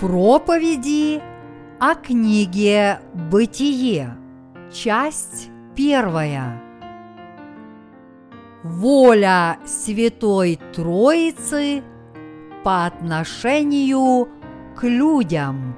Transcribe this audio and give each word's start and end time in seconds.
Проповеди 0.00 1.20
о 1.80 1.96
книге 1.96 3.00
«Бытие», 3.14 4.16
часть 4.72 5.50
первая. 5.74 6.62
Воля 8.62 9.58
Святой 9.64 10.60
Троицы 10.72 11.82
по 12.62 12.86
отношению 12.86 14.28
к 14.76 14.84
людям. 14.84 15.74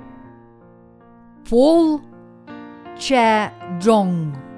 Пол 1.48 2.02
Че 2.98 3.52
Джонг 3.78 4.49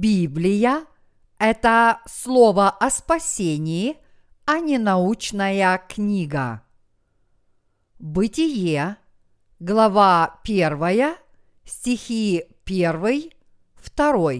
Библия– 0.00 0.86
это 1.38 2.00
слово 2.06 2.70
о 2.70 2.88
спасении, 2.88 3.98
а 4.46 4.58
не 4.58 4.78
научная 4.78 5.76
книга. 5.76 6.62
Бытие, 7.98 8.96
глава 9.58 10.40
1, 10.42 11.16
стихи 11.66 12.46
1, 12.64 13.30
2. 13.94 14.32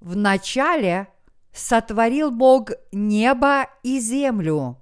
В 0.00 0.16
начале 0.16 1.06
сотворил 1.52 2.32
Бог 2.32 2.72
небо 2.90 3.68
и 3.84 4.00
землю. 4.00 4.78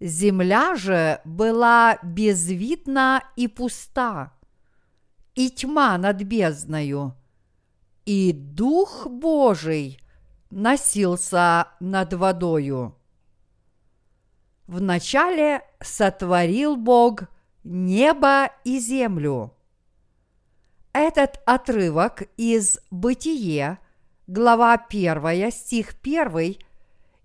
Земля 0.00 0.74
же 0.74 1.22
была 1.24 1.98
безвидна 2.02 3.22
и 3.36 3.48
пуста, 3.48 4.34
и 5.34 5.48
тьма 5.48 5.96
над 5.96 6.22
бездною– 6.24 7.16
и 8.10 8.32
Дух 8.32 9.06
Божий 9.06 10.00
носился 10.50 11.68
над 11.78 12.12
водою. 12.12 12.96
Вначале 14.66 15.62
сотворил 15.80 16.74
Бог 16.74 17.28
небо 17.62 18.50
и 18.64 18.80
землю. 18.80 19.54
Этот 20.92 21.40
отрывок 21.46 22.24
из 22.36 22.80
«Бытие», 22.90 23.78
глава 24.26 24.72
1, 24.74 25.52
стих 25.52 25.94
1, 26.02 26.56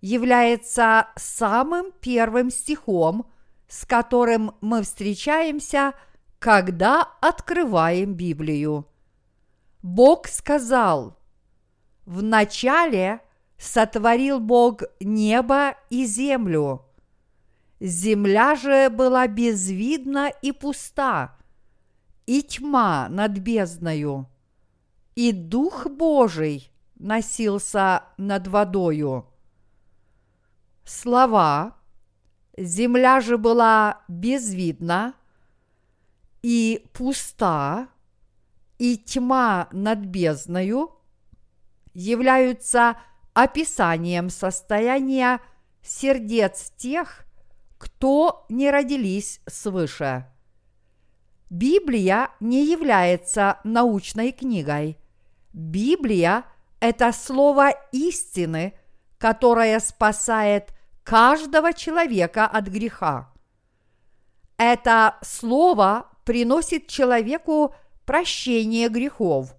является 0.02 1.08
самым 1.16 1.94
первым 2.00 2.52
стихом, 2.52 3.26
с 3.68 3.88
которым 3.88 4.52
мы 4.62 4.84
встречаемся, 4.84 5.94
когда 6.38 7.02
открываем 7.22 8.14
Библию. 8.14 8.86
Бог 9.86 10.28
сказал, 10.28 11.16
в 12.08 12.24
начале 12.24 13.22
сотворил 13.56 14.40
Бог 14.40 14.82
небо 15.00 15.76
и 15.92 16.08
землю. 16.08 16.84
Земля 17.80 18.56
же 18.56 18.90
была 18.90 19.28
безвидна 19.28 20.32
и 20.42 20.52
пуста, 20.52 21.38
и 22.26 22.42
тьма 22.42 23.10
над 23.10 23.38
бездною, 23.38 24.28
и 25.14 25.32
Дух 25.32 25.86
Божий 25.86 26.72
носился 26.96 28.06
над 28.18 28.48
водою. 28.48 29.28
Слова 30.84 31.76
«Земля 32.58 33.22
же 33.22 33.38
была 33.38 34.02
безвидна 34.08 35.14
и 36.42 36.84
пуста» 36.92 37.90
и 38.78 38.98
тьма 38.98 39.68
над 39.72 40.00
бездною 40.00 40.92
являются 41.94 42.98
описанием 43.34 44.30
состояния 44.30 45.40
сердец 45.82 46.72
тех, 46.78 47.26
кто 47.78 48.46
не 48.50 48.72
родились 48.72 49.42
свыше. 49.48 50.26
Библия 51.50 52.30
не 52.40 52.66
является 52.66 53.60
научной 53.64 54.32
книгой. 54.32 54.98
Библия– 55.54 56.44
это 56.80 57.12
слово 57.12 57.72
истины, 57.92 58.74
которое 59.18 59.80
спасает 59.80 60.74
каждого 61.04 61.72
человека 61.74 62.46
от 62.46 62.68
греха. 62.68 63.32
Это 64.58 65.18
слово 65.22 66.10
приносит 66.26 66.88
человеку 66.88 67.76
прощение 68.06 68.90
грехов. 68.90 69.56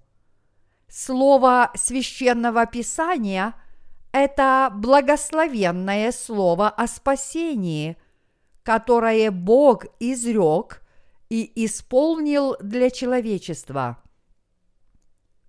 Слово 0.89 1.73
священного 1.75 2.67
писания– 2.67 3.55
это 4.13 4.71
благословенное 4.73 6.13
слово 6.13 6.71
о 6.71 6.87
спасении, 6.87 7.97
которое 8.63 9.31
Бог 9.31 9.85
изрек 10.01 10.83
и 11.29 11.65
исполнил 11.67 12.57
для 12.61 12.91
человечества. 12.91 13.99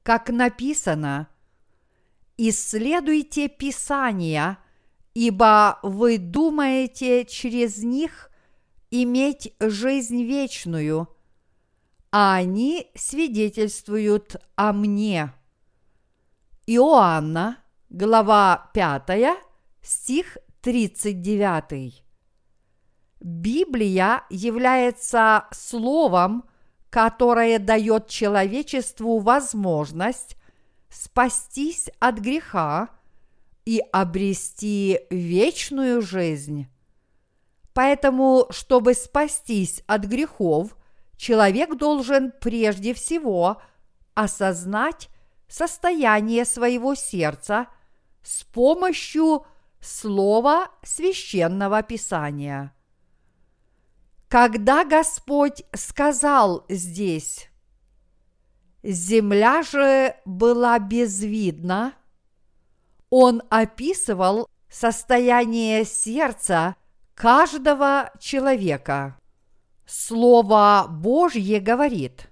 Как 0.04 0.30
написано, 0.30 1.30
«Исследуйте 2.38 3.48
Писания, 3.48 4.58
ибо 5.14 5.80
вы 5.82 6.18
думаете 6.18 7.26
через 7.26 7.84
них 7.84 8.32
иметь 8.92 9.54
жизнь 9.60 10.24
вечную– 10.24 11.10
а 12.12 12.36
они 12.36 12.90
свидетельствуют 12.96 14.38
о 14.56 14.74
мне. 14.74 15.34
Иоанна, 16.66 17.58
глава 17.90 18.70
5, 18.74 19.38
стих 19.82 20.38
39. 20.62 22.04
Библия 23.20 24.24
является 24.30 25.46
словом, 25.52 26.46
которое 26.90 27.60
дает 27.60 28.08
человечеству 28.08 29.20
возможность 29.20 30.38
спастись 30.90 31.90
от 32.00 32.20
греха 32.20 32.90
и 33.66 33.82
обрести 33.92 35.02
вечную 35.10 36.02
жизнь. 36.02 36.68
Поэтому, 37.74 38.48
чтобы 38.50 38.94
спастись 38.94 39.84
от 39.88 40.06
грехов– 40.06 40.77
человек 41.18 41.76
должен 41.76 42.32
прежде 42.40 42.94
всего 42.94 43.62
осознать 44.14 45.10
состояние 45.48 46.46
своего 46.46 46.96
сердца 46.96 47.68
с 48.24 48.44
помощью 48.44 49.46
слова 49.82 50.70
священного 50.84 51.84
писания. 51.84 52.74
Когда 54.28 54.84
Господь 54.84 55.64
сказал 55.74 56.66
здесь, 56.68 57.50
земля 58.84 59.64
же 59.64 60.16
была 60.26 60.80
безвидна, 60.80 61.94
Он 63.10 63.42
описывал 63.50 64.50
состояние 64.70 65.86
сердца 65.86 66.76
каждого 67.16 68.12
человека. 68.20 69.18
Слово 69.88 70.86
Божье 70.90 71.62
говорит, 71.62 72.30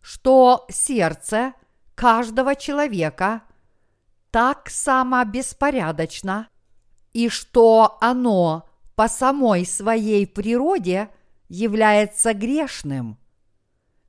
что 0.00 0.64
сердце 0.70 1.52
каждого 1.94 2.56
человека 2.56 3.42
так 4.30 4.70
само 4.70 5.22
беспорядочно, 5.24 6.48
и 7.12 7.28
что 7.28 7.98
оно 8.00 8.66
по 8.94 9.06
самой 9.06 9.66
своей 9.66 10.26
природе 10.26 11.10
является 11.50 12.32
грешным. 12.32 13.18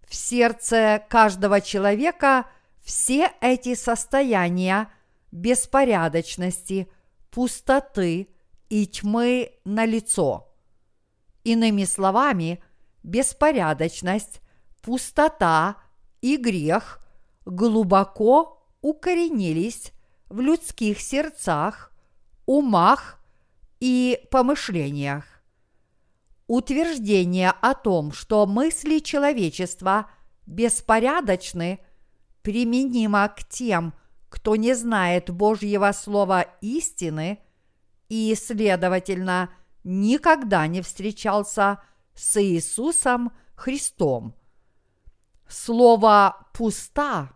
В 0.08 0.16
сердце 0.16 1.04
каждого 1.10 1.60
человека 1.60 2.46
все 2.82 3.34
эти 3.42 3.76
состояния 3.76 4.90
беспорядочности, 5.34 6.90
пустоты 7.30 8.30
и 8.70 8.88
тьмы 8.88 9.52
на 9.66 9.86
лицо. 9.86 10.48
Иными 11.44 11.84
словами– 11.84 12.64
беспорядочность, 13.06 14.42
пустота 14.82 15.78
и 16.22 16.38
грех 16.38 17.00
глубоко 17.46 18.68
укоренились 18.82 19.94
в 20.28 20.40
людских 20.40 21.00
сердцах, 21.00 21.92
умах 22.46 23.20
и 23.80 24.20
помышлениях. 24.32 25.26
Утверждение 26.48 27.52
о 27.52 27.74
том, 27.76 28.12
что 28.12 28.46
мысли 28.46 29.00
человечества 29.00 30.10
беспорядочны, 30.46 31.80
применимо 32.42 33.28
к 33.30 33.44
тем, 33.48 33.94
кто 34.30 34.56
не 34.56 34.76
знает 34.76 35.30
Божьего 35.30 35.92
Слова 35.92 36.42
истины 36.62 37.40
и, 38.10 38.36
следовательно, 38.36 39.50
никогда 39.84 40.68
не 40.68 40.82
встречался 40.82 41.80
с 41.80 41.86
с 42.16 42.42
Иисусом 42.42 43.32
Христом. 43.56 44.34
Слово 45.48 46.48
«пуста» 46.54 47.34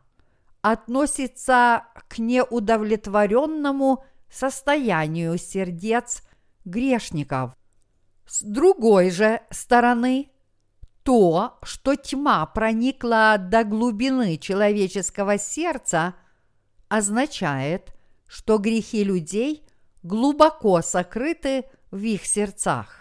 относится 0.61 1.85
к 2.07 2.17
неудовлетворенному 2.17 4.03
состоянию 4.29 5.37
сердец 5.37 6.23
грешников. 6.65 7.55
С 8.25 8.41
другой 8.41 9.09
же 9.09 9.41
стороны, 9.49 10.31
то, 11.03 11.57
что 11.63 11.95
тьма 11.95 12.45
проникла 12.45 13.37
до 13.39 13.63
глубины 13.63 14.37
человеческого 14.37 15.37
сердца, 15.37 16.15
означает, 16.89 17.95
что 18.27 18.57
грехи 18.57 19.03
людей 19.03 19.65
глубоко 20.03 20.81
сокрыты 20.81 21.65
в 21.91 22.03
их 22.03 22.25
сердцах. 22.25 22.98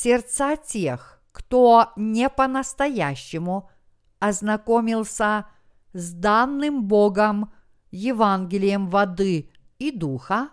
Сердца 0.00 0.54
тех, 0.54 1.20
кто 1.32 1.88
не 1.96 2.28
по-настоящему 2.28 3.68
ознакомился 4.20 5.46
с 5.92 6.12
данным 6.12 6.84
Богом 6.84 7.52
Евангелием 7.90 8.90
воды 8.90 9.50
и 9.80 9.90
духа, 9.90 10.50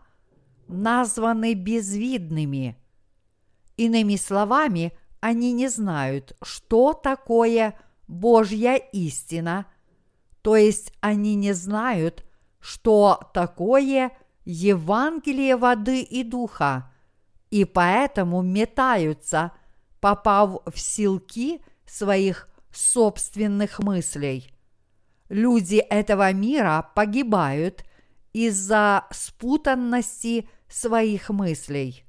названы 0.68 1.54
безвидными. 1.54 2.76
Иными 3.78 4.16
словами, 4.16 4.98
они 5.20 5.52
не 5.52 5.68
знают, 5.68 6.36
что 6.42 6.94
такое 6.94 7.80
Божья 8.08 8.78
истина, 8.78 9.68
то 10.42 10.56
есть 10.56 10.92
они 11.02 11.36
не 11.36 11.54
знают, 11.54 12.26
что 12.60 13.30
такое 13.32 14.12
Евангелие 14.44 15.56
воды 15.56 16.02
и 16.02 16.24
духа, 16.24 16.92
и 17.56 17.64
поэтому 17.64 18.42
метаются, 18.42 19.54
попав 20.02 20.60
в 20.66 20.78
силки 20.78 21.62
своих 21.86 22.50
собственных 22.74 23.80
мыслей. 23.80 24.54
Люди 25.30 25.78
этого 25.78 26.34
мира 26.34 26.92
погибают 26.96 27.86
из-за 28.34 29.06
спутанности 29.10 30.50
своих 30.68 31.30
мыслей. 31.30 32.04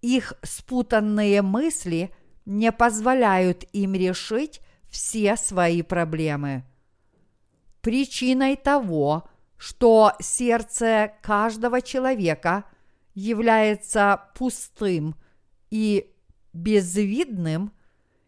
Их 0.00 0.32
спутанные 0.42 1.42
мысли 1.42 2.10
не 2.46 2.72
позволяют 2.72 3.64
им 3.74 3.92
решить 3.92 4.62
все 4.88 5.36
свои 5.36 5.82
проблемы. 5.82 6.64
Причиной 7.82 8.56
того, 8.56 9.28
что 9.58 10.14
сердце 10.20 11.12
каждого 11.20 11.82
человека 11.82 12.64
является 13.18 14.22
пустым 14.34 15.16
и 15.70 16.14
безвидным, 16.52 17.72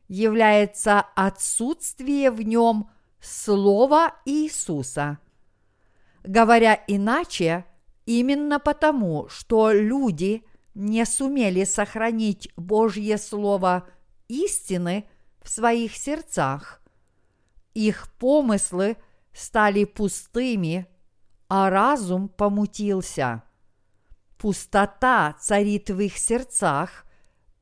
является 0.09 1.01
отсутствие 1.15 2.31
в 2.31 2.43
нем 2.43 2.91
Слова 3.21 4.15
Иисуса. 4.25 5.19
Говоря 6.25 6.83
иначе, 6.87 7.65
именно 8.07 8.59
потому, 8.59 9.29
что 9.29 9.71
люди 9.71 10.45
не 10.75 11.05
сумели 11.07 11.65
сохранить 11.65 12.51
Божье 12.57 13.19
Слово 13.19 13.87
истины 14.29 15.09
в 15.43 15.49
своих 15.49 15.97
сердцах, 15.97 16.83
их 17.75 18.13
помыслы 18.19 18.97
стали 19.33 19.85
пустыми– 19.85 20.87
а 21.51 21.69
разум 21.69 22.29
помутился. 22.29 23.43
Пустота 24.41 25.37
царит 25.39 25.91
в 25.91 26.01
их 26.01 26.17
сердцах 26.17 27.05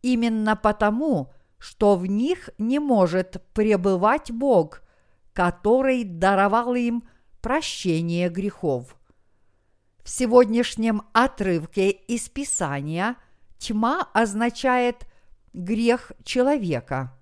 именно 0.01 0.55
потому, 0.55 1.33
что 1.59 1.97
в 1.97 2.07
них 2.07 2.51
не 2.57 2.79
может 2.79 3.43
пребывать 3.53 4.31
Бог, 4.31 4.83
который 5.33 6.05
даровал 6.05 6.77
им 6.77 7.03
прощение 7.43 8.29
грехов. 8.29 8.97
В 10.05 10.09
сегодняшнем 10.09 11.03
отрывке 11.13 11.91
из 11.91 12.29
Писания 12.29 13.17
тьма 13.59 14.09
означает 14.15 15.09
грех 15.53 16.13
человека. 16.23 17.13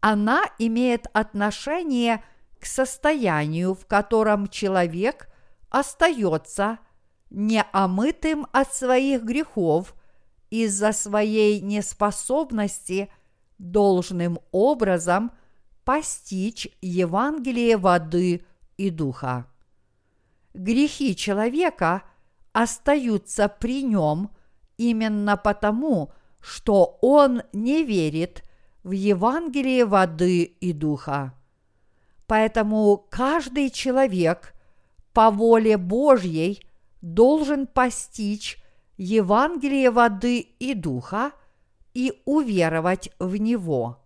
Она 0.00 0.46
имеет 0.58 1.06
отношение 1.12 2.24
к 2.58 2.66
состоянию, 2.66 3.74
в 3.74 3.86
котором 3.86 4.48
человек 4.48 5.28
остается 5.70 6.80
неомытым 7.30 8.46
от 8.52 8.74
своих 8.74 9.22
грехов 9.22 9.94
из-за 10.50 10.92
своей 10.92 11.60
неспособности 11.60 13.10
должным 13.58 14.38
образом 14.52 15.32
постичь 15.84 16.68
Евангелие 16.80 17.76
воды 17.76 18.44
и 18.76 18.90
духа. 18.90 19.46
Грехи 20.54 21.16
человека 21.16 22.02
остаются 22.52 23.48
при 23.48 23.82
нем 23.82 24.30
именно 24.76 25.36
потому, 25.36 26.12
что 26.40 26.98
он 27.02 27.42
не 27.52 27.82
верит 27.84 28.42
в 28.82 28.92
Евангелие 28.92 29.84
воды 29.86 30.42
и 30.42 30.72
духа. 30.72 31.34
Поэтому 32.26 33.06
каждый 33.10 33.70
человек 33.70 34.54
по 35.12 35.30
воле 35.30 35.76
Божьей 35.76 36.64
должен 37.04 37.66
постичь 37.66 38.58
Евангелие 38.96 39.90
воды 39.90 40.38
и 40.38 40.72
духа 40.74 41.32
и 41.92 42.22
уверовать 42.24 43.10
в 43.18 43.36
него. 43.36 44.02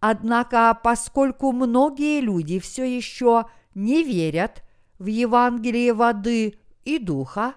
Однако, 0.00 0.78
поскольку 0.82 1.52
многие 1.52 2.20
люди 2.20 2.60
все 2.60 2.84
еще 2.84 3.44
не 3.74 4.02
верят 4.02 4.62
в 4.98 5.06
Евангелие 5.06 5.92
воды 5.92 6.58
и 6.86 6.98
духа, 6.98 7.54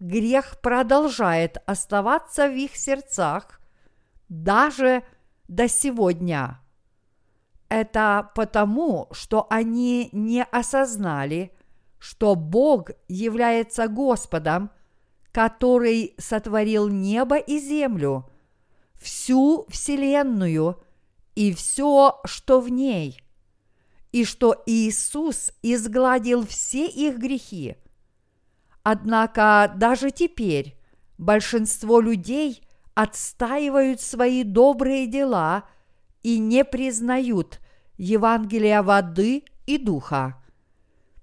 грех 0.00 0.58
продолжает 0.62 1.58
оставаться 1.66 2.48
в 2.48 2.56
их 2.56 2.76
сердцах 2.76 3.60
даже 4.30 5.02
до 5.48 5.68
сегодня. 5.68 6.60
Это 7.68 8.30
потому, 8.34 9.08
что 9.12 9.46
они 9.50 10.08
не 10.12 10.42
осознали– 10.44 11.52
что 12.02 12.34
Бог 12.34 12.90
является 13.06 13.86
Господом, 13.86 14.72
который 15.30 16.16
сотворил 16.18 16.88
небо 16.88 17.36
и 17.36 17.60
землю, 17.60 18.28
всю 19.00 19.66
Вселенную 19.68 20.82
и 21.36 21.54
все, 21.54 22.20
что 22.24 22.58
в 22.58 22.68
ней, 22.68 23.22
и 24.10 24.24
что 24.24 24.60
Иисус 24.66 25.52
изгладил 25.62 26.44
все 26.44 26.88
их 26.88 27.18
грехи. 27.18 27.76
Однако 28.82 29.72
даже 29.76 30.10
теперь 30.10 30.76
большинство 31.18 32.00
людей 32.00 32.62
отстаивают 32.94 34.00
свои 34.00 34.42
добрые 34.42 35.06
дела 35.06 35.68
и 36.24 36.40
не 36.40 36.64
признают 36.64 37.60
Евангелия 37.96 38.82
воды 38.82 39.44
и 39.66 39.78
духа. 39.78 40.41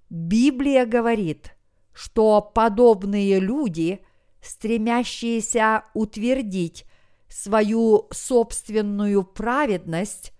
Библия 0.09 0.87
говорит, 0.87 1.55
что 1.93 2.41
подобные 2.41 3.39
люди, 3.39 4.03
стремящиеся 4.41 5.83
утвердить 5.93 6.85
свою 7.27 8.07
собственную 8.11 9.23
праведность, 9.23 10.33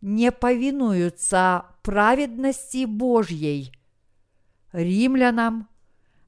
не 0.00 0.32
повинуются 0.32 1.66
праведности 1.82 2.86
Божьей. 2.86 3.72
Римлянам, 4.72 5.68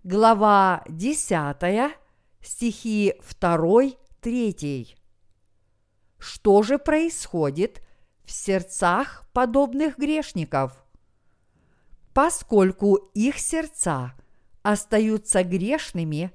глава 0.05 0.85
10, 0.89 1.97
стихи 2.41 3.15
2, 3.41 3.83
3. 4.21 4.97
Что 6.19 6.63
же 6.63 6.79
происходит 6.79 7.83
в 8.25 8.31
сердцах 8.31 9.29
подобных 9.33 9.99
грешников– 9.99 10.85
Поскольку 12.17 12.95
их 13.13 13.39
сердца 13.39 14.15
остаются 14.63 15.45
грешными, 15.45 16.33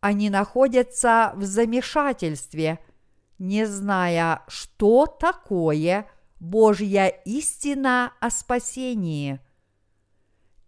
они 0.00 0.30
находятся 0.30 1.32
в 1.36 1.44
замешательстве, 1.44 2.80
не 3.38 3.64
зная, 3.64 4.42
что 4.48 5.06
такое 5.06 6.08
Божья 6.40 7.06
истина 7.06 8.14
о 8.18 8.30
спасении. 8.30 9.38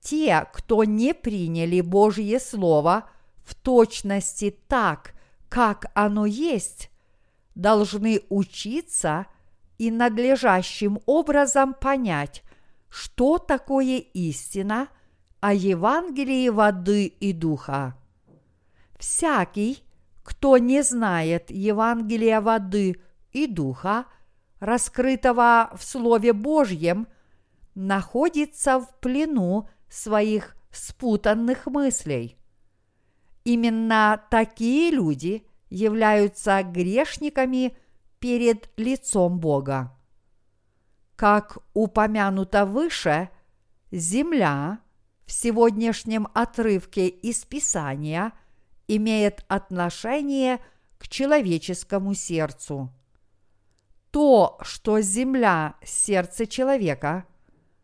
Те, 0.01 0.47
кто 0.53 0.85
не 0.85 1.15
приняли 1.15 1.81
Божье 1.81 2.39
Слово 2.39 3.11
в 3.45 3.57
точности 3.57 4.57
так, 4.69 5.15
как 5.49 5.91
оно 5.95 6.27
есть, 6.27 6.91
должны 7.57 8.21
учиться 8.29 9.27
и 9.79 9.91
надлежащим 9.91 11.01
образом 11.07 11.75
понять, 11.75 12.45
что 12.95 13.39
такое 13.39 13.99
истина 13.99 14.89
о 15.41 15.53
Евангелии 15.53 16.49
воды 16.49 17.07
и 17.07 17.33
духа. 17.33 17.99
Всякий, 18.97 19.83
кто 20.23 20.59
не 20.59 20.81
знает 20.85 21.51
Евангелия 21.51 22.41
воды 22.41 23.03
и 23.33 23.49
духа, 23.49 24.05
раскрытого 24.61 25.73
в 25.77 25.83
Слове 25.83 26.33
Божьем, 26.33 27.09
находится 27.75 28.79
в 28.79 28.95
плену 29.01 29.69
своих 29.89 30.55
спутанных 30.71 31.67
мыслей. 31.67 32.39
Именно 33.43 34.23
такие 34.31 34.93
люди 34.93 35.45
являются 35.69 36.63
грешниками 36.63 37.77
перед 38.21 38.71
лицом 38.77 39.41
Бога. 39.41 39.94
Как 41.17 41.59
упомянуто 41.75 42.67
выше, 42.67 43.31
земля 43.91 44.81
в 45.27 45.33
сегодняшнем 45.33 46.29
отрывке 46.35 47.09
из 47.09 47.45
Писания 47.45 48.33
имеет 48.89 49.45
отношение 49.49 50.59
к 50.99 51.09
человеческому 51.09 52.15
сердцу. 52.15 52.93
То, 54.11 54.59
что 54.63 55.01
земля– 55.01 55.77
сердце 55.85 56.47
человека, 56.47 57.25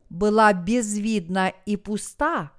была 0.08 0.52
безвидна 0.52 1.52
и 1.66 1.76
пуста, 1.76 2.52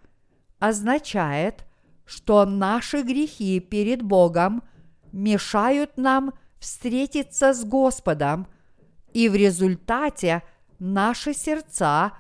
означает, 0.60 1.66
что 2.06 2.46
наши 2.46 3.02
грехи 3.02 3.60
перед 3.60 4.02
Богом 4.02 4.64
мешают 5.12 5.98
нам 5.98 6.34
встретиться 6.60 7.54
с 7.54 7.64
Господом, 7.66 8.48
и 9.14 9.28
в 9.28 9.36
результате 9.36 10.44
наши 10.82 11.34
сердца 11.34 12.18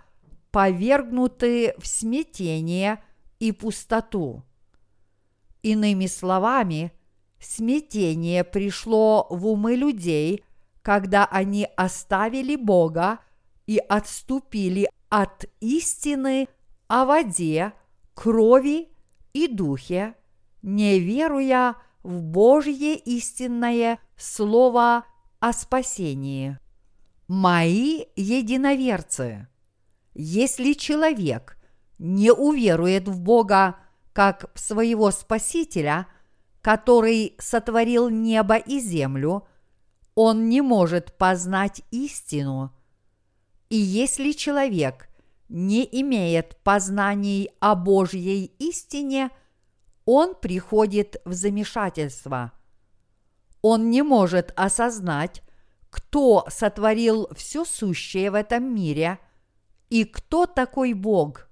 повергнуты 0.51 1.73
в 1.79 1.87
смятение 1.87 3.03
и 3.39 3.51
пустоту. 3.51 4.43
Иными 5.63 6.05
словами, 6.05 6.93
смятение 7.39 8.43
пришло 8.43 9.27
в 9.29 9.47
умы 9.47 9.75
людей, 9.75 10.43
когда 10.83 11.25
они 11.25 11.67
оставили 11.75 12.55
Бога 12.55 13.19
и 13.65 13.77
отступили 13.77 14.89
от 15.09 15.45
истины 15.59 16.47
о 16.87 17.05
воде, 17.05 17.73
крови 18.13 18.89
и 19.33 19.47
духе, 19.47 20.15
не 20.61 20.99
веруя 20.99 21.75
в 22.03 22.21
Божье 22.21 22.95
истинное 22.95 23.99
Слово 24.17 25.05
о 25.39 25.51
спасении. 25.51 26.60
Мои 27.33 28.07
единоверцы, 28.17 29.47
если 30.13 30.73
человек 30.73 31.57
не 31.97 32.29
уверует 32.29 33.07
в 33.07 33.21
Бога 33.21 33.77
как 34.11 34.51
в 34.53 34.59
своего 34.59 35.11
Спасителя, 35.11 36.07
который 36.61 37.37
сотворил 37.39 38.09
небо 38.09 38.57
и 38.57 38.81
землю, 38.81 39.47
он 40.13 40.49
не 40.49 40.59
может 40.59 41.17
познать 41.17 41.83
истину. 41.91 42.75
И 43.69 43.77
если 43.77 44.33
человек 44.33 45.07
не 45.47 45.87
имеет 45.89 46.57
познаний 46.65 47.49
о 47.61 47.75
Божьей 47.75 48.47
истине, 48.59 49.29
он 50.03 50.35
приходит 50.35 51.21
в 51.23 51.31
замешательство. 51.31 52.51
Он 53.61 53.89
не 53.89 54.01
может 54.01 54.51
осознать, 54.57 55.41
кто 55.91 56.45
сотворил 56.47 57.29
все 57.35 57.65
сущее 57.65 58.31
в 58.31 58.35
этом 58.35 58.73
мире 58.73 59.19
и 59.89 60.05
кто 60.05 60.47
такой 60.47 60.93
Бог. 60.93 61.49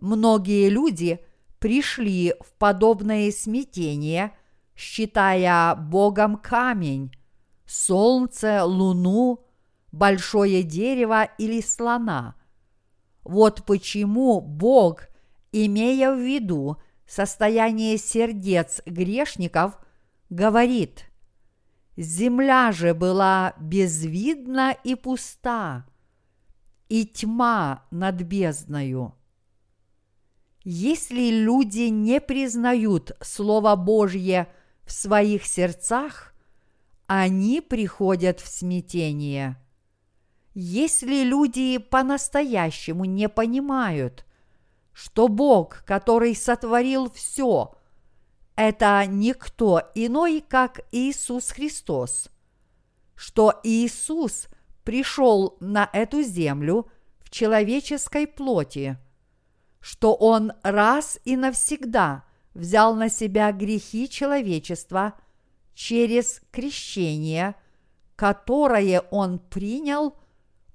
Многие 0.00 0.68
люди 0.68 1.24
пришли 1.58 2.34
в 2.40 2.52
подобное 2.52 3.32
смятение, 3.32 4.36
считая 4.76 5.74
Богом 5.74 6.36
камень, 6.36 7.10
солнце, 7.66 8.64
луну, 8.64 9.44
большое 9.90 10.62
дерево 10.62 11.24
или 11.38 11.60
слона. 11.62 12.36
Вот 13.24 13.64
почему 13.64 14.40
Бог, 14.40 15.08
имея 15.52 16.12
в 16.12 16.20
виду 16.20 16.76
состояние 17.06 17.96
сердец 17.96 18.82
грешников, 18.84 19.78
говорит, 20.28 21.07
«Земля 21.98 22.72
же 22.72 22.94
была 22.94 23.54
безвидна 23.60 24.74
и 24.84 24.94
пуста, 24.94 25.84
и 26.88 27.04
тьма 27.04 27.84
над 27.90 28.22
бездною». 28.22 29.14
Если 30.64 31.30
люди 31.30 31.88
не 31.88 32.20
признают 32.20 33.12
Слово 33.20 33.74
Божье 33.76 34.48
в 34.84 34.92
своих 34.92 35.44
сердцах, 35.44 36.34
они 37.06 37.60
приходят 37.60 38.40
в 38.40 38.48
смятение– 38.48 39.56
если 40.60 41.22
люди 41.22 41.78
по-настоящему 41.78 43.04
не 43.04 43.28
понимают, 43.28 44.26
что 44.92 45.28
Бог, 45.28 45.84
который 45.86 46.34
сотворил 46.34 47.12
все, 47.12 47.76
это 48.58 49.02
никто 49.06 49.90
иной, 49.94 50.44
как 50.46 50.80
Иисус 50.92 51.50
Христос, 51.50 52.28
что 53.14 53.58
Иисус 53.62 54.48
пришел 54.84 55.56
на 55.60 55.88
эту 55.92 56.22
землю 56.22 56.90
в 57.20 57.30
человеческой 57.30 58.26
плоти, 58.26 58.98
что 59.80 60.14
Он 60.14 60.52
раз 60.62 61.18
и 61.24 61.36
навсегда 61.36 62.24
взял 62.52 62.94
на 62.94 63.08
себя 63.08 63.52
грехи 63.52 64.10
человечества 64.10 65.14
через 65.72 66.42
крещение, 66.50 67.54
которое 68.16 69.00
Он 69.10 69.38
принял– 69.38 70.18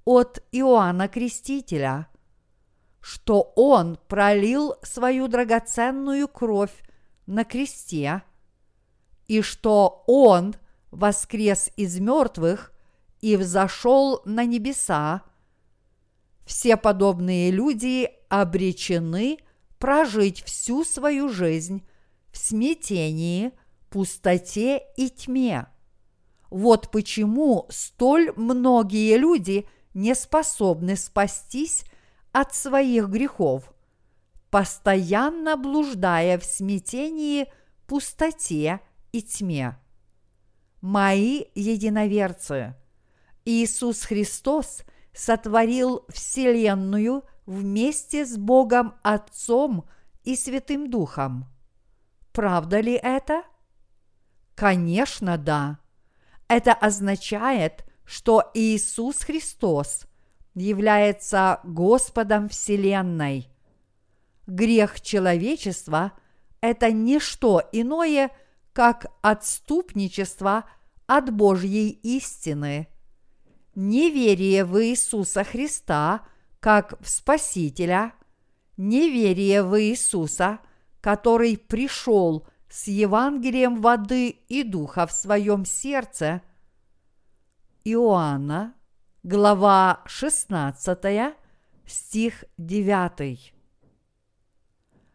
от 0.06 0.44
Иоанна 0.52 1.08
Крестителя, 1.08 2.08
что 3.00 3.54
Он 3.56 3.98
пролил 4.08 4.75
свою 4.82 5.28
драгоценную 5.28 6.28
кровь 6.28 6.84
на 7.25 7.44
кресте, 7.44 8.24
и 9.27 9.42
что 9.42 10.03
Он 10.08 10.56
воскрес 10.92 11.72
из 11.75 12.00
мертвых 12.00 12.72
и 13.22 13.36
взошел 13.36 14.22
на 14.25 14.46
небеса, 14.46 15.24
все 16.46 16.75
подобные 16.75 17.51
люди 17.51 18.10
обречены 18.30 19.39
прожить 19.80 20.44
всю 20.44 20.84
свою 20.84 21.30
жизнь 21.30 21.86
в 22.32 22.38
смятении, 22.38 23.51
пустоте 23.89 24.84
и 24.98 25.10
тьме. 25.10 25.68
Вот 26.50 26.92
почему 26.92 27.65
столь 27.70 28.34
многие 28.36 29.18
люди– 29.18 29.68
не 29.94 30.15
способны 30.15 30.96
спастись 30.96 31.86
от 32.32 32.56
своих 32.56 33.10
грехов, 33.10 33.73
постоянно 34.53 35.57
блуждая 35.57 36.38
в 36.38 36.45
смятении, 36.45 37.51
пустоте 37.88 38.81
и 39.12 39.24
тьме. 39.24 39.79
Мои 40.79 41.45
единоверцы, 41.55 42.75
Иисус 43.45 44.03
Христос 44.03 44.83
сотворил 45.12 46.05
Вселенную 46.10 47.24
вместе 47.48 48.27
с 48.27 48.38
Богом 48.38 48.93
Отцом 49.01 49.86
и 50.24 50.36
Святым 50.36 50.91
Духом. 50.91 51.48
Правда 52.31 52.79
ли 52.79 52.93
это? 52.93 53.41
Конечно, 54.53 55.39
да. 55.39 55.79
Это 56.48 56.74
означает, 56.74 57.86
что 58.05 58.51
Иисус 58.53 59.17
Христос 59.17 60.05
является 60.53 61.60
Господом 61.63 62.50
Вселенной. 62.50 63.50
Грех 64.47 65.01
человечества– 65.01 66.13
это 66.62 66.91
не 66.91 67.19
что 67.19 67.62
иное, 67.71 68.31
как 68.73 69.05
отступничество 69.21 70.65
от 71.07 71.33
Божьей 71.33 71.89
истины. 71.89 72.88
Неверие 73.75 74.65
в 74.65 74.83
Иисуса 74.83 75.43
Христа 75.43 76.25
как 76.59 77.00
в 77.01 77.09
Спасителя, 77.09 78.13
неверие 78.77 79.63
в 79.63 79.79
Иисуса, 79.81 80.59
который 81.01 81.57
пришел 81.57 82.47
с 82.69 82.88
Евангелием 82.88 83.81
воды 83.81 84.29
и 84.29 84.63
духа 84.63 85.05
в 85.05 85.12
своем 85.12 85.65
сердце– 85.65 86.41
Иоанна, 87.85 88.75
глава 89.23 90.03
16, 90.05 91.35
стих 91.85 92.45
9. 92.57 93.52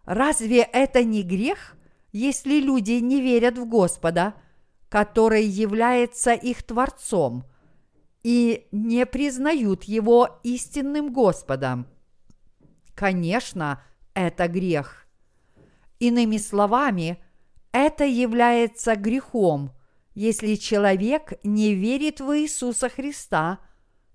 Разве 0.09 0.63
это 0.63 1.05
не 1.05 1.23
грех, 1.23 1.77
если 2.13 2.61
люди 2.61 2.93
не 2.93 3.21
верят 3.21 3.59
в 3.59 3.69
Господа, 3.69 4.33
который 4.89 5.45
является 5.45 6.33
их 6.33 6.63
Творцом, 6.63 7.45
и 8.23 8.67
не 8.73 9.05
признают 9.05 9.85
Его 9.85 10.41
истинным 10.43 11.13
Господом? 11.13 11.87
Конечно, 12.95 13.83
это 14.15 14.49
грех. 14.49 15.07
Иными 15.99 16.39
словами, 16.39 17.23
это 17.73 18.05
является 18.05 18.97
грехом– 18.97 19.73
если 20.19 20.57
человек 20.57 21.35
не 21.45 21.75
верит 21.75 22.21
в 22.21 22.37
Иисуса 22.37 22.89
Христа 22.89 23.61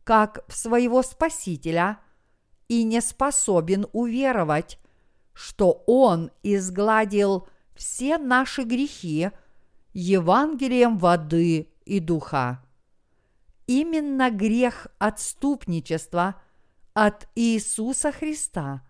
как 0.03 0.43
в 0.49 0.53
своего 0.53 1.01
Спасителя 1.01 1.99
и 2.67 2.83
не 2.83 2.99
способен 2.99 3.87
уверовать, 3.93 4.79
что 5.33 5.83
Он 5.87 6.31
изгладил 6.43 7.47
все 7.75 8.17
наши 8.17 8.63
грехи 8.63 9.31
Евангелием 9.93 10.97
воды 10.97 11.69
и 11.85 11.99
духа. 11.99 12.63
Именно 13.67 14.29
грех 14.29 14.87
отступничества 14.99 16.41
от 16.93 17.27
Иисуса 17.35 18.11
Христа 18.11 18.85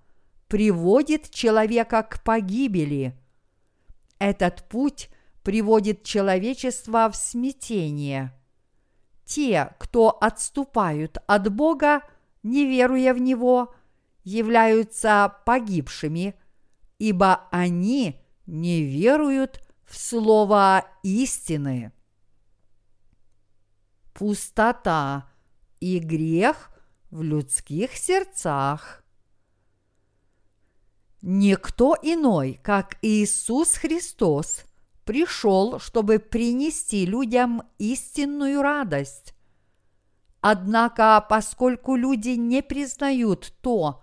приводит 0.48 1.30
человека 1.30 2.04
к 2.04 2.24
погибели. 2.24 3.18
Этот 4.20 4.68
путь 4.70 5.10
приводит 5.44 6.04
человечество 6.04 7.10
в 7.10 7.16
смятение. 7.16 8.34
Те, 9.26 9.74
кто 9.80 10.10
отступают 10.10 11.18
от 11.28 11.52
Бога, 11.54 12.02
не 12.44 12.66
веруя 12.66 13.14
в 13.14 13.20
Него, 13.20 13.74
являются 14.24 15.36
погибшими, 15.46 16.36
ибо 16.98 17.48
они 17.52 18.22
не 18.46 18.84
веруют 18.84 19.62
в 19.86 19.98
Слово 19.98 20.86
истины. 21.04 21.92
Пустота 24.14 25.30
и 25.80 26.00
грех 26.00 26.72
в 27.10 27.22
людских 27.22 27.96
сердцах. 27.96 29.04
Никто 31.22 31.96
иной, 32.02 32.60
как 32.64 32.98
Иисус 33.02 33.76
Христос, 33.76 34.66
пришел, 35.06 35.80
чтобы 35.80 36.20
принести 36.20 37.06
людям 37.06 37.64
истинную 37.78 38.62
радость. 38.62 39.34
Однако, 40.42 41.26
поскольку 41.30 41.96
люди 41.96 42.32
не 42.32 42.62
признают 42.62 43.54
то, 43.62 44.03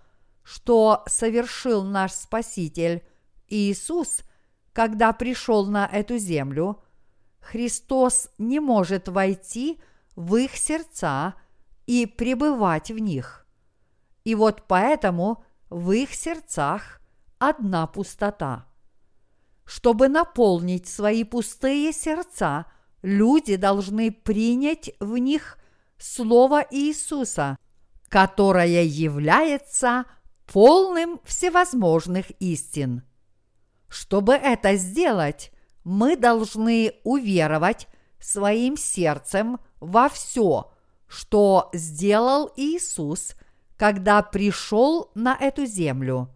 что 0.51 1.05
совершил 1.07 1.85
наш 1.85 2.11
Спаситель 2.11 3.05
Иисус, 3.47 4.23
когда 4.73 5.13
пришел 5.13 5.67
на 5.67 5.87
эту 5.87 6.19
землю, 6.19 6.83
Христос 7.39 8.29
не 8.37 8.59
может 8.59 9.07
войти 9.07 9.81
в 10.17 10.35
их 10.35 10.57
сердца 10.57 11.35
и 11.87 12.05
пребывать 12.05 12.91
в 12.91 12.99
них. 12.99 13.47
И 14.25 14.35
вот 14.35 14.65
поэтому 14.67 15.45
в 15.69 15.93
их 15.93 16.13
сердцах 16.13 17.01
одна 17.39 17.87
пустота. 17.87 18.67
Чтобы 19.65 20.09
наполнить 20.09 20.89
свои 20.89 21.23
пустые 21.23 21.93
сердца, 21.93 22.67
люди 23.03 23.55
должны 23.55 24.11
принять 24.11 24.91
в 24.99 25.17
них 25.17 25.59
Слово 25.97 26.67
Иисуса, 26.73 27.57
которое 28.09 28.83
является 28.83 30.07
полным 30.53 31.21
всевозможных 31.25 32.31
истин. 32.41 33.03
Чтобы 33.89 34.35
это 34.35 34.77
сделать, 34.77 35.53
мы 35.85 36.17
должны 36.17 36.95
уверовать 37.05 37.89
своим 38.19 38.77
сердцем 38.77 39.59
во 39.81 40.09
все, 40.09 40.73
что 41.09 41.71
сделал 41.73 42.53
Иисус, 42.57 43.35
когда 43.77 44.23
пришел 44.23 45.11
на 45.15 45.37
эту 45.37 45.65
землю. 45.67 46.29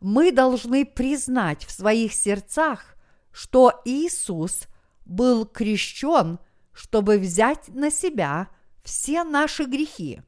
Мы 0.00 0.30
должны 0.30 0.84
признать 0.84 1.64
в 1.64 1.70
своих 1.70 2.12
сердцах, 2.12 2.94
что 3.32 3.80
Иисус 3.84 4.68
был 5.04 5.46
крещен, 5.46 6.38
чтобы 6.72 7.18
взять 7.18 7.68
на 7.68 7.90
себя– 7.90 8.48
все 8.84 9.24
наши 9.24 9.64
грехи, 9.64 10.20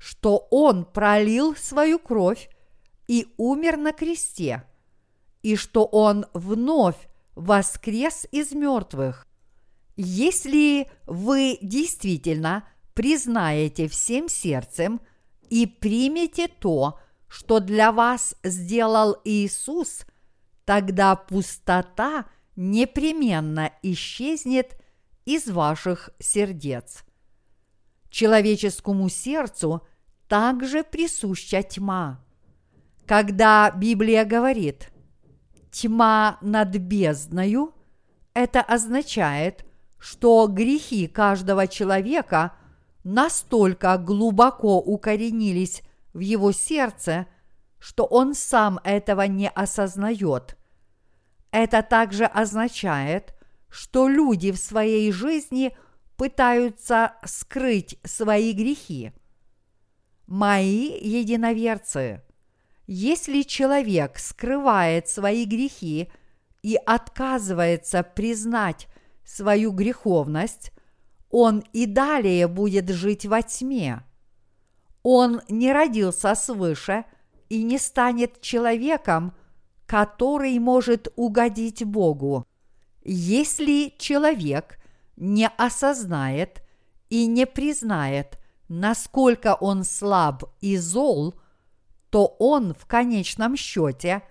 что 0.00 0.48
Он 0.50 0.86
пролил 0.86 1.54
свою 1.54 1.98
кровь 1.98 2.48
и 3.06 3.28
умер 3.36 3.76
на 3.76 3.92
кресте, 3.92 4.64
и 5.42 5.56
что 5.56 5.84
Он 5.84 6.24
вновь 6.32 6.96
воскрес 7.34 8.26
из 8.32 8.52
мертвых. 8.52 9.26
Если 9.96 10.90
вы 11.06 11.58
действительно 11.60 12.66
признаете 12.94 13.88
всем 13.88 14.30
сердцем 14.30 15.02
и 15.50 15.66
примете 15.66 16.48
то, 16.48 16.98
что 17.28 17.60
для 17.60 17.92
вас 17.92 18.34
сделал 18.42 19.18
Иисус, 19.24 20.06
тогда 20.64 21.14
пустота 21.14 22.24
непременно 22.56 23.70
исчезнет 23.82 24.80
из 25.26 25.48
ваших 25.48 26.08
сердец. 26.18 27.04
Человеческому 28.08 29.08
сердцу 29.08 29.86
также 30.30 30.84
присуща 30.84 31.60
тьма. 31.62 32.24
Когда 33.04 33.68
Библия 33.72 34.24
говорит 34.24 34.92
«тьма 35.72 36.38
над 36.40 36.76
бездною», 36.76 37.74
это 38.32 38.62
означает, 38.62 39.66
что 39.98 40.46
грехи 40.46 41.08
каждого 41.08 41.66
человека 41.66 42.52
настолько 43.02 43.98
глубоко 43.98 44.78
укоренились 44.78 45.82
в 46.14 46.20
его 46.20 46.52
сердце, 46.52 47.26
что 47.80 48.04
он 48.04 48.34
сам 48.34 48.78
этого 48.84 49.22
не 49.22 49.48
осознает. 49.48 50.56
Это 51.50 51.82
также 51.82 52.24
означает, 52.24 53.34
что 53.68 54.08
люди 54.08 54.52
в 54.52 54.58
своей 54.58 55.10
жизни– 55.10 55.76
пытаются 56.20 57.14
скрыть 57.24 57.98
свои 58.04 58.52
грехи. 58.52 59.14
Мои 60.30 60.96
единоверцы, 61.00 62.22
если 62.86 63.42
человек 63.42 64.20
скрывает 64.20 65.08
свои 65.08 65.44
грехи 65.44 66.08
и 66.62 66.76
отказывается 66.86 68.04
признать 68.04 68.86
свою 69.24 69.72
греховность, 69.72 70.70
он 71.30 71.64
и 71.72 71.84
далее 71.84 72.46
будет 72.46 72.90
жить 72.90 73.26
во 73.26 73.42
тьме. 73.42 74.04
Он 75.02 75.42
не 75.48 75.72
родился 75.72 76.36
свыше 76.36 77.06
и 77.48 77.64
не 77.64 77.78
станет 77.78 78.40
человеком, 78.40 79.34
который 79.84 80.56
может 80.60 81.12
угодить 81.16 81.82
Богу. 81.82 82.46
Если 83.02 83.92
человек 83.98 84.78
не 85.16 85.48
осознает 85.48 86.62
и 87.08 87.26
не 87.26 87.46
признает, 87.48 88.39
насколько 88.70 89.54
он 89.54 89.82
слаб 89.82 90.44
и 90.60 90.76
зол, 90.76 91.34
то 92.08 92.36
он 92.38 92.72
в 92.72 92.86
конечном 92.86 93.56
счете 93.56 94.22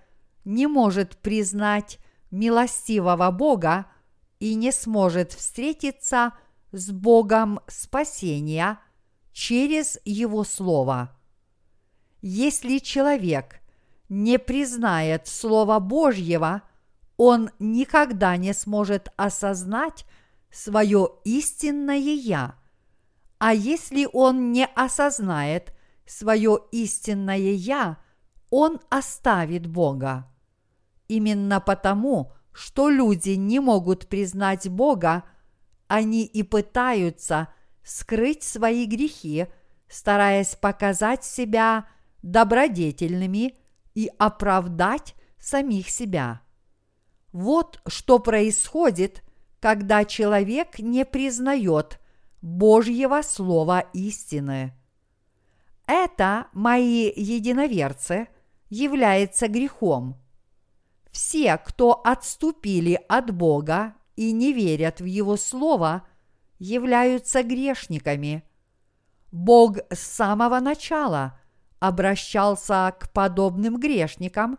не 0.44 0.66
может 0.66 1.18
признать 1.18 1.98
милостивого 2.30 3.30
Бога 3.30 3.86
и 4.38 4.54
не 4.54 4.72
сможет 4.72 5.32
встретиться 5.32 6.32
с 6.72 6.90
Богом 6.90 7.60
спасения 7.68 8.80
через 9.32 9.98
Его 10.06 10.42
Слово. 10.44 11.14
Если 12.22 12.78
человек 12.78 13.60
не 14.08 14.38
признает 14.38 15.26
Слова 15.26 15.80
Божьего, 15.80 16.62
он 17.18 17.50
никогда 17.58 18.38
не 18.38 18.54
сможет 18.54 19.12
осознать 19.16 20.06
свое 20.50 21.10
истинное 21.24 21.98
«я». 21.98 22.59
А 23.40 23.54
если 23.54 24.06
он 24.12 24.52
не 24.52 24.66
осознает 24.66 25.72
свое 26.06 26.60
истинное 26.72 27.38
«я», 27.38 27.96
он 28.50 28.80
оставит 28.90 29.66
Бога. 29.66 30.30
Именно 31.08 31.58
потому, 31.60 32.34
что 32.52 32.90
люди 32.90 33.30
не 33.30 33.58
могут 33.58 34.08
признать 34.08 34.68
Бога, 34.68 35.24
они 35.88 36.26
и 36.26 36.42
пытаются 36.42 37.48
скрыть 37.82 38.42
свои 38.42 38.84
грехи, 38.84 39.46
стараясь 39.88 40.54
показать 40.54 41.24
себя 41.24 41.88
добродетельными 42.22 43.54
и 43.94 44.10
оправдать 44.18 45.14
самих 45.38 45.88
себя. 45.88 46.42
Вот 47.32 47.80
что 47.86 48.18
происходит, 48.18 49.24
когда 49.60 50.04
человек 50.04 50.78
не 50.78 51.06
признает 51.06 52.00
Божьего 52.42 53.22
Слова 53.22 53.80
истины. 53.92 54.72
Это, 55.86 56.46
мои 56.52 57.12
единоверцы, 57.14 58.28
является 58.68 59.48
грехом. 59.48 60.16
Все, 61.10 61.58
кто 61.58 62.00
отступили 62.04 63.00
от 63.08 63.34
Бога 63.34 63.94
и 64.16 64.32
не 64.32 64.52
верят 64.52 65.00
в 65.00 65.04
Его 65.04 65.36
Слово, 65.36 66.06
являются 66.58 67.42
грешниками. 67.42 68.44
Бог 69.32 69.78
с 69.90 69.98
самого 69.98 70.60
начала 70.60 71.38
обращался 71.78 72.94
к 72.98 73.10
подобным 73.12 73.78
грешникам, 73.78 74.58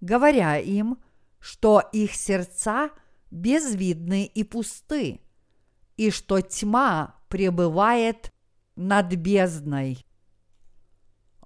говоря 0.00 0.58
им, 0.58 0.98
что 1.40 1.82
их 1.92 2.14
сердца– 2.14 2.90
безвидны 3.32 4.26
и 4.26 4.44
пусты, 4.44 5.20
и 5.96 6.10
что 6.10 6.40
тьма 6.40 7.16
пребывает 7.28 8.32
над 8.76 9.14
бездной. 9.14 10.04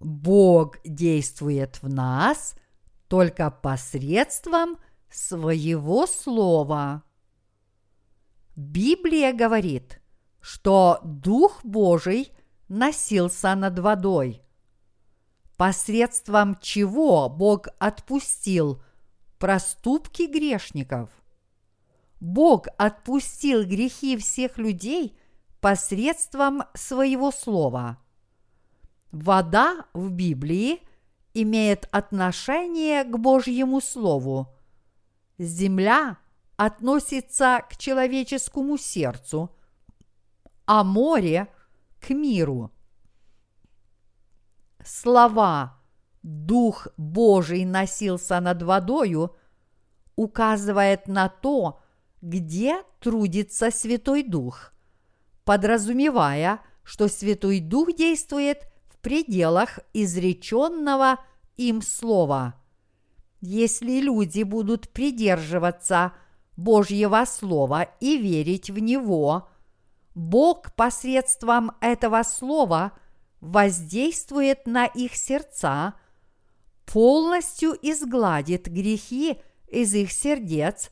Бог 0.00 0.76
действует 0.84 1.82
в 1.82 1.88
нас 1.88 2.54
только 3.08 3.50
посредством 3.50 4.78
своего 5.10 6.06
слова. 6.06 7.02
Библия 8.54 9.32
говорит, 9.32 10.00
что 10.40 11.00
Дух 11.02 11.64
Божий 11.64 12.32
носился 12.68 13.54
над 13.54 13.78
водой, 13.78 14.42
посредством 15.56 16.58
чего 16.60 17.28
Бог 17.28 17.68
отпустил 17.78 18.82
проступки 19.38 20.22
грешников. 20.22 21.10
Бог 22.20 22.66
отпустил 22.78 23.64
грехи 23.64 24.16
всех 24.16 24.58
людей 24.58 25.18
посредством 25.60 26.62
своего 26.74 27.30
слова. 27.30 27.98
Вода 29.12 29.86
в 29.92 30.10
Библии 30.10 30.80
имеет 31.34 31.88
отношение 31.92 33.04
к 33.04 33.18
Божьему 33.18 33.80
Слову. 33.80 34.54
Земля 35.38 36.18
относится 36.56 37.62
к 37.68 37.76
человеческому 37.76 38.78
сердцу, 38.78 39.50
а 40.64 40.84
море– 40.84 41.48
к 42.00 42.10
миру. 42.10 42.70
Слова 44.84 45.80
«Дух 46.22 46.88
Божий 46.96 47.64
носился 47.64 48.40
над 48.40 48.62
водою» 48.62 49.36
указывает 50.14 51.08
на 51.08 51.28
то, 51.28 51.78
где 52.22 52.82
трудится 53.00 53.70
Святой 53.70 54.22
Дух, 54.22 54.72
подразумевая, 55.44 56.60
что 56.82 57.08
Святой 57.08 57.60
Дух 57.60 57.94
действует 57.94 58.62
в 58.88 58.98
пределах 58.98 59.80
изреченного 59.92 61.18
им 61.56 61.82
слова. 61.82 62.54
Если 63.40 64.00
люди 64.00 64.42
будут 64.42 64.88
придерживаться 64.90 66.12
Божьего 66.56 67.24
Слова 67.26 67.82
и 68.00 68.16
верить 68.16 68.70
в 68.70 68.78
него, 68.78 69.48
Бог 70.14 70.74
посредством 70.74 71.72
этого 71.80 72.22
Слова 72.22 72.92
воздействует 73.40 74.66
на 74.66 74.86
их 74.86 75.14
сердца, 75.14 75.94
полностью 76.86 77.76
изгладит 77.82 78.68
грехи 78.68 79.38
из 79.68 79.94
их 79.94 80.10
сердец 80.10 80.90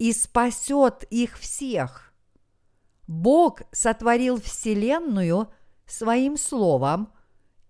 и 0.00 0.14
спасет 0.14 1.04
их 1.10 1.38
всех. 1.38 2.14
Бог 3.06 3.60
сотворил 3.70 4.40
Вселенную 4.40 5.48
своим 5.86 6.38
Словом, 6.38 7.12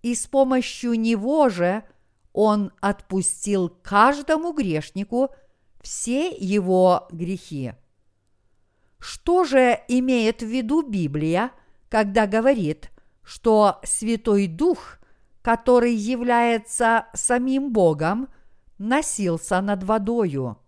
и 0.01 0.15
с 0.15 0.27
помощью 0.27 0.93
Него 0.93 1.49
же 1.49 1.83
Он 2.31 2.71
отпустил 2.79 3.67
каждому 3.67 4.53
грешнику 4.53 5.29
все 5.81 6.29
его 6.29 7.09
грехи. 7.11 7.73
Что 8.97 9.43
же 9.43 9.81
имеет 9.89 10.41
в 10.41 10.45
виду 10.45 10.83
Библия, 10.83 11.51
когда 11.89 12.27
говорит, 12.27 12.91
что 13.23 13.81
Святой 13.83 14.47
Дух, 14.47 14.99
который 15.41 15.93
является 15.93 17.07
самим 17.13 17.73
Богом, 17.73 18.29
носился 18.77 19.59
над 19.59 19.83
водою? 19.83 20.61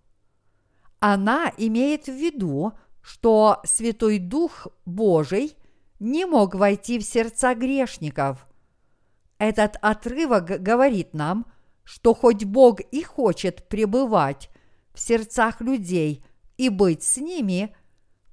Она 1.06 1.52
имеет 1.58 2.06
в 2.06 2.14
виду, 2.14 2.72
что 3.02 3.60
Святой 3.66 4.20
Дух 4.20 4.68
Божий 4.86 5.58
не 6.00 6.24
мог 6.24 6.56
войти 6.56 6.98
в 6.98 7.04
сердца 7.04 7.56
грешников. 7.56 8.48
Этот 9.38 9.76
отрывок 9.82 10.62
говорит 10.64 11.14
нам, 11.14 11.46
что 11.84 12.14
хоть 12.14 12.46
Бог 12.46 12.80
и 12.80 13.04
хочет 13.04 13.68
пребывать 13.68 14.50
в 14.94 15.00
сердцах 15.02 15.60
людей 15.60 16.24
и 16.56 16.70
быть 16.70 17.04
с 17.04 17.18
ними, 17.18 17.76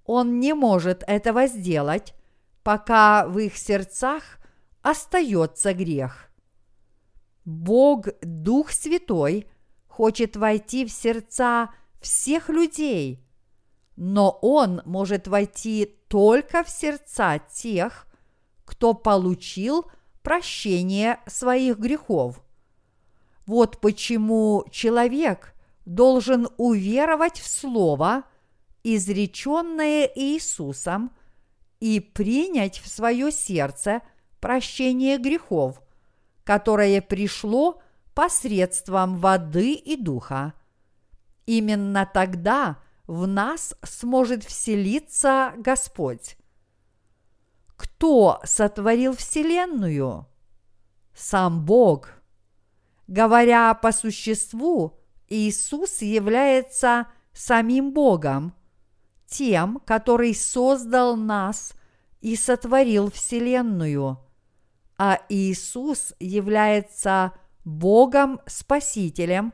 Он 0.04 0.38
не 0.38 0.54
может 0.54 1.02
этого 1.08 1.48
сделать, 1.48 2.14
пока 2.62 3.26
в 3.26 3.40
их 3.40 3.56
сердцах 3.56 4.38
остается 4.80 5.74
грех. 5.74 6.30
Бог, 7.44 8.06
Дух 8.22 8.70
Святой, 8.70 9.50
хочет 9.88 10.36
войти 10.36 10.84
в 10.84 10.92
сердца 10.92 11.70
всех 12.00 12.48
людей, 12.48 13.24
но 13.96 14.38
Он 14.42 14.82
может 14.84 15.28
войти 15.28 15.86
только 16.08 16.64
в 16.64 16.70
сердца 16.70 17.38
тех, 17.38 18.06
кто 18.64 18.94
получил 18.94 19.90
прощение 20.22 21.20
своих 21.26 21.78
грехов. 21.78 22.42
Вот 23.46 23.80
почему 23.80 24.64
человек 24.70 25.54
должен 25.84 26.48
уверовать 26.56 27.40
в 27.40 27.48
Слово, 27.48 28.24
изреченное 28.82 30.10
Иисусом, 30.14 31.10
и 31.80 31.98
принять 31.98 32.78
в 32.78 32.88
свое 32.88 33.32
сердце 33.32 34.02
прощение 34.38 35.18
грехов, 35.18 35.80
которое 36.44 37.00
пришло 37.00 37.82
посредством 38.14 39.16
воды 39.16 39.72
и 39.72 39.96
духа. 39.96 40.52
Именно 41.50 42.06
тогда 42.06 42.78
в 43.08 43.26
нас 43.26 43.74
сможет 43.82 44.44
вселиться 44.44 45.52
Господь. 45.56 46.36
Кто 47.74 48.40
сотворил 48.44 49.16
Вселенную? 49.16 50.28
Сам 51.12 51.64
Бог. 51.64 52.10
Говоря 53.08 53.74
по 53.74 53.90
существу, 53.90 55.00
Иисус 55.26 56.02
является 56.02 57.08
самим 57.32 57.92
Богом, 57.92 58.54
тем, 59.26 59.80
который 59.84 60.36
создал 60.36 61.16
нас 61.16 61.72
и 62.20 62.36
сотворил 62.36 63.10
Вселенную, 63.10 64.20
а 64.96 65.18
Иисус 65.28 66.14
является 66.20 67.32
Богом-спасителем, 67.64 69.52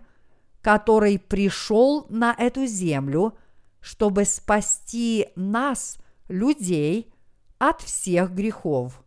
который 0.66 1.20
пришел 1.20 2.06
на 2.08 2.34
эту 2.36 2.66
землю, 2.66 3.38
чтобы 3.80 4.24
спасти 4.24 5.28
нас, 5.36 5.96
людей, 6.26 7.14
от 7.58 7.82
всех 7.82 8.32
грехов. 8.32 9.00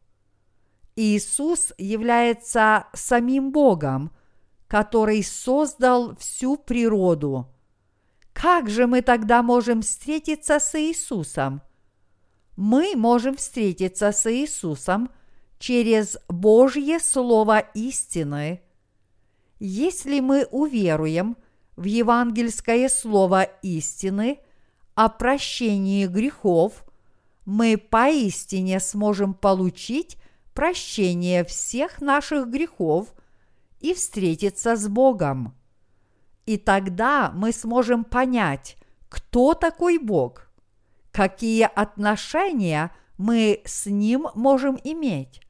Иисус 0.96 1.74
является 1.78 2.88
самим 2.94 3.52
Богом, 3.52 4.12
который 4.70 5.22
создал 5.22 6.16
всю 6.16 6.56
природу. 6.56 7.50
Как 8.32 8.70
же 8.70 8.88
мы 8.88 9.02
тогда 9.02 9.44
можем 9.44 9.82
встретиться 9.82 10.62
с 10.62 10.80
Иисусом? 10.80 11.62
Мы 12.56 12.96
можем 12.96 13.36
встретиться 13.36 14.14
с 14.14 14.32
Иисусом 14.32 15.10
через 15.58 16.18
Божье 16.30 17.02
Слово 17.02 17.60
истины. 17.74 18.62
Если 19.60 20.22
мы 20.22 20.46
уверуем 20.46 21.36
в 21.80 21.86
евангельское 21.86 22.90
Слово 22.90 23.44
истины 23.64 24.40
о 24.96 25.10
прощении 25.10 26.06
грехов, 26.06 26.86
мы 27.46 27.78
поистине 27.78 28.80
сможем 28.80 29.34
получить 29.34 30.18
прощение 30.54 31.44
всех 31.44 32.02
наших 32.02 32.50
грехов– 32.50 33.14
и 33.80 33.94
встретиться 33.94 34.76
с 34.76 34.88
Богом. 34.88 35.56
И 36.46 36.58
тогда 36.58 37.32
мы 37.34 37.52
сможем 37.52 38.04
понять, 38.04 38.78
кто 39.08 39.54
такой 39.54 39.98
Бог, 39.98 40.52
какие 41.12 41.64
отношения 41.64 42.92
мы 43.18 43.62
с 43.66 43.86
Ним 43.86 44.28
можем 44.36 44.80
иметь, 44.84 45.42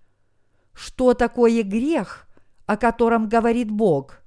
что 0.74 1.14
такое 1.14 1.64
грех, 1.64 2.28
о 2.66 2.78
котором 2.78 3.28
говорит 3.28 3.70
Бог, 3.70 4.19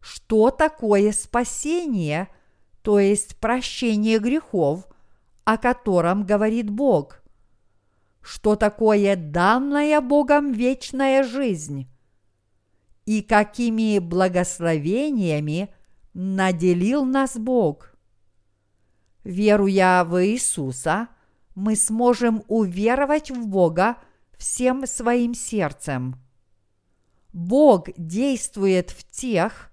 что 0.00 0.50
такое 0.50 1.12
спасение, 1.12 2.28
то 2.82 2.98
есть 2.98 3.36
прощение 3.36 4.18
грехов, 4.18 4.86
о 5.44 5.58
котором 5.58 6.24
говорит 6.24 6.70
Бог, 6.70 7.22
что 8.20 8.56
такое 8.56 9.16
данная 9.16 10.00
Богом 10.00 10.52
вечная 10.52 11.22
жизнь, 11.24 11.88
и 13.06 13.22
какими 13.22 13.98
благословениями 13.98 15.72
наделил 16.12 17.04
нас 17.04 17.36
Бог. 17.36 17.94
Веруя 19.24 20.04
в 20.04 20.24
Иисуса, 20.24 21.08
мы 21.54 21.74
сможем 21.74 22.44
уверовать 22.48 23.30
в 23.30 23.46
Бога 23.46 23.96
всем 24.36 24.86
своим 24.86 25.34
сердцем. 25.34 26.16
Бог 27.32 27.88
действует 27.96 28.90
в 28.90 29.10
тех, 29.10 29.67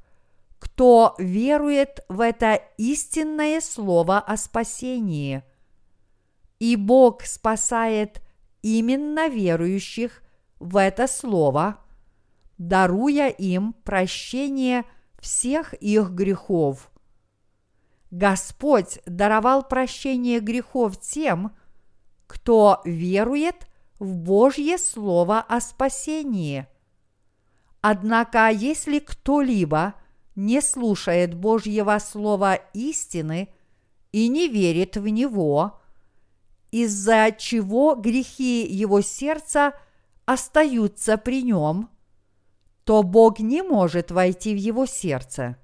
кто 0.65 1.13
верует 1.19 2.04
в 2.10 2.19
это 2.19 2.56
истинное 2.78 3.62
слово 3.62 4.19
о 4.19 4.36
спасении. 4.36 5.43
И 6.60 6.75
Бог 6.75 7.21
спасает 7.23 8.21
именно 8.62 9.28
верующих 9.30 10.23
в 10.60 10.78
это 10.78 11.08
слово– 11.08 11.80
даруя 12.58 13.30
им 13.30 13.73
прощение 13.84 14.86
всех 15.19 15.73
их 15.75 16.12
грехов. 16.12 16.91
Господь 18.12 18.99
даровал 19.06 19.63
прощение 19.63 20.39
грехов 20.39 20.99
тем, 20.99 21.56
кто 22.28 22.82
верует 22.86 23.67
в 23.99 24.15
Божье 24.15 24.78
Слово 24.78 25.39
о 25.39 25.60
спасении. 25.60 26.67
Однако, 27.82 28.49
если 28.49 28.99
кто-либо 28.99 29.95
не 30.36 30.62
слушает 30.62 31.34
Божьего 31.34 31.98
Слова 32.00 32.56
истины 32.74 33.50
и 34.12 34.28
не 34.28 34.48
верит 34.48 34.98
в 34.98 35.08
него, 35.08 35.80
из-за 36.71 37.34
чего 37.38 37.95
грехи 37.95 38.65
его 38.65 39.02
сердца 39.02 39.74
остаются 40.26 41.17
при 41.17 41.41
нем, 41.43 41.89
то 42.84 43.02
Бог 43.04 43.39
не 43.39 43.62
может 43.62 44.12
войти 44.12 44.54
в 44.54 44.58
его 44.58 44.86
сердце. 44.86 45.58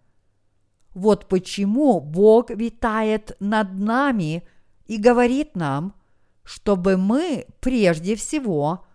Вот 0.94 1.28
почему 1.28 2.00
Бог 2.00 2.50
витает 2.50 3.36
над 3.40 3.74
нами 3.74 4.44
и 4.88 4.98
говорит 4.98 5.56
нам, 5.56 5.96
чтобы 6.44 6.98
мы 6.98 7.46
прежде 7.60 8.16
всего 8.16 8.86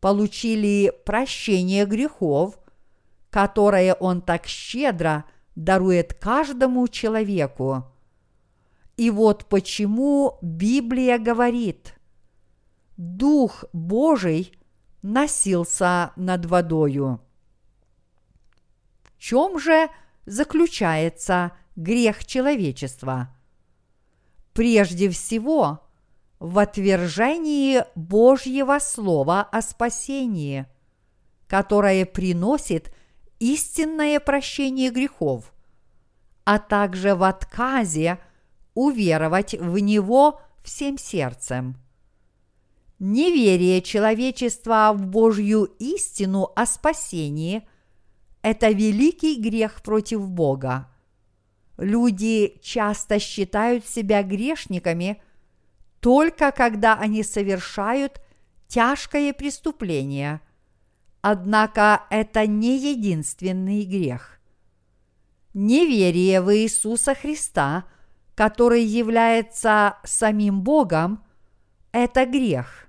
получили 0.00 0.92
прощение 1.04 1.86
грехов, 1.86 2.58
которое 3.32 3.94
Он 3.94 4.20
так 4.20 4.46
щедро 4.46 5.24
дарует 5.56 6.12
каждому 6.12 6.86
человеку. 6.86 7.84
И 8.98 9.10
вот 9.10 9.46
почему 9.46 10.38
Библия 10.42 11.18
говорит, 11.18 11.94
Дух 12.98 13.64
Божий 13.72 14.52
носился 15.00 16.12
над 16.14 16.44
водою. 16.44 17.22
В 19.02 19.18
чем 19.18 19.58
же 19.58 19.88
заключается 20.26 21.52
грех 21.74 22.26
человечества? 22.26 23.34
Прежде 24.52 25.08
всего, 25.08 25.80
в 26.38 26.58
отвержении 26.58 27.82
Божьего 27.94 28.78
Слова 28.78 29.40
о 29.40 29.62
спасении, 29.62 30.66
которое 31.46 32.04
приносит 32.04 32.92
истинное 33.42 34.20
прощение 34.20 34.90
грехов, 34.90 35.52
а 36.44 36.60
также 36.60 37.16
в 37.16 37.24
отказе 37.24 38.20
уверовать 38.74 39.54
в 39.54 39.78
Него 39.78 40.40
всем 40.62 40.96
сердцем. 40.96 41.76
Неверие 43.00 43.82
человечества 43.82 44.92
в 44.94 45.06
Божью 45.06 45.64
истину 45.80 46.52
о 46.54 46.66
спасении– 46.66 47.66
это 48.42 48.70
великий 48.70 49.40
грех 49.40 49.82
против 49.82 50.28
Бога. 50.28 50.88
Люди 51.78 52.60
часто 52.62 53.18
считают 53.18 53.84
себя 53.88 54.22
грешниками 54.22 55.20
только 55.98 56.52
когда 56.52 56.94
они 56.94 57.24
совершают 57.24 58.20
тяжкое 58.68 59.32
преступление. 59.32 60.40
Однако 61.22 62.02
это 62.10 62.48
не 62.48 62.76
единственный 62.76 63.84
грех. 63.84 64.40
Неверие 65.54 66.40
в 66.40 66.52
Иисуса 66.52 67.14
Христа, 67.14 67.84
который 68.34 68.82
является 68.82 69.98
самим 70.02 70.62
Богом, 70.62 71.24
это 71.92 72.26
грех. 72.26 72.88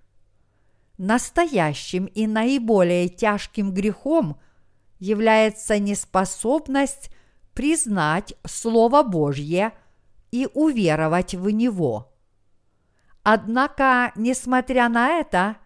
Настоящим 0.98 2.06
и 2.06 2.26
наиболее 2.26 3.08
тяжким 3.08 3.72
грехом 3.72 4.40
является 4.98 5.78
неспособность 5.78 7.12
признать 7.54 8.34
Слово 8.46 9.04
Божье 9.04 9.74
и 10.32 10.48
уверовать 10.56 11.36
в 11.36 11.50
него. 11.52 12.12
Однако, 13.22 14.12
несмотря 14.16 14.90
на 14.90 15.20
это, 15.20 15.58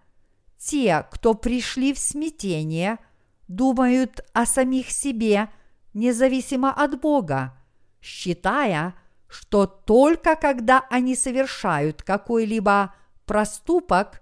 те, 0.58 1.06
кто 1.12 1.34
пришли 1.34 1.94
в 1.94 2.00
смятение, 2.00 3.00
думают 3.48 4.26
о 4.34 4.46
самих 4.46 4.92
себе 4.92 5.50
независимо 5.94 6.72
от 6.72 7.00
Бога, 7.00 7.58
считая, 8.02 8.96
что 9.28 9.66
только 9.66 10.36
когда 10.36 10.86
они 10.90 11.16
совершают 11.16 12.04
какой-либо 12.04 12.94
проступок, 13.26 14.22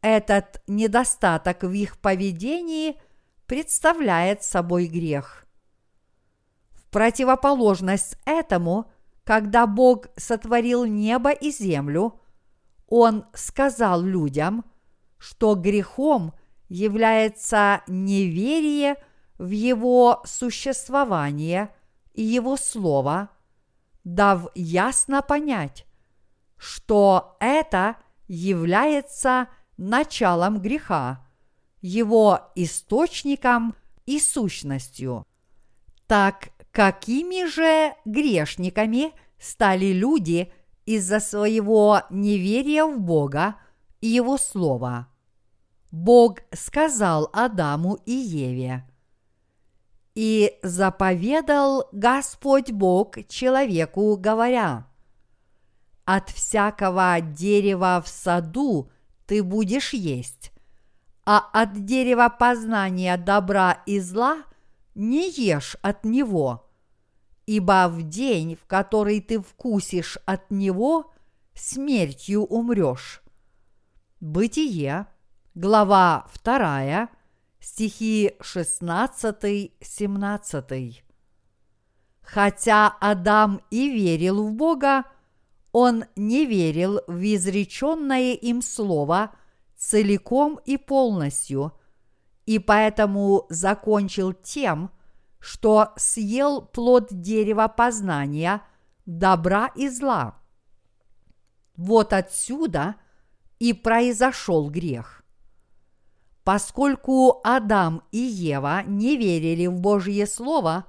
этот 0.00 0.62
недостаток 0.66 1.62
в 1.62 1.70
их 1.72 1.98
поведении 1.98 3.00
представляет 3.46 4.42
собой 4.42 4.86
грех. 4.86 5.46
В 6.72 6.84
противоположность 6.90 8.16
этому, 8.24 8.90
когда 9.24 9.66
Бог 9.66 10.08
сотворил 10.16 10.84
небо 10.84 11.30
и 11.30 11.50
землю, 11.50 12.20
Он 12.88 13.24
сказал 13.32 14.02
людям, 14.02 14.64
что 15.22 15.54
грехом 15.54 16.34
является 16.68 17.82
неверие 17.86 18.96
в 19.38 19.50
Его 19.50 20.20
существование 20.24 21.72
и 22.12 22.22
Его 22.22 22.56
Слово, 22.56 23.28
дав 24.02 24.48
ясно 24.56 25.22
понять, 25.22 25.86
что 26.56 27.36
это 27.38 27.98
является 28.26 29.46
началом 29.76 30.60
греха, 30.60 31.24
его 31.80 32.50
источником 32.56 33.76
и 34.06 34.18
сущностью. 34.18 35.24
Так 36.08 36.48
какими 36.72 37.46
же 37.46 37.94
грешниками 38.04 39.12
стали 39.38 39.92
люди 39.92 40.52
из-за 40.84 41.20
своего 41.20 42.02
неверия 42.10 42.84
в 42.84 42.98
Бога 42.98 43.54
и 44.00 44.08
Его 44.08 44.36
Слова? 44.36 45.11
Бог 45.92 46.38
сказал 46.52 47.28
Адаму 47.34 47.98
и 48.06 48.12
Еве, 48.12 48.88
«И 50.14 50.58
заповедал 50.62 51.86
Господь 51.92 52.72
Бог 52.72 53.26
человеку, 53.28 54.16
говоря, 54.16 54.86
от 56.06 56.30
всякого 56.30 57.20
дерева 57.20 58.02
в 58.04 58.08
саду 58.08 58.90
ты 59.26 59.42
будешь 59.42 59.92
есть, 59.92 60.52
а 61.26 61.38
от 61.38 61.84
дерева 61.84 62.34
познания 62.36 63.16
добра 63.18 63.82
и 63.84 64.00
зла 64.00 64.44
не 64.94 65.30
ешь 65.30 65.76
от 65.82 66.04
него, 66.04 66.70
ибо 67.44 67.88
в 67.90 68.02
день, 68.02 68.56
в 68.56 68.64
который 68.66 69.20
ты 69.20 69.40
вкусишь 69.42 70.16
от 70.24 70.50
него, 70.50 71.12
смертью 71.54 72.44
умрешь. 72.44 73.22
Бытие, 74.20 75.06
глава 75.54 76.26
2, 76.44 77.08
стихи 77.60 78.32
16-17. 78.40 81.02
Хотя 82.22 82.96
Адам 83.00 83.60
и 83.70 83.90
верил 83.90 84.46
в 84.46 84.54
Бога, 84.54 85.04
он 85.72 86.06
не 86.16 86.46
верил 86.46 87.02
в 87.06 87.22
изреченное 87.22 88.32
им 88.32 88.62
слово 88.62 89.34
целиком 89.76 90.58
и 90.64 90.78
полностью, 90.78 91.72
и 92.46 92.58
поэтому 92.58 93.44
закончил 93.50 94.32
тем, 94.32 94.90
что 95.38 95.92
съел 95.96 96.62
плод 96.62 97.08
дерева 97.10 97.68
познания 97.68 98.62
добра 99.06 99.70
и 99.74 99.88
зла. 99.88 100.38
Вот 101.76 102.14
отсюда 102.14 102.96
и 103.58 103.72
произошел 103.72 104.70
грех. 104.70 105.21
Поскольку 106.44 107.40
Адам 107.44 108.02
и 108.10 108.18
Ева 108.18 108.82
не 108.84 109.16
верили 109.16 109.66
в 109.66 109.80
Божье 109.80 110.26
Слово, 110.26 110.86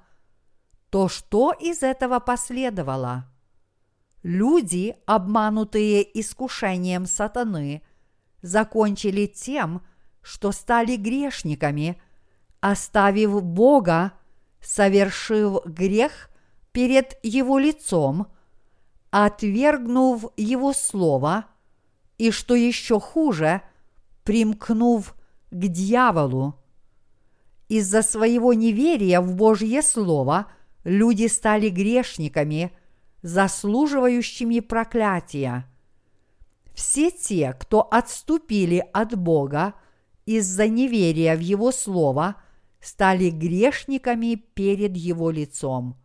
то 0.89 1.08
что 1.08 1.52
из 1.52 1.84
этого 1.84 2.20
последовало? 2.20 3.26
Люди, 4.24 4.96
обманутые 5.06 6.20
искушением 6.20 7.06
сатаны, 7.06 7.84
закончили 8.42 9.28
тем, 9.28 9.82
что 10.22 10.52
стали 10.52 10.96
грешниками, 10.96 12.02
оставив 12.62 13.44
Бога, 13.44 14.13
совершив 14.62 15.66
грех 15.66 16.30
перед 16.72 17.20
Его 17.22 17.60
лицом, 17.60 18.28
отвергнув 19.12 20.26
Его 20.38 20.74
Слово– 20.74 21.46
и, 22.18 22.32
что 22.32 22.56
еще 22.56 23.00
хуже, 23.00 23.62
примкнув 24.24 25.13
к 25.54 25.68
дьяволу. 25.68 26.56
Из-за 27.70 28.02
своего 28.02 28.54
неверия 28.54 29.22
в 29.22 29.36
Божье 29.36 29.82
Слово 29.82 30.48
люди 30.84 31.28
стали 31.28 31.70
грешниками, 31.70 32.72
заслуживающими 33.22 34.60
проклятия. 34.60 35.66
Все 36.74 37.12
те, 37.12 37.54
кто 37.54 37.88
отступили 37.89 38.84
от 38.94 39.16
Бога 39.18 39.76
из-за 40.26 40.68
неверия 40.68 41.36
в 41.36 41.39
Его 41.39 41.72
Слово, 41.72 42.36
стали 42.82 43.30
грешниками 43.30 44.36
перед 44.36 44.98
Его 44.98 45.30
лицом. 45.30 45.96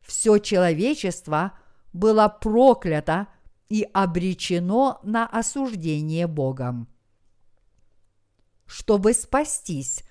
Все 0.00 0.38
человечество 0.38 1.52
было 1.92 2.28
проклято 2.28 3.28
и 3.68 3.86
обречено 3.92 4.98
на 5.02 5.26
осуждение 5.26 6.26
Богом. 6.26 6.88
Чтобы 8.72 9.12
спастись 9.12 10.02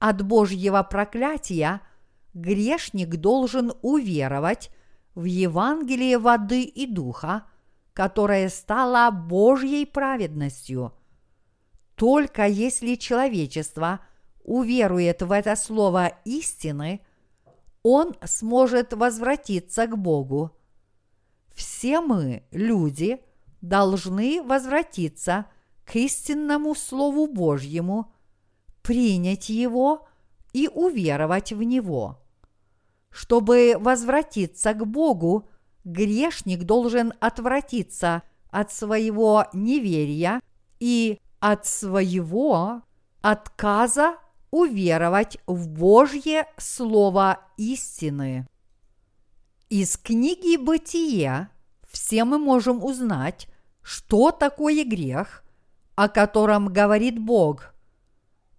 от 0.00 0.22
Божьего 0.22 0.82
проклятия, 0.82 1.80
грешник 2.34 3.10
должен 3.10 3.72
уверовать 3.82 4.72
в 5.14 5.26
Евангелие 5.26 6.18
воды 6.18 6.64
и 6.64 6.92
духа, 6.92 7.44
которое 7.92 8.48
стало 8.48 9.12
Божьей 9.12 9.86
праведностью. 9.86 10.92
Только 11.94 12.48
если 12.48 12.96
человечество 12.96 14.00
уверует 14.42 15.22
в 15.22 15.30
это 15.30 15.54
слово 15.54 16.08
истины, 16.24 17.02
он 17.84 18.16
сможет 18.24 18.92
возвратиться 18.92 19.86
к 19.86 19.96
Богу. 19.96 20.50
Все 21.54 22.00
мы, 22.00 22.42
люди, 22.50 23.20
должны 23.60 24.42
возвратиться 24.42 25.46
к 25.90 25.96
истинному 25.96 26.76
Слову 26.76 27.26
Божьему, 27.26 28.12
принять 28.80 29.48
его 29.48 30.06
и 30.52 30.68
уверовать 30.68 31.52
в 31.52 31.64
него. 31.64 32.22
Чтобы 33.10 33.74
возвратиться 33.76 34.72
к 34.72 34.86
Богу, 34.86 35.48
грешник 35.82 36.62
должен 36.62 37.12
отвратиться 37.18 38.22
от 38.50 38.70
своего 38.70 39.46
неверия 39.52 40.40
и 40.78 41.18
от 41.40 41.66
своего 41.66 42.82
отказа 43.20 44.14
уверовать 44.52 45.38
в 45.48 45.66
Божье 45.66 46.46
Слово 46.56 47.40
истины. 47.56 48.46
Из 49.68 49.96
книги 49.96 50.56
«Бытие» 50.56 51.48
все 51.90 52.22
мы 52.22 52.38
можем 52.38 52.84
узнать, 52.84 53.48
что 53.82 54.30
такое 54.30 54.84
грех, 54.84 55.42
о 56.00 56.08
котором 56.08 56.68
говорит 56.68 57.18
Бог, 57.18 57.74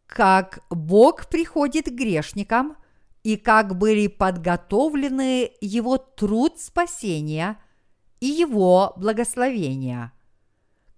как 0.05 0.59
Бог 0.69 1.25
приходит 1.25 1.85
к 1.85 1.93
грешникам 1.93 2.77
и 3.23 3.35
как 3.35 3.79
были 3.79 4.05
подготовлены 4.05 5.49
его 5.59 5.97
труд 5.97 6.59
спасения 6.59 7.59
и 8.19 8.27
его 8.27 8.93
благословения. 8.95 10.13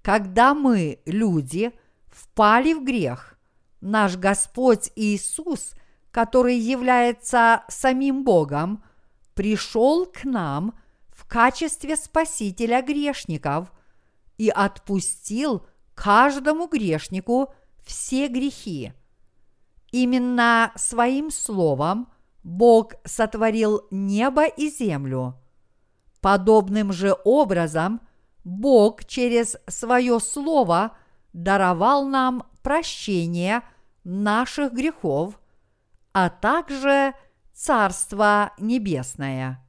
Когда 0.01 0.53
мы, 0.53 0.99
люди, 1.05 1.71
впали 2.07 2.73
в 2.73 2.83
грех, 2.83 3.39
наш 3.79 4.17
Господь 4.17 4.91
Иисус, 4.97 5.71
который 6.11 6.57
является 6.57 7.63
самим 7.69 8.25
Богом, 8.25 8.83
пришел 9.33 10.05
к 10.05 10.25
нам 10.25 10.77
в 11.07 11.25
качестве 11.25 11.95
Спасителя 11.95 12.81
грешников 12.81 13.71
и 14.37 14.49
отпустил 14.49 15.65
каждому 15.95 16.67
грешнику 16.67 17.53
все 17.83 18.27
грехи. 18.27 18.93
Именно 19.91 20.71
своим 20.75 21.29
словом 21.29 22.11
Бог 22.43 22.93
сотворил 23.05 23.87
небо 23.91 24.45
и 24.45 24.69
землю. 24.69 25.35
Подобным 26.21 26.91
же 26.91 27.15
образом 27.25 28.01
Бог 28.43 29.05
через 29.05 29.57
свое 29.67 30.19
слово 30.19 30.97
даровал 31.33 32.05
нам 32.05 32.43
прощение 32.61 33.61
наших 34.03 34.73
грехов, 34.73 35.39
а 36.11 36.29
также 36.29 37.13
Царство 37.53 38.51
Небесное. 38.57 39.63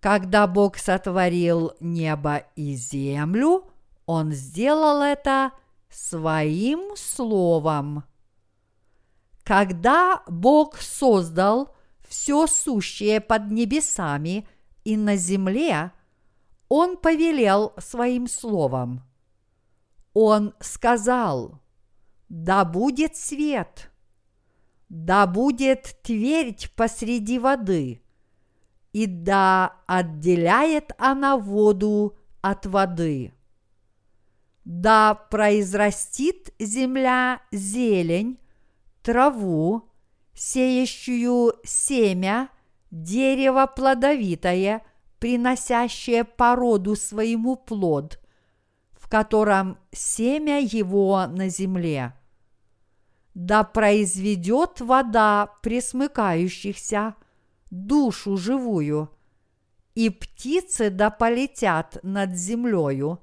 Когда 0.00 0.46
Бог 0.46 0.78
сотворил 0.78 1.72
небо 1.80 2.44
и 2.56 2.74
землю, 2.74 3.70
Он 4.06 4.32
сделал 4.32 5.02
это 5.02 5.52
своим 5.88 6.96
словом. 6.96 8.04
Когда 9.44 10.22
Бог 10.26 10.76
создал 10.78 11.74
все 12.08 12.46
сущее 12.46 13.20
под 13.20 13.50
небесами 13.50 14.46
и 14.84 14.96
на 14.96 15.16
земле, 15.16 15.92
Он 16.68 16.96
повелел 16.96 17.72
своим 17.78 18.26
словом. 18.26 19.02
Он 20.12 20.54
сказал, 20.60 21.60
да 22.28 22.64
будет 22.64 23.16
свет, 23.16 23.90
да 24.88 25.26
будет 25.26 25.96
твердь 26.02 26.70
посреди 26.74 27.38
воды, 27.38 28.02
и 28.92 29.06
да 29.06 29.76
отделяет 29.86 30.92
она 30.98 31.36
воду 31.36 32.16
от 32.40 32.66
воды. 32.66 33.32
Да 34.64 35.14
произрастит 35.14 36.52
земля 36.58 37.40
зелень, 37.50 38.38
траву, 39.02 39.90
сеющую 40.34 41.54
семя, 41.64 42.50
дерево 42.90 43.66
плодовитое, 43.66 44.82
приносящее 45.18 46.24
породу 46.24 46.96
своему 46.96 47.56
плод, 47.56 48.20
в 48.92 49.08
котором 49.08 49.78
семя 49.92 50.60
его 50.60 51.26
на 51.26 51.48
земле. 51.48 52.14
Да 53.34 53.64
произведет 53.64 54.80
вода 54.80 55.54
пресмыкающихся, 55.62 57.14
душу 57.70 58.36
живую, 58.36 59.10
и 59.94 60.10
птицы 60.10 60.90
да 60.90 61.10
полетят 61.10 61.98
над 62.02 62.34
землею 62.36 63.20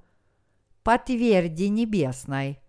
по 0.87 0.97
тверди 0.97 1.65
небесной. 1.65 2.61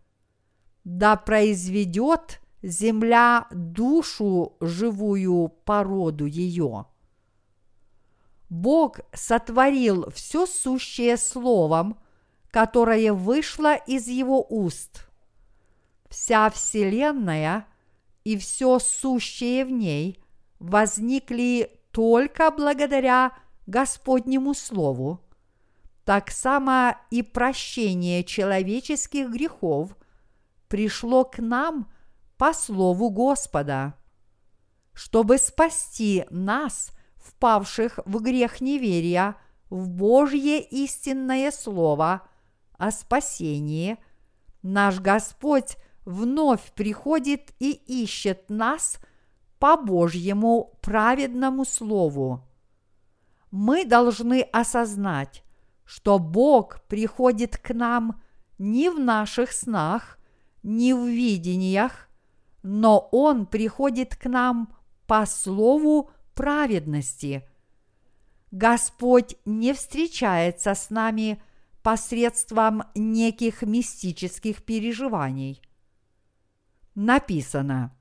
Да 0.83 1.15
произведет 1.15 2.41
земля 2.63 3.47
душу 3.53 4.57
живую 4.61 5.51
породу 5.65 6.27
ее. 6.27 6.87
Бог 8.51 8.99
сотворил 9.13 10.11
все 10.11 10.47
сущее 10.47 11.17
словом, 11.17 11.97
которое 12.51 13.13
вышло 13.13 13.77
из 13.77 14.09
его 14.09 14.45
уст. 14.51 15.09
Вся 16.09 16.51
вселенная 16.51 17.69
и 18.25 18.37
все 18.37 18.81
сущее 18.81 19.65
в 19.65 19.71
ней 19.71 20.21
возникли 20.59 21.71
только 21.93 22.51
благодаря 22.51 23.31
Господнему 23.69 24.55
Слову. 24.55 25.21
Так 26.09 26.31
само 26.31 26.97
и 27.11 27.21
прощение 27.21 28.25
человеческих 28.25 29.29
грехов 29.29 29.94
пришло 30.66 31.27
к 31.27 31.37
нам– 31.38 31.87
по 32.38 32.55
слову 32.55 33.11
Господа, 33.11 33.94
чтобы 34.94 35.37
спасти 35.38 36.25
нас, 36.31 36.92
впавших 37.16 37.99
в 38.07 38.23
грех 38.23 38.61
неверия, 38.61 39.37
в 39.68 39.90
Божье 39.90 40.62
истинное 40.62 41.51
Слово 41.51 42.23
о 42.79 42.90
спасении, 42.90 43.99
наш 44.62 45.01
Господь 45.01 45.77
вновь 46.05 46.73
приходит 46.73 47.53
и 47.59 47.73
ищет 47.73 48.49
нас 48.49 48.99
по 49.59 49.77
Божьему 49.77 50.79
праведному 50.81 51.64
Слову. 51.64 52.49
Мы 53.51 53.85
должны 53.85 54.43
осознать, 54.43 55.43
что 55.89 56.18
Бог 56.18 56.82
приходит 56.82 57.57
к 57.57 57.72
нам 57.72 58.20
не 58.59 58.91
в 58.91 59.01
наших 59.01 59.53
снах, 59.53 60.18
не 60.62 60.93
в 60.93 61.07
видениях, 61.07 62.11
но 62.62 63.09
Он 63.11 63.47
приходит 63.47 64.14
к 64.14 64.26
нам 64.26 64.76
по 65.07 65.24
слову 65.24 66.11
праведности. 66.34 67.49
Господь 68.51 69.36
не 69.47 69.72
встречается 69.72 70.74
с 70.74 70.91
нами 70.91 71.43
посредством 71.82 72.82
неких 72.95 73.62
мистических 73.62 74.64
переживаний. 74.64 75.62
Написано, 76.95 77.97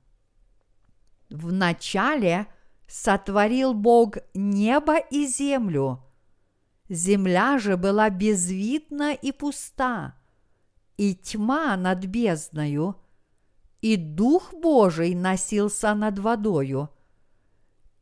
в 1.30 1.50
начале 1.52 2.48
сотворил 2.86 3.72
Бог 3.72 4.18
небо 4.34 4.98
и 4.98 5.26
землю. 5.26 6.04
Земля 6.88 7.58
же 7.58 7.76
была 7.76 8.10
безвидна 8.10 9.12
и 9.12 9.32
пуста, 9.32 10.14
и 10.96 11.14
тьма 11.14 11.76
над 11.76 12.04
бездною– 12.06 12.96
и 13.80 13.96
Дух 13.96 14.52
Божий 14.54 15.14
носился 15.14 15.94
над 15.94 16.18
водою. 16.18 16.90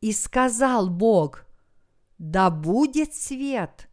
И 0.01 0.11
сказал 0.11 0.89
Бог, 0.89 1.45
да 2.17 2.49
будет 2.49 3.13
свет, 3.13 3.89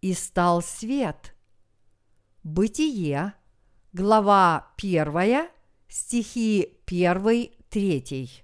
и 0.00 0.14
стал 0.14 0.62
свет. 0.62 1.34
Бытие, 2.42 3.34
глава 3.92 4.72
1, 4.76 5.48
стихи 5.88 6.78
1-3. 6.86 7.52
23. 7.68 8.42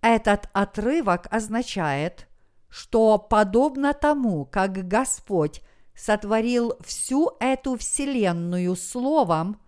Этот 0.00 0.48
отрывок 0.54 1.26
означает, 1.30 2.28
что 2.72 3.18
подобно 3.18 3.92
тому, 3.92 4.46
как 4.46 4.88
Господь 4.88 5.60
сотворил 5.94 6.72
всю 6.80 7.32
эту 7.38 7.76
вселенную 7.76 8.76
словом, 8.76 9.60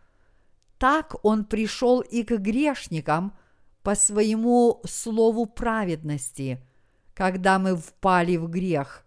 так 0.79 1.15
Он 1.23 1.45
пришел 1.45 2.01
и 2.01 2.23
к 2.23 2.39
грешникам 2.39 3.37
по 3.83 3.95
своему 3.95 4.81
слову 4.87 5.45
праведности, 5.45 6.67
когда 7.13 7.59
мы 7.59 7.77
впали 7.77 8.39
в 8.39 8.49
грех. 8.49 9.05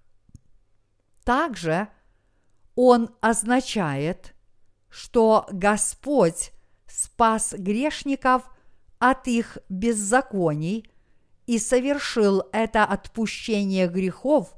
Также 1.24 1.88
Он 2.76 3.10
означает, 3.20 4.36
что 4.90 5.48
Господь 5.52 6.52
спас 6.86 7.56
грешников 7.58 8.44
от 9.00 9.28
их 9.28 9.58
беззаконий 9.70 10.88
и 11.48 11.58
совершил 11.60 12.44
это 12.52 12.84
отпущение 12.84 13.88
грехов 13.88 14.54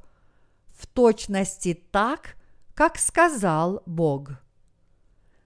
в 0.77 0.87
точности 0.87 1.81
так, 1.91 2.35
как 2.73 2.97
сказал 2.97 3.83
Бог. 3.85 4.31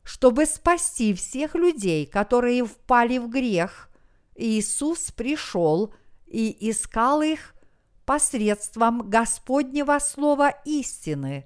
Чтобы 0.03 0.45
спасти 0.45 1.13
всех 1.13 1.55
людей, 1.55 2.05
которые 2.05 2.65
впали 2.65 3.17
в 3.17 3.29
грех, 3.29 3.89
Иисус 4.35 5.11
пришел 5.11 5.93
и 6.25 6.69
искал 6.69 7.21
их 7.21 7.53
посредством 8.05 9.09
Господнего 9.09 9.99
Слова 9.99 10.49
истины. 10.65 11.45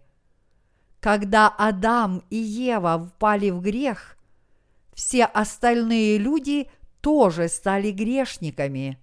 Когда 1.00 1.48
Адам 1.48 2.24
и 2.30 2.38
Ева 2.38 3.00
впали 3.00 3.50
в 3.50 3.62
грех, 3.62 4.18
все 4.94 5.26
остальные 5.26 6.18
люди 6.18 6.70
тоже 7.02 7.48
стали 7.50 7.92
грешниками. 7.92 9.00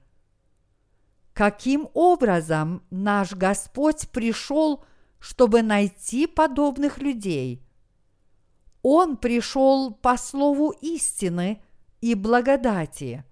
Каким 1.34 1.88
образом 1.94 2.84
наш 2.90 3.32
Господь 3.34 4.08
пришел, 4.10 4.84
чтобы 5.18 5.62
найти 5.62 6.26
подобных 6.26 6.98
людей? 6.98 7.62
Он 8.82 9.16
пришел 9.16 9.92
по 9.92 10.16
слову 10.16 10.70
истины 10.80 11.60
и 12.00 12.14
благодати. 12.14 13.24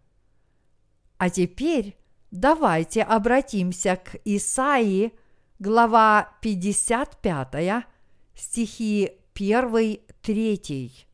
А 1.16 1.30
теперь 1.30 1.96
давайте 2.30 3.02
обратимся 3.02 3.96
к 3.96 4.16
Исаии, 4.24 5.12
глава 5.60 6.36
55, 6.40 7.86
стихи 8.34 9.12
1-3 9.34 11.06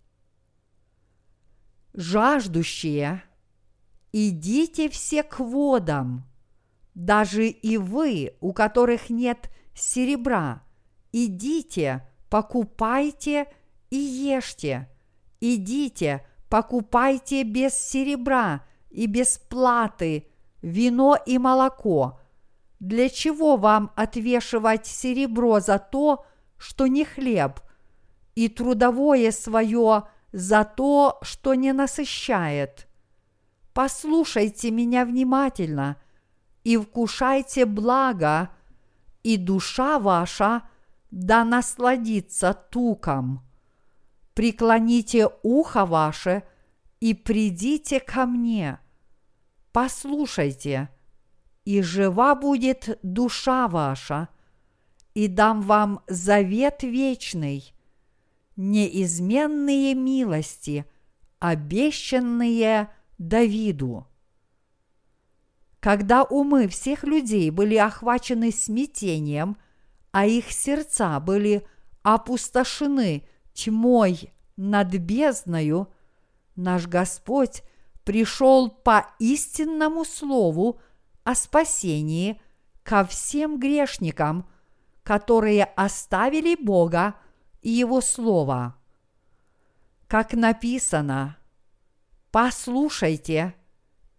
жаждущие, 1.99 3.24
идите 4.12 4.89
все 4.89 5.24
к 5.24 5.41
водам, 5.41 6.24
даже 6.99 7.47
и 7.47 7.77
вы, 7.77 8.35
у 8.41 8.53
которых 8.53 9.09
нет 9.09 9.51
серебра, 9.73 10.63
идите, 11.13 12.07
покупайте 12.29 13.47
и 13.89 13.97
ешьте, 13.97 14.91
идите, 15.41 16.27
покупайте 16.51 17.45
без 17.45 17.73
серебра 17.73 18.65
и 18.91 19.07
без 19.07 19.39
платы 19.39 20.27
вино 20.61 21.17
и 21.25 21.39
молоко. 21.39 22.19
Для 22.81 23.09
чего 23.09 23.57
вам 23.57 23.93
отвешивать 23.95 24.87
серебро 24.87 25.61
за 25.61 25.79
то, 25.79 26.27
что 26.57 26.89
не 26.89 27.05
хлеб, 27.05 27.61
и 28.35 28.49
трудовое 28.49 29.31
свое– 29.31 30.09
за 30.33 30.65
то, 30.65 31.19
что 31.23 31.55
не 31.55 31.73
насыщает. 31.73 32.87
Послушайте 33.73 34.71
меня 34.71 35.05
внимательно 35.05 35.97
и 36.69 36.77
вкушайте 36.77 37.64
благо, 37.64 38.51
и 39.23 39.39
душа 39.39 39.99
ваша 39.99 40.69
да 41.11 41.43
насладится 41.43 42.53
туком. 42.53 43.41
Преклоните 44.35 45.29
ухо 45.43 45.87
ваше 45.87 46.43
и 47.01 47.14
придите 47.14 48.01
ко 48.01 48.27
мне. 48.27 48.81
Послушайте, 49.73 50.91
и 51.64 51.81
жива 51.81 52.35
будет 52.35 52.99
душа 53.03 53.66
ваша, 53.66 54.29
и 55.14 55.27
дам 55.27 55.62
вам 55.62 56.01
завет 56.07 56.83
вечный– 56.83 57.73
неизменные 58.57 59.95
милости, 59.95 60.85
обещанные 61.39 62.91
Давиду. 63.16 64.08
Когда 65.81 66.24
умы 66.24 66.66
всех 66.66 67.05
людей 67.05 67.51
были 67.51 67.76
охвачены 67.76 68.51
смятением, 68.51 69.57
а 70.11 70.26
их 70.26 70.51
сердца 70.51 71.20
были 71.20 71.66
опустошены 72.03 73.26
тьмой 73.53 74.33
над 74.57 74.89
бездною, 74.89 75.93
наш 76.57 76.87
Господь 76.89 77.62
пришел 78.03 78.70
по 78.70 79.07
истинному 79.18 80.05
слову 80.05 80.81
о 81.22 81.35
спасении 81.35 82.41
ко 82.83 83.05
всем 83.05 83.61
грешникам, 83.61 84.49
которые 85.05 85.64
оставили 85.64 86.57
Бога 86.57 87.14
и 87.62 87.70
Его 87.70 88.01
Слово. 88.01 88.74
Как 90.07 90.33
написано, 90.33 91.37
«Послушайте, 92.31 93.55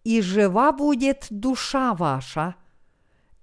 и 0.09 0.21
жива 0.21 0.71
будет 0.71 1.27
душа 1.29 1.93
ваша, 1.93 2.55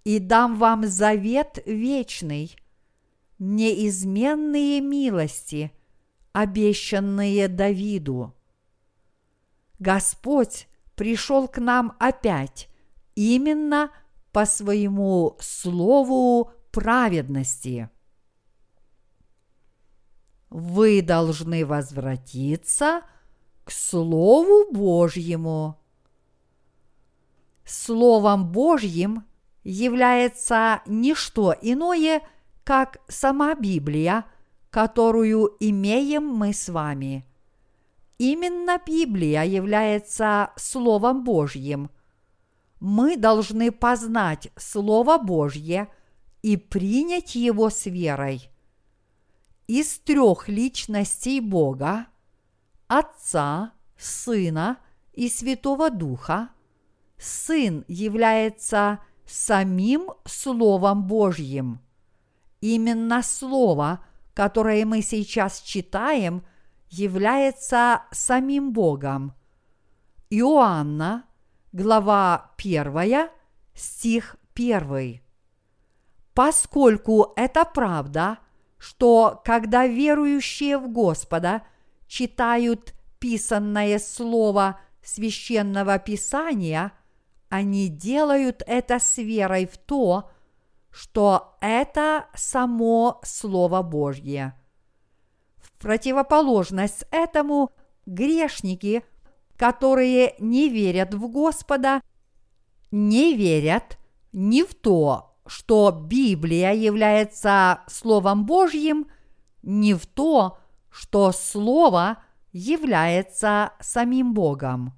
и 0.03 0.19
дам 0.19 0.59
вам 0.59 0.85
завет 0.85 1.63
вечный, 1.65 2.57
неизменные 3.39 4.81
милости, 4.81 5.71
обещанные 6.33 7.47
Давиду». 7.47 8.35
Господь 9.79 10.67
пришел 10.97 11.47
к 11.47 11.59
нам 11.59 11.95
опять 12.01 12.69
именно 13.15 13.93
по 14.33 14.45
своему 14.45 15.37
слову 15.39 16.51
праведности– 16.73 17.89
вы 20.51 21.03
должны 21.03 21.67
возвратиться 21.67 23.03
к 23.65 23.71
Слову 23.71 24.73
Божьему. 24.73 25.79
Словом 27.67 28.53
Божьим 28.53 29.25
является 29.65 30.83
не 30.87 31.15
что 31.15 31.55
иное, 31.61 32.23
как 32.65 32.99
сама 33.09 33.55
Библия, 33.55 34.25
которую 34.71 35.57
имеем 35.61 36.27
мы 36.27 36.53
с 36.53 36.69
вами. 36.69 37.27
Именно 38.19 38.81
Библия 38.87 39.43
является 39.43 40.53
Словом 40.57 41.25
Божьим. 41.25 41.91
Мы 42.81 43.17
должны 43.17 43.73
познать 43.73 44.49
Слово 44.57 45.19
Божье 45.19 45.89
и 46.43 46.57
принять 46.57 47.35
его 47.35 47.69
с 47.69 47.87
верой– 47.87 48.51
из 49.67 49.99
трех 49.99 50.49
личностей 50.49 51.41
Бога, 51.41 52.07
Отца, 52.87 53.73
Сына 53.97 54.79
и 55.13 55.29
Святого 55.29 55.91
Духа, 55.91 56.51
Сын 57.19 57.85
является 57.89 59.01
самим 59.27 60.11
Словом 60.25 61.07
Божьим. 61.07 61.81
Именно 62.61 63.23
Слово, 63.23 64.05
которое 64.35 64.85
мы 64.85 65.03
сейчас 65.03 65.61
читаем, 65.61 66.45
является 66.89 68.03
самим 68.11 68.73
Богом. 68.73 69.35
Иоанна, 70.31 71.25
глава 71.73 72.53
1, 72.59 73.29
стих 73.75 74.37
1. 74.55 75.21
Поскольку 76.35 77.33
это 77.37 77.65
правда– 77.65 78.39
что 78.79 79.41
когда 79.45 79.87
верующие 79.87 80.79
в 80.79 80.89
Господа 80.89 81.63
читают 82.07 82.95
писанное 83.19 83.99
слово 83.99 84.81
священного 85.03 85.99
писания, 85.99 86.93
они 87.49 87.89
делают 87.89 88.63
это 88.67 88.99
с 88.99 89.19
верой 89.19 89.67
в 89.67 89.79
то, 89.79 90.31
что 90.91 91.57
это 91.61 92.27
само 92.35 93.21
Слово 93.23 93.83
Божье. 93.83 94.55
В 95.57 95.73
противоположность 95.79 97.05
этому 97.11 97.71
грешники, 98.07 99.05
которые 99.57 100.35
не 100.39 100.69
верят 100.69 101.15
в 101.15 101.29
Господа, 101.29 102.01
не 102.91 103.35
верят 103.35 103.99
ни 104.33 104.63
в 104.63 104.75
то, 104.75 105.37
что 105.47 105.91
Библия 105.91 106.73
является 106.73 107.81
Словом 107.89 108.47
Божьим, 108.47 109.07
не 109.63 109.95
в 109.95 110.07
то, 110.07 110.59
что 110.91 111.33
Слово 111.33 112.19
является 112.53 113.73
самим 113.81 114.33
Богом. 114.33 114.95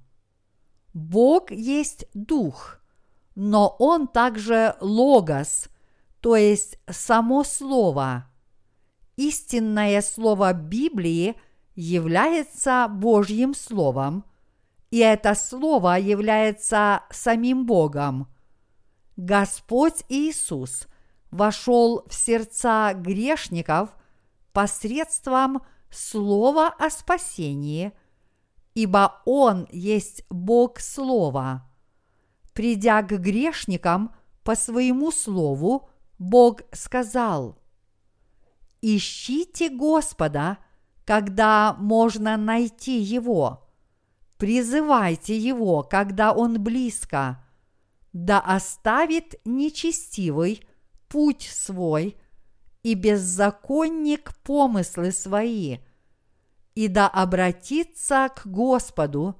Бог 0.99 1.51
есть 1.51 2.05
Дух, 2.13 2.79
но 3.35 3.75
Он 3.79 4.07
также 4.07 4.75
Логос, 4.81 5.69
то 6.19 6.35
есть 6.35 6.77
само 6.89 7.43
Слово. 7.43 8.25
Истинное 9.15 10.01
Слово 10.01 10.53
Библии 10.53 11.35
является 11.75 12.87
Божьим 12.89 13.53
Словом, 13.53 14.25
и 14.91 14.99
это 14.99 15.35
Слово 15.35 15.97
является 15.97 17.03
самим 17.09 17.65
Богом. 17.65 18.27
Господь 19.15 20.03
Иисус 20.09 20.87
вошел 21.31 22.03
в 22.07 22.13
сердца 22.13 22.93
грешников 22.93 23.89
посредством 24.51 25.61
Слова 25.89 26.67
о 26.77 26.89
спасении, 26.89 27.93
ибо 28.79 29.21
Он 29.25 29.67
есть 29.71 30.23
Бог 30.29 30.79
Слова. 30.79 31.69
Придя 32.53 33.01
к 33.01 33.09
грешникам 33.19 34.15
по 34.45 34.55
своему 34.55 35.11
Слову, 35.11 35.89
Бог 36.17 36.61
сказал, 36.71 37.59
«Ищите 38.81 39.67
Господа, 39.69 40.59
когда 41.03 41.73
можно 41.73 42.37
найти 42.37 43.01
Его, 43.01 43.67
призывайте 44.37 45.37
Его, 45.37 45.83
когда 45.83 46.31
Он 46.31 46.63
близко, 46.63 47.43
да 48.13 48.39
оставит 48.39 49.41
нечестивый 49.43 50.63
путь 51.09 51.49
свой 51.51 52.15
и 52.83 52.93
беззаконник 52.93 54.33
помыслы 54.43 55.11
свои, 55.11 55.79
и 56.79 56.87
да 56.87 57.09
обратится 57.09 58.29
к 58.33 58.47
Господу, 58.47 59.35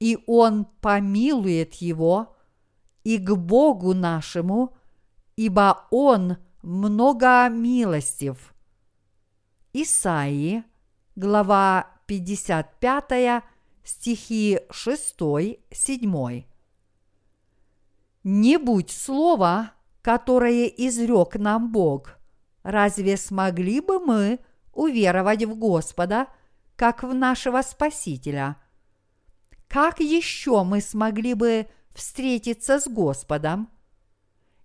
и 0.00 0.18
Он 0.26 0.66
помилует 0.66 1.72
его, 1.76 2.36
и 3.04 3.16
к 3.16 3.34
Богу 3.36 3.94
нашему, 3.94 4.76
ибо 5.34 5.86
Он 5.90 6.36
много 6.60 7.48
милостив. 7.48 8.52
Исаии, 9.72 10.62
глава 11.16 11.86
55, 12.06 13.42
стихи 13.82 14.60
6-7. 14.68 16.44
Не 18.24 18.58
будь 18.58 18.90
слова, 18.90 19.72
которое 20.02 20.66
изрек 20.66 21.36
нам 21.36 21.72
Бог, 21.72 22.18
разве 22.62 23.16
смогли 23.16 23.80
бы 23.80 24.00
мы 24.00 24.40
уверовать 24.74 25.44
в 25.44 25.58
Господа, 25.58 26.28
как 26.78 27.02
в 27.02 27.12
нашего 27.12 27.60
Спасителя? 27.62 28.56
Как 29.66 29.98
еще 29.98 30.62
мы 30.62 30.80
смогли 30.80 31.34
бы 31.34 31.66
встретиться 31.92 32.78
с 32.78 32.86
Господом? 32.86 33.68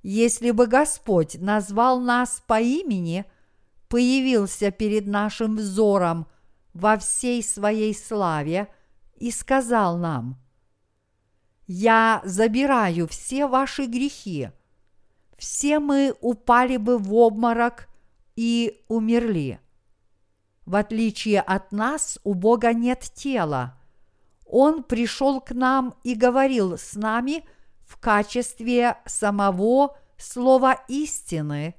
Если 0.03 0.51
бы 0.51 0.68
Господь 0.68 1.38
назвал 1.39 1.99
нас 1.99 2.43
по 2.45 2.61
имени, 2.61 3.26
появился 3.89 4.70
перед 4.70 5.07
нашим 5.07 5.55
взором 5.55 6.28
во 6.74 6.99
всей 6.99 7.41
своей 7.41 7.95
славе 7.95 8.72
и 9.16 9.32
сказал 9.32 9.97
нам, 9.97 10.39
«Я 11.66 12.22
забираю 12.26 13.07
все 13.07 13.47
ваши 13.47 13.88
грехи», 13.88 14.51
все 15.36 15.80
мы 15.80 16.14
упали 16.22 16.78
бы 16.78 16.99
в 16.99 17.11
обморок 17.16 17.88
и 18.36 18.84
умерли. 18.88 19.59
В 20.66 20.76
отличие 20.76 21.41
от 21.41 21.72
нас, 21.72 22.20
у 22.24 22.34
Бога 22.34 22.74
нет 22.74 23.01
тела. 23.14 23.78
Он 24.45 24.84
пришел 24.84 25.41
к 25.41 25.51
нам 25.51 25.95
и 26.03 26.16
говорил 26.16 26.78
с 26.78 26.93
нами– 26.95 27.43
в 27.93 27.97
качестве 27.97 28.97
самого 29.05 29.95
слова 30.18 30.80
истины. 30.88 31.76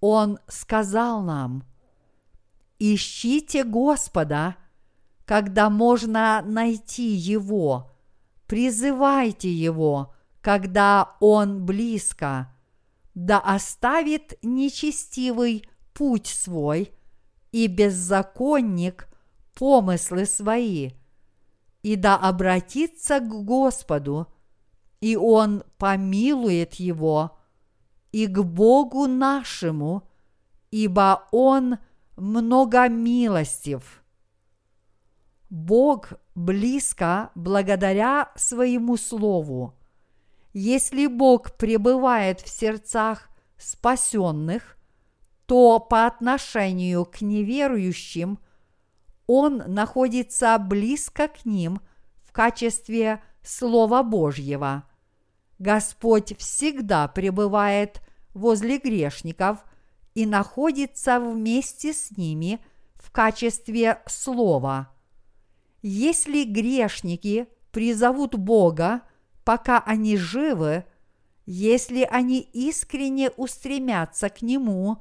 Он 0.00 0.38
сказал 0.48 1.22
нам, 1.22 1.64
ищите 2.80 3.62
Господа, 3.62 4.56
когда 5.24 5.70
можно 5.70 6.42
найти 6.44 7.10
Его, 7.10 7.92
призывайте 8.48 9.52
Его, 9.52 10.12
когда 10.40 11.16
Он 11.20 11.64
близко, 11.64 12.52
да 13.14 13.38
оставит 13.38 14.38
нечестивый 14.42 15.68
путь 15.94 16.26
свой 16.26 16.92
и 17.52 17.68
беззаконник 17.68 19.08
помыслы 19.54 20.26
свои, 20.26 20.90
и 21.82 21.96
да 21.96 22.16
обратится 22.16 23.20
к 23.20 23.28
Господу– 23.28 24.26
и 25.02 25.16
Он 25.16 25.64
помилует 25.78 26.74
его, 26.74 27.36
и 28.12 28.28
к 28.28 28.38
Богу 28.38 29.08
нашему, 29.08 30.08
ибо 30.70 31.26
Он 31.32 31.78
много 32.16 32.88
милостив. 32.88 34.04
Бог 35.50 36.12
близко 36.36 37.32
благодаря 37.34 38.30
своему 38.36 38.96
Слову. 38.96 39.74
Если 40.52 41.08
Бог 41.08 41.56
пребывает 41.56 42.40
в 42.40 42.48
сердцах 42.48 43.28
спасенных, 43.58 44.78
то 45.52 45.80
по 45.80 46.06
отношению 46.06 47.04
к 47.04 47.20
неверующим 47.20 48.38
Он 49.26 49.58
находится 49.66 50.56
близко 50.58 51.28
к 51.28 51.44
ним 51.44 51.82
в 52.22 52.32
качестве 52.32 53.22
Слова 53.42 54.02
Божьего– 54.02 54.84
Господь 55.62 56.36
всегда 56.38 57.06
пребывает 57.06 58.00
возле 58.34 58.78
грешников 58.78 59.58
и 60.12 60.26
находится 60.26 61.20
вместе 61.20 61.92
с 61.92 62.16
ними 62.16 62.58
в 62.94 63.12
качестве 63.12 64.00
слова. 64.06 64.90
Если 65.82 66.42
грешники 66.42 67.46
призовут 67.70 68.34
Бога, 68.34 69.02
пока 69.44 69.78
они 69.78 70.16
живы, 70.16 70.84
если 71.46 72.08
они 72.10 72.40
искренне 72.40 73.30
устремятся 73.30 74.30
к 74.30 74.42
Нему, 74.42 75.00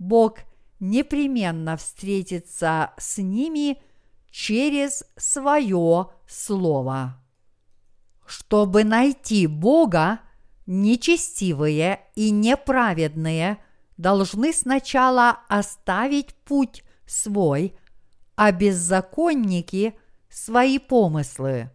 Бог 0.00 0.38
непременно 0.80 1.76
встретится 1.76 2.92
с 2.98 3.18
ними 3.18 3.80
через 4.32 5.04
свое 5.16 6.08
Слово. 6.26 7.22
Чтобы 8.26 8.82
найти 8.82 9.46
Бога, 9.46 10.20
нечестивые 10.66 12.00
и 12.16 12.30
неправедные 12.32 13.58
должны 13.96 14.52
сначала 14.52 15.40
оставить 15.48 16.34
путь 16.34 16.82
свой, 17.06 17.76
а 18.34 18.50
беззаконники– 18.50 19.94
свои 20.30 20.78
помыслы. 20.78 21.70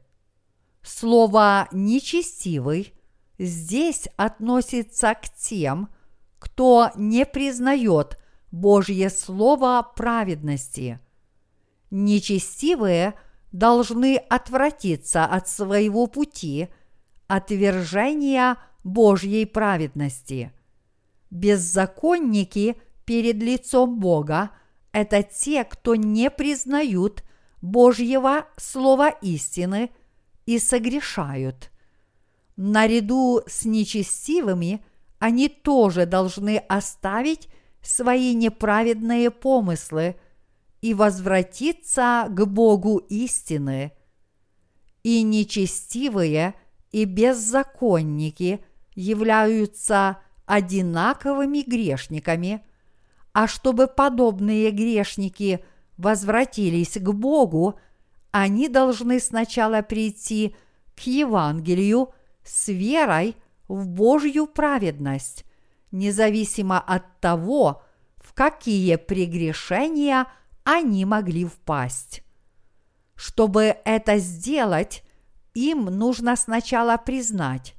Слово 0.81 1.67
«нечестивый» 1.71 2.93
здесь 3.37 4.07
относится 4.15 5.13
к 5.13 5.29
тем, 5.35 5.89
кто 6.45 6.91
не 6.95 7.25
признает 7.25 8.17
Божье 8.51 9.09
Слово 9.09 9.85
праведности. 9.95 10.99
Нечестивые– 11.89 13.15
должны 13.55 14.17
отвратиться 14.17 15.23
от 15.23 15.47
своего 15.47 16.07
пути, 16.07 16.67
отвержения 17.27 18.57
Божьей 18.83 19.45
праведности. 19.45 20.51
Беззаконники 21.31 22.75
перед 23.05 23.37
лицом 23.37 23.99
Бога– 23.99 24.51
это 24.91 25.23
те, 25.23 25.63
кто 25.63 25.95
не 25.95 26.29
признают 26.29 27.23
Божьего 27.61 28.45
слова 28.57 29.09
истины 29.09 29.89
и 30.45 30.59
согрешают. 30.59 31.71
Наряду 32.57 33.41
с 33.47 33.63
нечестивыми 33.63 34.83
они 35.25 35.49
тоже 35.49 36.05
должны 36.05 36.57
оставить 36.57 37.49
свои 37.81 38.33
неправедные 38.33 39.31
помыслы– 39.31 40.15
и 40.85 40.93
возвратиться 40.93 42.27
к 42.29 42.45
Богу 42.45 42.97
истины. 43.09 43.91
И 45.01 45.23
нечестивые, 45.23 46.53
и 46.91 47.05
беззаконники 47.05 48.63
являются 48.93 50.19
одинаковыми 50.45 51.63
грешниками, 51.65 52.63
а 53.33 53.47
чтобы 53.47 53.87
подобные 53.87 54.69
грешники 54.69 55.65
возвратились 55.97 56.99
к 56.99 57.11
Богу, 57.13 57.79
они 58.29 58.69
должны 58.69 59.19
сначала 59.19 59.81
прийти 59.81 60.55
к 60.95 60.99
Евангелию 61.07 62.13
с 62.43 62.67
верой 62.67 63.35
в 63.67 63.87
Божью 63.87 64.47
праведность, 64.47 65.45
независимо 65.91 66.79
от 66.79 67.19
того, 67.19 67.83
в 68.17 68.33
какие 68.33 68.95
прегрешения– 68.95 70.27
они 70.65 71.05
могли 71.05 71.45
впасть. 71.45 72.23
Чтобы 73.15 73.77
это 73.85 74.17
сделать, 74.17 75.03
им 75.53 75.85
нужно 75.85 76.35
сначала 76.35 76.97
признать, 76.97 77.75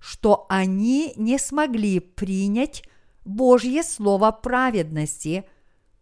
что 0.00 0.46
они 0.48 1.12
не 1.16 1.38
смогли 1.38 2.00
принять 2.00 2.82
Божье 3.24 3.84
Слово 3.84 4.32
праведности 4.32 5.44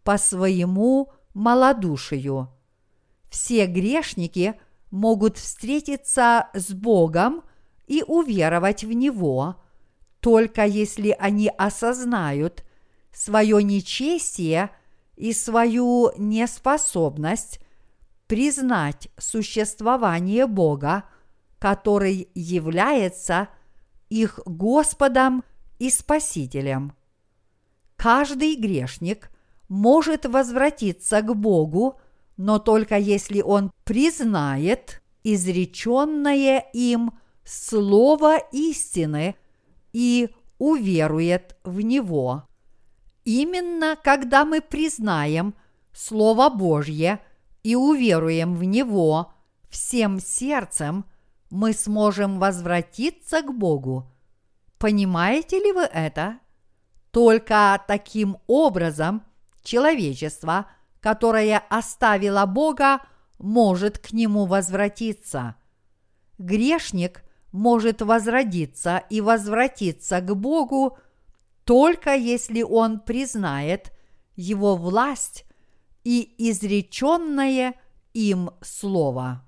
по 0.03 0.17
своему 0.17 1.11
малодушию. 1.33 2.49
Все 3.29 3.67
грешники 3.67 4.59
могут 4.89 5.37
встретиться 5.37 6.47
с 6.53 6.71
Богом 6.71 7.43
и 7.89 8.03
уверовать 8.07 8.83
в 8.83 8.93
Него, 8.93 9.55
только 10.21 10.63
если 10.65 11.15
они 11.19 11.49
осознают 11.57 12.63
свое 13.11 13.61
нечестие 13.63 14.69
и 15.15 15.33
свою 15.33 16.11
неспособность 16.15 17.59
признать 18.27 19.09
существование 19.17 20.45
Бога, 20.45 21.05
который 21.57 22.29
является 22.35 23.49
их 24.09 24.39
Господом 24.45 25.43
и 25.79 25.89
Спасителем. 25.89 26.93
Каждый 27.95 28.55
грешник 28.55 29.31
может 29.67 30.27
возвратиться 30.27 31.21
к 31.21 31.35
Богу, 31.35 31.99
но 32.37 32.59
только 32.59 32.97
если 32.97 33.41
он 33.41 33.71
признает 33.83 35.01
изреченное 35.23 36.65
им 36.71 37.13
слово 37.49 38.37
истины 38.51 39.35
и 39.91 40.29
уверует 40.59 41.55
в 41.63 41.81
него. 41.81 42.43
Именно 43.25 43.97
когда 44.01 44.45
мы 44.45 44.61
признаем 44.61 45.55
Слово 45.91 46.49
Божье 46.49 47.19
и 47.63 47.75
уверуем 47.75 48.55
в 48.55 48.63
него 48.63 49.33
всем 49.69 50.19
сердцем, 50.19 51.05
мы 51.49 51.73
сможем 51.73 52.39
возвратиться 52.39 53.41
к 53.41 53.51
Богу. 53.51 54.11
Понимаете 54.77 55.59
ли 55.59 55.71
вы 55.71 55.81
это? 55.81 56.39
Только 57.11 57.83
таким 57.87 58.37
образом 58.45 59.23
человечество, 59.63 60.67
которое 60.99 61.57
оставило 61.69 62.45
Бога, 62.45 63.01
может 63.39 63.97
к 63.97 64.11
нему 64.11 64.45
возвратиться. 64.45 65.55
Грешник 66.37 67.23
может 67.51 68.01
возродиться 68.01 69.03
и 69.09 69.21
возвратиться 69.21 70.21
к 70.21 70.35
Богу 70.35 70.97
только 71.63 72.15
если 72.15 72.63
он 72.63 72.99
признает 72.99 73.93
его 74.35 74.75
власть 74.75 75.45
и 76.03 76.33
изреченное 76.49 77.75
им 78.13 78.51
слово. 78.61 79.45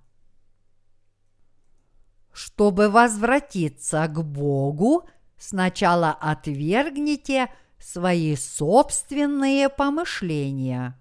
Чтобы 2.31 2.89
возвратиться 2.89 4.07
к 4.07 4.23
Богу, 4.23 5.09
сначала 5.37 6.11
отвергните 6.11 7.51
свои 7.79 8.35
собственные 8.35 9.69
помышления. 9.69 10.99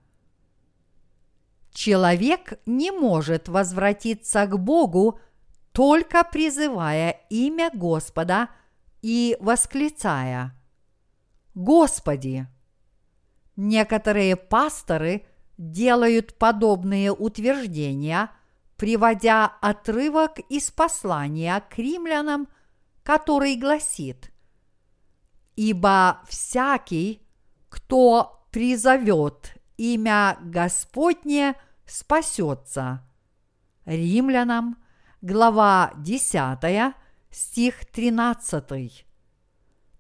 Человек 1.73 2.59
не 2.67 2.91
может 2.91 3.49
возвратиться 3.49 4.47
к 4.47 4.59
Богу, 4.59 5.21
только 5.73 6.25
призывая 6.25 7.21
имя 7.31 7.71
Господа 7.73 8.49
и 9.03 9.37
восклицая 9.41 10.55
«Господи!». 11.55 12.47
Некоторые 13.57 14.37
пасторы 14.37 15.27
делают 15.59 16.39
подобные 16.39 17.13
утверждения, 17.13 18.31
приводя 18.77 19.47
отрывок 19.61 20.39
из 20.49 20.71
послания 20.71 21.63
к 21.69 21.77
римлянам, 21.79 22.49
который 23.03 23.57
гласит 23.57 24.33
«Ибо 25.57 26.23
всякий, 26.27 27.27
кто 27.69 28.47
призовет 28.51 29.57
имя 29.77 30.39
Господне, 30.41 31.55
спасется». 31.85 33.07
Римлянам, 33.85 34.80
глава 35.23 35.93
10, 35.99 36.95
стих 37.31 37.85
13. 37.87 39.07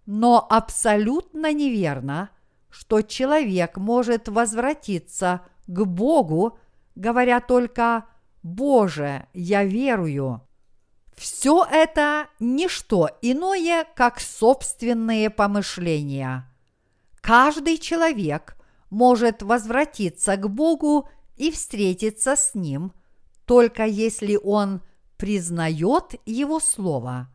Но 0.06 0.46
абсолютно 0.48 1.52
неверно, 1.52 2.30
что 2.70 3.02
человек 3.02 3.76
может 3.76 4.28
возвратиться 4.28 5.42
к 5.66 5.84
Богу, 5.84 6.58
говоря 6.94 7.40
только 7.40 8.06
«Боже, 8.42 9.26
я 9.34 9.64
верую». 9.64 10.46
Все 11.14 11.66
это 11.70 12.28
не 12.38 12.66
что 12.68 13.10
иное, 13.20 13.84
как 13.94 14.20
собственные 14.20 15.28
помышления. 15.28 16.50
Каждый 17.20 17.76
человек 17.76 18.56
может 18.88 19.42
возвратиться 19.42 20.36
к 20.38 20.48
Богу 20.48 21.10
и 21.36 21.50
встретиться 21.50 22.36
с 22.36 22.54
Ним, 22.54 22.94
только 23.44 23.84
если 23.84 24.36
он 24.42 24.80
признает 25.20 26.14
Его 26.24 26.60
Слово. 26.60 27.28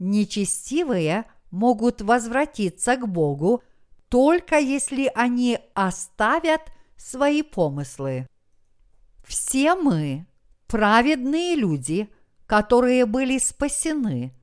Нечестивые 0.00 1.26
могут 1.52 2.02
возвратиться 2.02 2.96
к 2.96 3.06
Богу, 3.06 3.62
только 4.08 4.58
если 4.58 5.08
они 5.14 5.60
оставят 5.74 6.62
свои 6.96 7.42
помыслы. 7.42 8.26
Все 9.24 9.76
мы, 9.76 10.26
праведные 10.66 11.54
люди, 11.54 12.08
которые 12.46 13.06
были 13.06 13.38
спасены, 13.38 14.34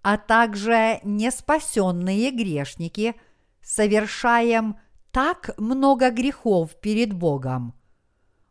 а 0.00 0.16
также 0.16 1.00
неспасенные 1.04 2.30
грешники, 2.30 3.16
совершаем 3.60 4.78
так 5.10 5.50
много 5.58 6.10
грехов 6.10 6.74
перед 6.80 7.12
Богом. 7.12 7.74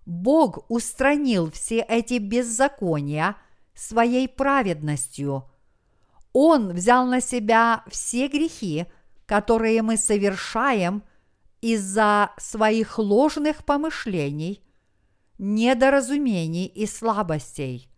Бог 0.05 0.69
устранил 0.69 1.49
все 1.49 1.79
эти 1.79 2.19
беззакония 2.19 3.35
своей 3.77 4.27
праведностью. 4.27 5.49
Он 6.33 6.73
взял 6.73 7.05
на 7.05 7.21
себя 7.21 7.83
все 7.87 8.27
грехи, 8.27 8.85
которые 9.25 9.81
мы 9.81 9.97
совершаем 9.97 11.03
из-за 11.61 12.31
своих 12.37 12.97
ложных 12.97 13.65
помышлений, 13.65 14.63
недоразумений 15.37 16.65
и 16.65 16.85
слабостей. 16.85 17.89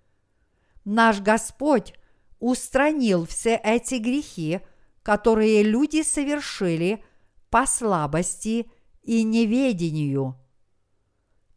Наш 0.84 1.22
Господь 1.22 1.94
устранил 2.40 3.26
все 3.26 3.56
эти 3.56 3.96
грехи, 3.96 4.62
которые 5.04 5.64
люди 5.64 6.02
совершили 6.02 7.04
по 7.50 7.66
слабости 7.66 8.70
и 9.04 9.24
неведению. 9.24 10.38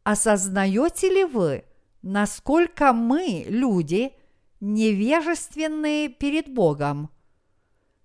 Осознаете 0.05 1.09
ли 1.09 1.25
вы, 1.25 1.65
насколько 2.03 2.93
мы, 2.93 3.45
люди, 3.49 4.13
невежественные 4.61 6.09
перед 6.09 6.53
Богом? 6.53 7.11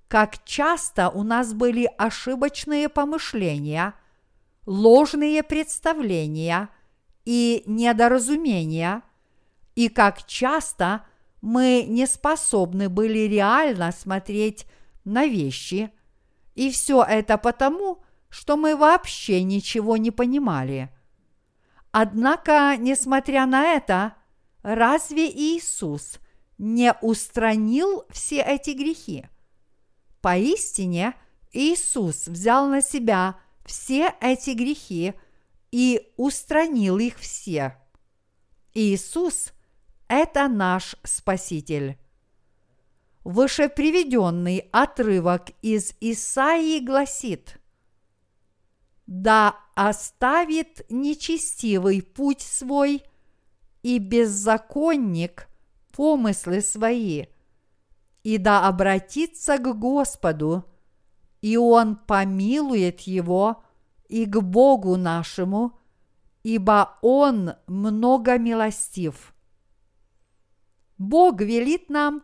Как 0.07 0.43
часто 0.45 1.09
у 1.09 1.23
нас 1.23 1.53
были 1.53 1.89
ошибочные 1.97 2.87
помышления, 2.87 3.93
ложные 4.65 5.43
представления 5.43 6.69
и 7.25 7.63
недоразумения, 7.65 9.01
и 9.75 9.89
как 9.89 10.25
часто 10.25 11.05
мы 11.41 11.85
не 11.87 12.07
способны 12.07 12.89
были 12.89 13.19
реально 13.19 13.91
смотреть 13.91 14.65
на 15.03 15.25
вещи, 15.25 15.91
и 16.55 16.71
все 16.71 17.03
это 17.03 17.37
потому, 17.37 18.01
что 18.29 18.57
мы 18.57 18.75
вообще 18.75 19.43
ничего 19.43 19.97
не 19.97 20.11
понимали. 20.11 20.89
Однако, 21.91 22.75
несмотря 22.77 23.45
на 23.45 23.73
это, 23.73 24.15
разве 24.61 25.29
Иисус 25.29 26.19
не 26.57 26.93
устранил 27.01 28.05
все 28.09 28.41
эти 28.41 28.71
грехи? 28.71 29.25
Поистине, 30.21 31.15
Иисус 31.53 32.27
взял 32.27 32.67
на 32.67 32.81
себя 32.81 33.39
все 33.65 34.13
эти 34.21 34.51
грехи 34.51 35.13
и 35.71 36.11
устранил 36.17 36.97
их 36.97 37.17
все. 37.17 37.77
Иисус– 38.73 39.53
это 40.07 40.47
наш 40.47 40.95
Спаситель. 41.03 41.97
Выше 43.23 43.69
приведенный 43.69 44.69
отрывок 44.71 45.49
из 45.61 45.93
Исаии 45.99 46.79
гласит 46.79 47.59
«Да 49.07 49.55
оставит 49.73 50.85
нечестивый 50.89 52.01
путь 52.01 52.41
свой 52.41 53.03
и 53.81 53.99
беззаконник 53.99 55.47
помыслы 55.93 56.61
свои, 56.61 57.25
и 58.23 58.37
да 58.37 58.67
обратится 58.67 59.57
к 59.57 59.79
Господу, 59.79 60.65
и 61.41 61.57
Он 61.57 61.95
помилует 61.95 63.01
его 63.01 63.63
и 64.09 64.25
к 64.25 64.41
Богу 64.41 64.97
нашему, 64.97 65.79
ибо 66.43 66.97
Он 67.01 67.53
много 67.65 68.37
милостив». 68.37 69.33
Бог 70.97 71.41
велит 71.41 71.89
нам 71.89 72.23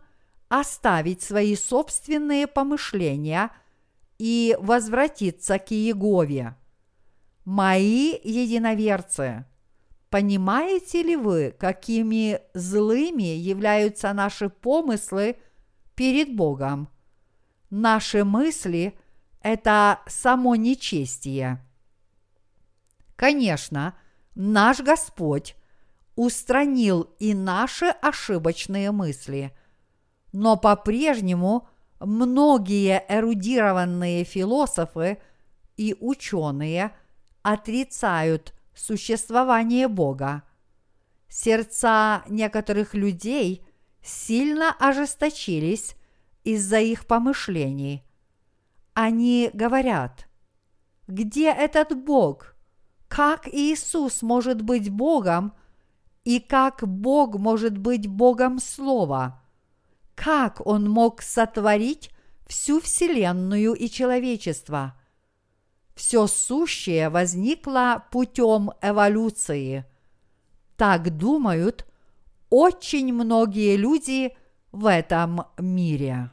оставить 0.50 1.22
свои 1.22 1.56
собственные 1.56 2.48
помышления 2.48 3.52
и 4.18 4.58
возвратиться 4.60 5.60
к 5.60 5.72
Иегове. 5.72 6.56
Мои 7.46 8.18
единоверцы, 8.24 9.46
понимаете 10.10 11.04
ли 11.04 11.18
вы, 11.18 11.54
какими 11.60 12.40
злыми 12.54 13.24
являются 13.24 14.14
наши 14.14 14.48
помыслы 14.48 15.36
перед 15.94 16.34
Богом? 16.36 16.88
Наши 17.70 18.24
мысли– 18.24 18.98
это 19.42 20.00
само 20.08 20.56
нечестие. 20.56 21.62
Конечно, 23.18 23.94
наш 24.36 24.80
Господь 24.80 25.58
устранил 26.16 27.14
и 27.20 27.34
наши 27.34 27.88
ошибочные 27.88 28.92
мысли, 28.92 29.54
но 30.32 30.56
по-прежнему 30.56 31.68
многие 32.00 33.04
эрудированные 33.10 34.24
философы 34.24 35.18
и 35.76 35.94
ученые– 36.00 36.96
отрицают 37.44 38.54
существование 38.74 39.88
Бога. 39.88 40.44
Сердца 41.30 42.24
некоторых 42.28 42.94
людей 42.94 43.66
сильно 44.02 44.74
ожесточились 44.80 45.96
из-за 46.44 46.80
их 46.80 47.06
помышлений. 47.06 48.04
Они 48.94 49.50
говорят, 49.54 50.28
где 51.08 51.52
этот 51.52 51.96
Бог? 51.96 52.56
Как 53.08 53.48
Иисус 53.48 54.22
может 54.22 54.62
быть 54.62 54.90
Богом 54.90 55.54
и 56.24 56.40
как 56.40 56.88
Бог 56.88 57.38
может 57.38 57.78
быть 57.78 58.08
Богом 58.08 58.60
Слова? 58.60 59.44
Как 60.16 60.66
Он 60.66 60.90
мог 60.90 61.22
сотворить 61.22 62.12
всю 62.48 62.80
Вселенную 62.80 63.74
и 63.74 63.90
человечество– 63.90 64.98
все 65.96 66.28
сущее 66.28 67.10
возникло 67.10 68.06
путем 68.12 68.72
эволюции. 68.82 69.86
Так 70.76 71.16
думают 71.18 71.86
очень 72.50 73.14
многие 73.14 73.78
люди 73.78 74.36
в 74.72 74.88
этом 74.88 75.46
мире. 75.58 76.32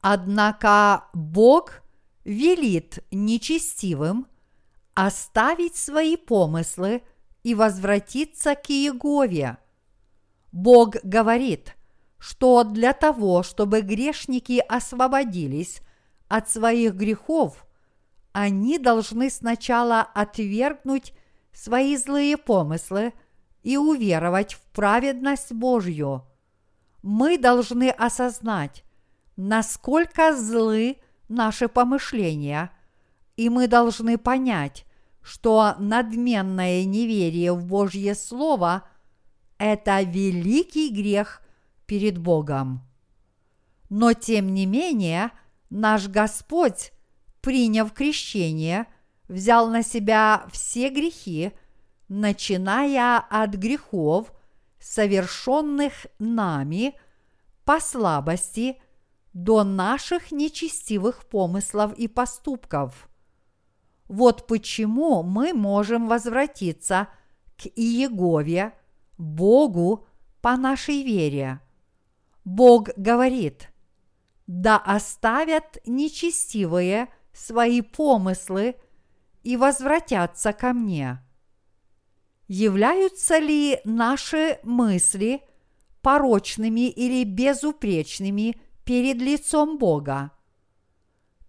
Однако 0.00 1.04
Бог 1.12 1.82
велит 2.24 3.04
нечестивым 3.10 4.26
оставить 4.94 5.76
свои 5.76 6.16
помыслы 6.16 7.02
и 7.42 7.54
возвратиться 7.54 8.54
к 8.54 8.70
Иегове. 8.70 9.58
Бог 10.52 10.96
говорит, 11.02 11.74
что 12.18 12.62
для 12.62 12.92
того, 12.92 13.42
чтобы 13.42 13.80
грешники 13.80 14.62
освободились 14.68 15.80
от 16.28 16.48
своих 16.48 16.94
грехов– 16.94 17.66
они 18.34 18.78
должны 18.78 19.30
сначала 19.30 20.00
отвергнуть 20.00 21.14
свои 21.52 21.96
злые 21.96 22.36
помыслы 22.36 23.14
и 23.62 23.76
уверовать 23.76 24.54
в 24.54 24.60
праведность 24.72 25.52
Божью. 25.52 26.26
Мы 27.00 27.38
должны 27.38 27.90
осознать, 27.90 28.82
насколько 29.36 30.36
злы 30.36 30.96
наши 31.28 31.68
помышления, 31.68 32.72
и 33.36 33.48
мы 33.48 33.68
должны 33.68 34.18
понять, 34.18 34.84
что 35.22 35.76
надменное 35.78 36.84
неверие 36.84 37.52
в 37.52 37.64
Божье 37.64 38.16
Слово– 38.16 38.82
это 39.58 40.02
великий 40.02 40.90
грех 40.90 41.40
перед 41.86 42.18
Богом. 42.18 42.82
Но 43.90 44.12
тем 44.12 44.52
не 44.52 44.66
менее, 44.66 45.30
наш 45.70 46.08
Господь 46.08 46.90
приняв 47.44 47.92
крещение, 47.92 48.86
взял 49.28 49.68
на 49.68 49.82
себя 49.82 50.46
все 50.50 50.88
грехи, 50.88 51.52
начиная 52.08 53.18
от 53.18 53.50
грехов, 53.50 54.32
совершенных 54.80 56.06
нами 56.18 56.98
по 57.66 57.80
слабости 57.80 58.80
до 59.34 59.62
наших 59.62 60.32
нечестивых 60.32 61.28
помыслов 61.28 61.92
и 61.98 62.08
поступков. 62.08 63.10
Вот 64.08 64.46
почему 64.46 65.22
мы 65.22 65.52
можем 65.52 66.08
возвратиться 66.08 67.08
к 67.58 67.66
Иегове, 67.76 68.72
Богу 69.18 70.06
по 70.40 70.56
нашей 70.56 71.02
вере. 71.02 71.60
Бог 72.42 72.88
говорит, 72.96 73.70
да 74.46 74.78
оставят 74.78 75.76
нечестивые– 75.84 77.08
свои 77.34 77.82
помыслы 77.82 78.76
и 79.42 79.56
возвратятся 79.56 80.52
ко 80.52 80.72
мне. 80.72 81.18
Являются 82.46 83.38
ли 83.38 83.80
наши 83.84 84.60
мысли 84.62 85.42
порочными 86.00 86.88
или 86.88 87.24
безупречными 87.24 88.56
перед 88.84 89.16
лицом 89.16 89.78
Бога? 89.78 90.30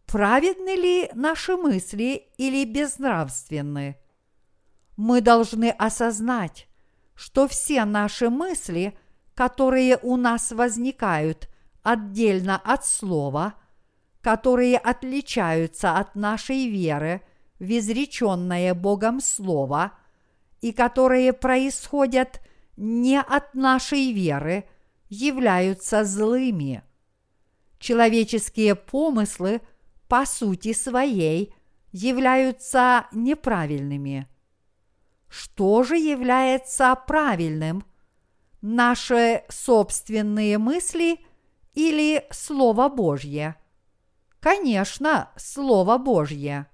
Праведны 0.08 0.76
ли 0.76 1.10
наши 1.14 1.56
мысли 1.56 2.30
или 2.38 2.66
безнравственны? 2.66 3.98
Мы 4.98 5.22
должны 5.22 5.72
осознать, 5.72 6.68
что 7.16 7.48
все 7.48 7.86
наши 7.86 8.30
мысли, 8.30 8.98
которые 9.34 9.98
у 9.98 10.16
нас 10.16 10.52
возникают 10.52 11.50
отдельно 11.84 12.58
от 12.58 12.86
Слова– 12.86 13.56
которые 14.26 14.80
отличаются 14.80 16.00
от 16.00 16.16
нашей 16.16 16.68
веры 16.68 17.22
в 17.60 17.78
изреченное 17.78 18.74
Богом 18.74 19.20
Слово 19.20 19.92
и 20.62 20.72
которые 20.74 21.32
происходят 21.32 22.42
не 22.76 23.22
от 23.22 23.54
нашей 23.54 24.14
веры, 24.14 24.68
являются 25.10 26.04
злыми. 26.04 26.82
Человеческие 27.78 28.74
помыслы 28.74 29.62
по 30.08 30.26
сути 30.26 30.74
своей 30.74 31.54
являются 31.92 33.06
неправильными. 33.12 34.28
Что 35.30 35.84
же 35.84 35.98
является 35.98 36.96
правильным? 37.06 37.86
Наши 38.64 39.44
собственные 39.50 40.58
мысли 40.58 41.20
или 41.76 42.26
Слово 42.32 42.90
Божье– 42.90 43.58
Конечно, 44.46 45.34
Слово 45.38 45.98
Божье. 45.98 46.68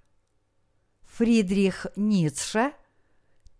Фридрих 1.03 1.87
Ницше 1.95 2.73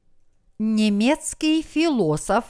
немецкий 0.61 1.63
философ, 1.63 2.45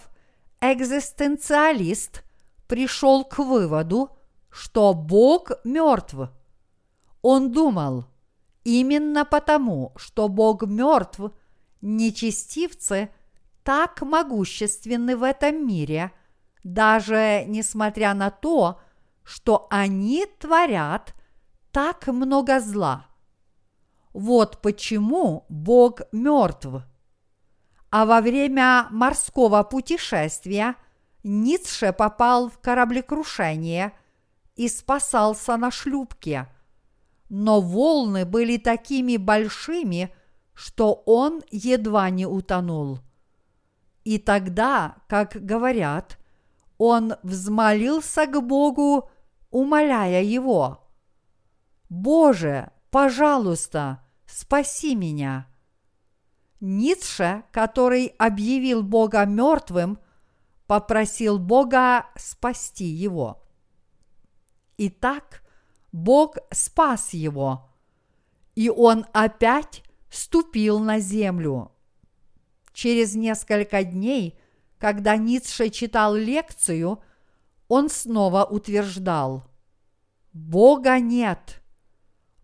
экзистенциалист 0.60 2.22
пришел 2.68 3.24
к 3.24 3.38
выводу, 3.38 4.10
что 4.50 4.92
Бог 4.92 5.52
мертв. 5.64 6.16
Он 7.22 7.50
думал, 7.50 8.04
именно 8.62 9.24
потому, 9.24 9.94
что 9.96 10.28
Бог 10.28 10.66
мертв, 10.66 11.32
нечестивцы 11.80 13.08
так 13.64 14.02
могущественны 14.02 15.16
в 15.16 15.22
этом 15.22 15.66
мире– 15.66 16.12
даже 16.66 17.44
несмотря 17.46 18.12
на 18.12 18.30
то, 18.30 18.80
что 19.22 19.68
они 19.70 20.26
творят 20.40 21.14
так 21.70 22.08
много 22.08 22.58
зла. 22.58 23.06
Вот 24.12 24.60
почему 24.62 25.46
Бог 25.48 26.00
мертв. 26.10 26.82
А 27.90 28.04
во 28.04 28.20
время 28.20 28.88
морского 28.90 29.62
путешествия 29.62 30.74
Ницше 31.22 31.92
попал 31.92 32.48
в 32.48 32.58
кораблекрушение 32.58 33.92
и 34.56 34.68
спасался 34.68 35.56
на 35.56 35.70
шлюпке. 35.70 36.48
Но 37.28 37.60
волны 37.60 38.24
были 38.24 38.56
такими 38.56 39.16
большими, 39.18 40.12
что 40.52 40.94
он 41.06 41.44
едва 41.52 42.10
не 42.10 42.26
утонул. 42.26 42.98
И 44.02 44.18
тогда, 44.18 44.96
как 45.08 45.36
говорят, 45.36 46.18
он 46.78 47.14
взмолился 47.22 48.26
к 48.26 48.40
Богу, 48.40 49.08
умоляя 49.50 50.22
его. 50.22 50.86
«Боже, 51.88 52.70
пожалуйста, 52.90 54.02
спаси 54.26 54.94
меня!» 54.94 55.46
Ницше, 56.60 57.44
который 57.52 58.06
объявил 58.18 58.82
Бога 58.82 59.24
мертвым, 59.24 59.98
попросил 60.66 61.38
Бога 61.38 62.06
спасти 62.16 62.86
его. 62.86 63.42
Итак, 64.78 65.42
Бог 65.92 66.36
спас 66.50 67.12
его, 67.12 67.70
и 68.54 68.68
он 68.68 69.06
опять 69.12 69.82
ступил 70.10 70.80
на 70.80 70.98
землю. 70.98 71.72
Через 72.72 73.14
несколько 73.14 73.84
дней, 73.84 74.38
когда 74.86 75.16
Ницше 75.16 75.68
читал 75.70 76.14
лекцию, 76.14 77.02
он 77.66 77.90
снова 77.90 78.44
утверждал, 78.44 79.50
Бога 80.32 81.00
нет, 81.00 81.60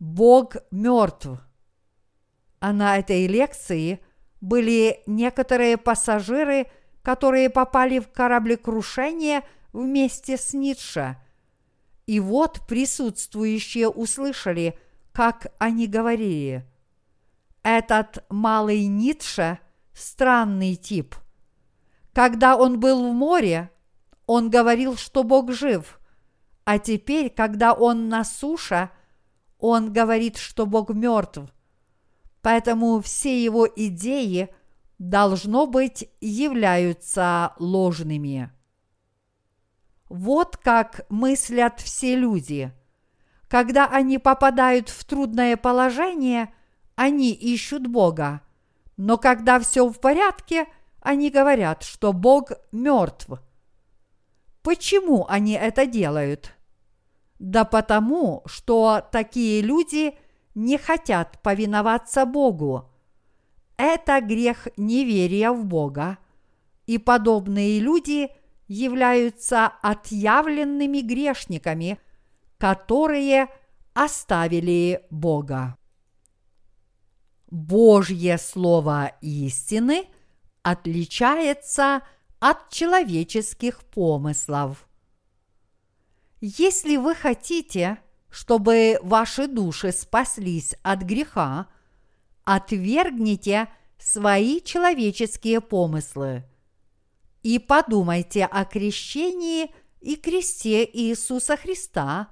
Бог 0.00 0.56
мертв. 0.72 1.40
А 2.58 2.72
на 2.72 2.98
этой 2.98 3.28
лекции 3.28 4.00
были 4.40 5.04
некоторые 5.06 5.76
пассажиры, 5.76 6.66
которые 7.02 7.48
попали 7.48 8.00
в 8.00 8.08
кораблекрушение 8.08 9.44
вместе 9.72 10.36
с 10.36 10.52
Ницше. 10.52 11.18
И 12.06 12.18
вот 12.18 12.66
присутствующие 12.66 13.88
услышали, 13.88 14.76
как 15.12 15.54
они 15.60 15.86
говорили. 15.86 16.66
Этот 17.62 18.24
малый 18.30 18.86
Ницше– 18.86 19.60
странный 19.92 20.74
тип. 20.74 21.14
Когда 22.12 22.56
он 22.56 22.78
был 22.78 23.10
в 23.10 23.14
море, 23.14 23.70
он 24.26 24.50
говорил, 24.50 24.96
что 24.96 25.22
Бог 25.22 25.52
жив, 25.52 26.00
а 26.64 26.78
теперь, 26.78 27.30
когда 27.30 27.72
он 27.72 28.08
на 28.08 28.24
суше, 28.24 28.90
он 29.58 29.92
говорит, 29.92 30.36
что 30.36 30.66
Бог 30.66 30.90
мертв. 30.90 31.42
Поэтому 32.40 33.00
все 33.00 33.42
его 33.42 33.66
идеи, 33.66 34.48
должно 34.98 35.66
быть, 35.66 36.08
являются 36.20 37.54
ложными. 37.58 38.50
Вот 40.08 40.56
как 40.56 41.06
мыслят 41.08 41.80
все 41.80 42.16
люди. 42.16 42.72
Когда 43.48 43.86
они 43.86 44.18
попадают 44.18 44.88
в 44.88 45.04
трудное 45.04 45.56
положение, 45.56 46.52
они 46.96 47.32
ищут 47.32 47.86
Бога. 47.86 48.42
Но 48.96 49.18
когда 49.18 49.58
все 49.60 49.88
в 49.88 50.00
порядке, 50.00 50.66
они 51.02 51.30
говорят, 51.30 51.82
что 51.82 52.12
Бог 52.12 52.52
мертв– 52.72 53.28
Почему 54.62 55.26
они 55.28 55.54
это 55.54 55.86
делают? 55.86 56.52
Да 57.38 57.64
потому, 57.64 58.42
что 58.46 59.02
такие 59.10 59.60
люди 59.60 60.16
не 60.54 60.78
хотят 60.78 61.42
повиноваться 61.42 62.24
Богу. 62.24 62.88
Это 63.76 64.20
грех 64.20 64.68
неверия 64.76 65.50
в 65.50 65.64
Бога, 65.64 66.18
и 66.86 66.98
подобные 66.98 67.80
люди 67.80 68.30
являются 68.68 69.66
отъявленными 69.82 71.00
грешниками, 71.00 71.98
которые 72.58 73.48
оставили 73.92 75.04
Бога. 75.10 75.76
Божье 77.50 78.38
Слово 78.38 79.12
истины 79.20 80.06
отличается 80.62 82.02
от 82.40 82.70
человеческих 82.70 83.84
помыслов. 83.84 84.88
Если 86.40 86.96
вы 86.96 87.14
хотите, 87.14 87.98
чтобы 88.30 88.98
ваши 89.02 89.46
души 89.46 89.92
спаслись 89.92 90.74
от 90.82 91.02
греха, 91.02 91.68
отвергните 92.44 93.68
свои 93.98 94.60
человеческие 94.60 95.60
помыслы 95.60 96.44
и 97.42 97.58
подумайте 97.58 98.44
о 98.44 98.64
крещении 98.64 99.72
и 100.00 100.16
кресте 100.16 100.84
Иисуса 100.84 101.56
Христа, 101.56 102.28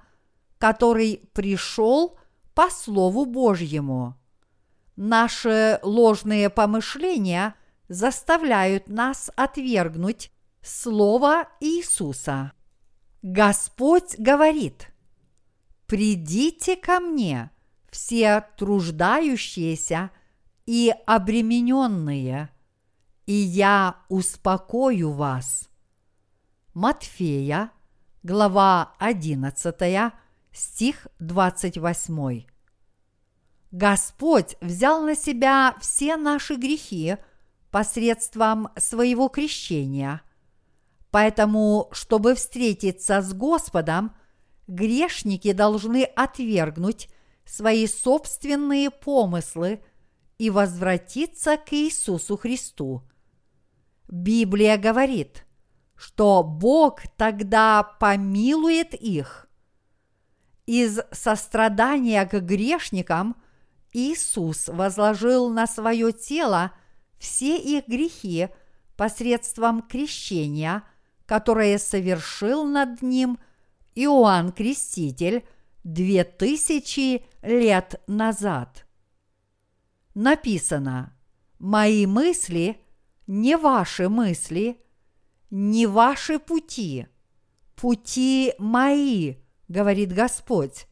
который 0.57 1.29
пришел 1.33 2.17
по 2.53 2.69
Слову 2.69 3.25
Божьему. 3.25 4.17
Наши 4.97 5.79
ложные 5.83 6.49
помышления 6.49 7.55
заставляют 7.91 8.87
нас 8.87 9.29
отвергнуть 9.35 10.31
Слово 10.61 11.49
Иисуса. 11.59 12.53
Господь 13.21 14.17
говорит, 14.17 14.93
«Придите 15.87 16.77
ко 16.77 17.01
мне, 17.01 17.51
все 17.89 18.47
труждающиеся 18.57 20.09
и 20.65 20.93
обремененные, 21.05 22.49
и 23.25 23.33
я 23.33 23.97
успокою 24.07 25.11
вас». 25.11 25.69
Матфея, 26.73 27.71
глава 28.23 28.93
11, 28.99 30.13
стих 30.53 31.07
28. 31.19 32.45
Господь 33.71 34.55
взял 34.61 35.03
на 35.03 35.13
себя 35.13 35.75
все 35.81 36.15
наши 36.15 36.55
грехи– 36.55 37.17
посредством 37.71 38.69
своего 38.77 39.29
крещения. 39.29 40.21
Поэтому, 41.09 41.89
чтобы 41.91 42.35
встретиться 42.35 43.21
с 43.21 43.33
Господом, 43.33 44.15
грешники 44.67 45.51
должны 45.53 46.03
отвергнуть 46.03 47.09
свои 47.45 47.87
собственные 47.87 48.91
помыслы 48.91 49.83
и 50.37 50.49
возвратиться 50.49 51.57
к 51.57 51.73
Иисусу 51.73 52.37
Христу. 52.37 53.03
Библия 54.07 54.77
говорит, 54.77 55.45
что 55.95 56.43
Бог 56.43 57.01
тогда 57.17 57.83
помилует 57.83 58.93
их. 58.93 59.47
Из 60.65 60.99
сострадания 61.11 62.25
к 62.25 62.39
грешникам 62.39 63.35
Иисус 63.93 64.67
возложил 64.67 65.49
на 65.49 65.67
свое 65.67 66.11
тело– 66.11 66.71
все 67.21 67.55
их 67.55 67.87
грехи 67.87 68.49
посредством 68.97 69.83
крещения, 69.83 70.83
которое 71.27 71.77
совершил 71.77 72.65
над 72.65 73.03
ним 73.03 73.37
Иоанн 73.93 74.51
Креститель 74.51 75.45
две 75.83 76.23
тысячи 76.23 77.23
лет 77.43 78.01
назад. 78.07 78.87
Написано, 80.15 81.15
«Мои 81.59 82.07
мысли 82.07 82.81
не 83.27 83.55
ваши 83.55 84.09
мысли, 84.09 84.81
не 85.51 85.85
ваши 85.85 86.39
пути, 86.39 87.05
пути 87.75 88.55
мои, 88.57 89.35
говорит 89.67 90.11
Господь. 90.11 90.87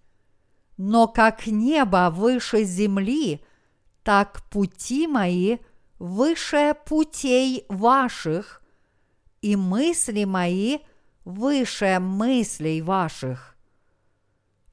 Но 0.78 1.08
как 1.08 1.48
небо 1.48 2.12
выше 2.14 2.66
земли, 2.66 3.44
так 4.04 4.48
пути 4.52 5.08
мои– 5.08 5.58
выше 6.00 6.76
путей 6.86 7.66
ваших, 7.68 8.64
и 9.42 9.56
мысли 9.56 10.24
мои 10.24 10.80
выше 11.24 12.00
мыслей 12.00 12.82
ваших. 12.82 13.56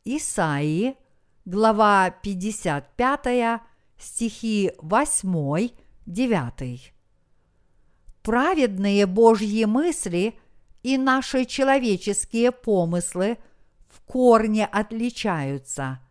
Исаии, 0.04 0.96
глава 1.44 2.10
55, 2.10 3.60
стихи 3.98 4.72
8, 4.78 5.68
9. 6.06 6.92
Праведные 8.22 9.06
Божьи 9.06 9.64
мысли 9.64 10.38
и 10.82 10.98
наши 10.98 11.44
человеческие 11.44 12.50
помыслы 12.50 13.38
в 13.88 14.00
корне 14.00 14.66
отличаются– 14.66 16.00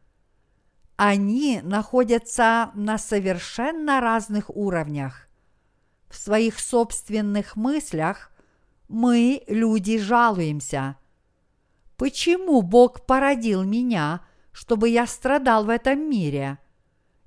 они 0.98 1.62
находятся 1.62 2.72
на 2.74 2.98
совершенно 2.98 4.00
разных 4.00 4.50
уровнях. 4.50 5.28
В 6.10 6.16
своих 6.16 6.60
собственных 6.60 7.56
мыслях 7.56 8.32
мы, 8.88 9.44
люди, 9.48 9.98
жалуемся. 9.98 10.98
Почему 11.98 12.62
Бог 12.62 13.06
породил 13.06 13.64
меня, 13.64 14.22
чтобы 14.52 14.90
я 14.90 15.08
страдал 15.08 15.66
в 15.66 15.70
этом 15.70 16.10
мире? 16.10 16.60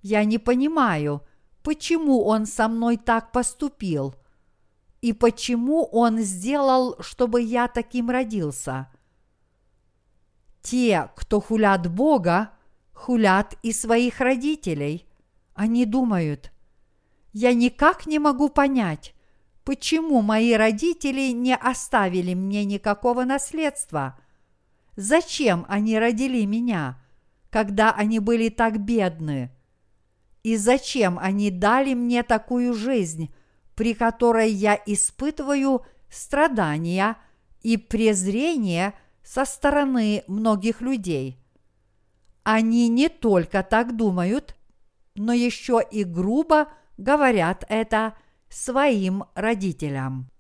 Я 0.01 0.25
не 0.25 0.39
понимаю, 0.39 1.23
почему 1.63 2.25
Он 2.25 2.47
со 2.47 2.69
мной 2.69 2.97
так 2.97 3.33
поступил 3.33 4.15
и 5.01 5.13
почему 5.13 5.85
Он 5.85 6.19
сделал, 6.21 6.97
чтобы 7.01 7.43
я 7.43 7.69
таким 7.69 8.09
родился. 8.09 8.89
Те, 10.63 11.11
кто 11.17 11.41
хулят 11.41 11.91
Бога, 11.93 12.53
хулят 12.99 13.57
и 13.63 13.73
своих 13.73 14.21
родителей. 14.21 15.07
Они 15.55 15.87
думают, 15.87 16.51
я 17.33 17.55
никак 17.55 18.07
не 18.07 18.19
могу 18.19 18.49
понять, 18.49 19.15
почему 19.65 20.21
мои 20.21 20.55
родители 20.55 21.31
не 21.31 21.55
оставили 21.55 22.35
мне 22.35 22.65
никакого 22.65 23.25
наследства. 23.25 24.19
Зачем 24.97 25.65
они 25.69 25.97
родили 25.97 26.45
меня, 26.45 27.01
когда 27.51 27.93
они 27.93 28.19
были 28.19 28.49
так 28.49 28.81
бедны? 28.81 29.53
И 30.43 30.57
зачем 30.57 31.19
они 31.21 31.51
дали 31.53 31.95
мне 31.95 32.25
такую 32.25 32.75
жизнь, 32.75 33.33
при 33.77 33.95
которой 33.95 34.51
я 34.51 34.75
испытываю 34.87 35.83
страдания 36.11 37.17
и 37.63 37.77
презрение 37.77 38.93
со 39.23 39.45
стороны 39.45 40.25
многих 40.27 40.81
людей– 40.81 41.38
они 42.51 42.89
не 42.89 43.11
только 43.11 43.63
так 43.63 43.95
думают, 43.95 44.57
но 45.15 45.35
еще 45.35 45.83
и 45.91 46.03
грубо 46.03 46.69
говорят 46.97 47.63
это 47.69 48.15
своим 48.49 49.25
родителям. 49.35 50.31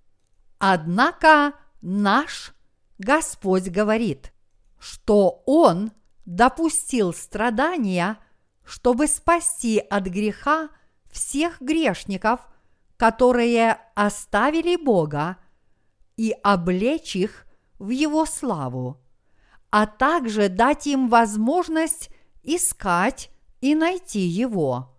Однако 0.58 1.52
наш 1.82 2.54
Господь 2.96 3.68
говорит, 3.68 4.32
что 4.78 5.42
Он 5.44 5.92
допустил 6.24 7.12
страдания, 7.12 8.16
чтобы 8.64 9.06
спасти 9.06 9.78
от 9.78 10.04
греха 10.04 10.70
всех 11.10 11.60
грешников, 11.60 12.40
которые 12.96 13.80
оставили 13.94 14.82
Бога, 14.82 15.36
и 16.16 16.34
облечь 16.42 17.16
их 17.16 17.46
в 17.78 17.90
Его 17.90 18.24
славу, 18.24 18.98
а 19.70 19.86
также 19.86 20.48
дать 20.48 20.86
им 20.86 21.08
возможность 21.08 22.10
искать 22.42 23.30
и 23.60 23.74
найти 23.74 24.20
Его. 24.20 24.94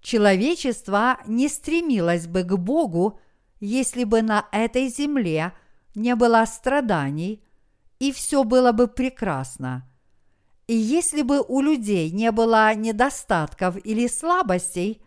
Человечество 0.00 1.18
не 1.26 1.48
стремилось 1.48 2.26
бы 2.26 2.42
к 2.42 2.56
Богу, 2.56 3.18
если 3.60 4.04
бы 4.04 4.22
на 4.22 4.46
этой 4.52 4.88
земле 4.88 5.52
не 5.94 6.14
было 6.14 6.44
страданий, 6.44 7.42
и 7.98 8.12
все 8.12 8.44
было 8.44 8.72
бы 8.72 8.88
прекрасно. 8.88 9.88
И 10.66 10.74
если 10.74 11.22
бы 11.22 11.40
у 11.40 11.60
людей 11.60 12.10
не 12.10 12.32
было 12.32 12.74
недостатков 12.74 13.76
или 13.84 14.06
слабостей, 14.06 15.02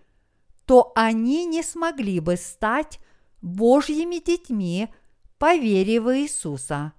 то 0.66 0.92
они 0.96 1.46
не 1.46 1.64
смогли 1.64 2.20
бы 2.20 2.36
стать 2.38 3.00
Божьими 3.42 4.18
детьми 4.24 4.90
по 5.38 5.56
вере 5.56 6.02
в 6.02 6.16
Иисуса. 6.16 6.94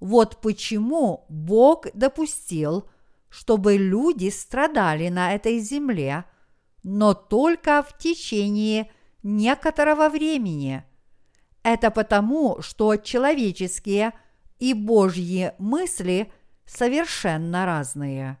Вот 0.00 0.40
почему 0.40 1.26
Бог 1.28 1.86
допустил, 1.92 2.88
чтобы 3.28 3.76
люди 3.76 4.30
страдали 4.30 5.08
на 5.08 5.34
этой 5.34 5.60
земле, 5.60 6.24
но 6.82 7.12
только 7.12 7.82
в 7.82 7.96
течение 7.98 8.90
некоторого 9.22 10.08
времени. 10.08 10.84
Это 11.62 11.90
потому, 11.90 12.62
что 12.62 12.96
человеческие 12.96 14.12
и 14.58 14.72
Божьи 14.72 15.52
мысли 15.58 16.32
совершенно 16.64 17.66
разные. 17.66 18.38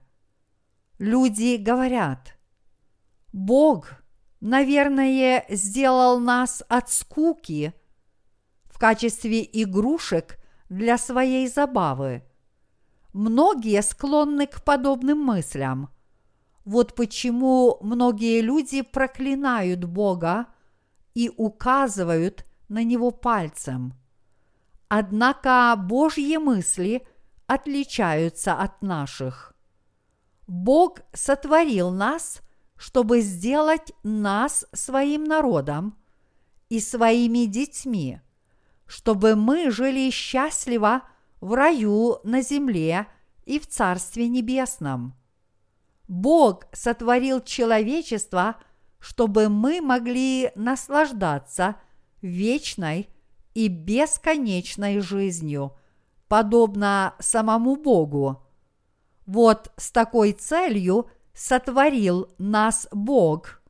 Люди 0.98 1.56
говорят, 1.56 2.38
Бог, 3.32 3.92
наверное, 4.40 5.44
сделал 5.50 6.18
нас 6.18 6.62
от 6.68 6.90
скуки 6.90 7.74
в 8.64 8.78
качестве 8.78 9.46
игрушек 9.52 10.39
для 10.70 10.96
своей 10.96 11.48
забавы. 11.48 12.22
Многие 13.12 13.82
склонны 13.82 14.46
к 14.46 14.62
подобным 14.62 15.18
мыслям. 15.18 15.90
Вот 16.64 16.94
почему 16.94 17.78
многие 17.82 18.40
люди 18.40 18.82
проклинают 18.82 19.84
Бога 19.84 20.46
и 21.14 21.30
указывают 21.36 22.46
на 22.68 22.84
Него 22.84 23.10
пальцем. 23.10 23.94
Однако 24.88 25.74
Божьи 25.76 26.36
мысли 26.36 27.06
отличаются 27.48 28.54
от 28.54 28.80
наших. 28.80 29.54
Бог 30.46 31.00
сотворил 31.12 31.90
нас, 31.90 32.42
чтобы 32.76 33.20
сделать 33.20 33.92
нас 34.04 34.66
своим 34.72 35.24
народом 35.24 35.98
и 36.68 36.78
своими 36.78 37.46
детьми– 37.46 38.20
чтобы 38.90 39.36
мы 39.36 39.70
жили 39.70 40.10
счастливо 40.10 41.02
в 41.40 41.54
раю 41.54 42.18
на 42.24 42.42
земле 42.42 43.06
и 43.44 43.60
в 43.60 43.68
Царстве 43.68 44.26
Небесном. 44.26 45.14
Бог 46.08 46.64
сотворил 46.72 47.40
человечество, 47.40 48.56
чтобы 48.98 49.48
мы 49.48 49.80
могли 49.80 50.50
наслаждаться 50.56 51.76
вечной 52.20 53.08
и 53.54 53.68
бесконечной 53.68 54.98
жизнью, 54.98 55.76
подобно 56.26 57.14
самому 57.20 57.76
Богу. 57.76 58.42
Вот 59.24 59.70
с 59.76 59.92
такой 59.92 60.32
целью 60.32 61.08
сотворил 61.32 62.28
нас 62.38 62.88
Бог. 62.90 63.62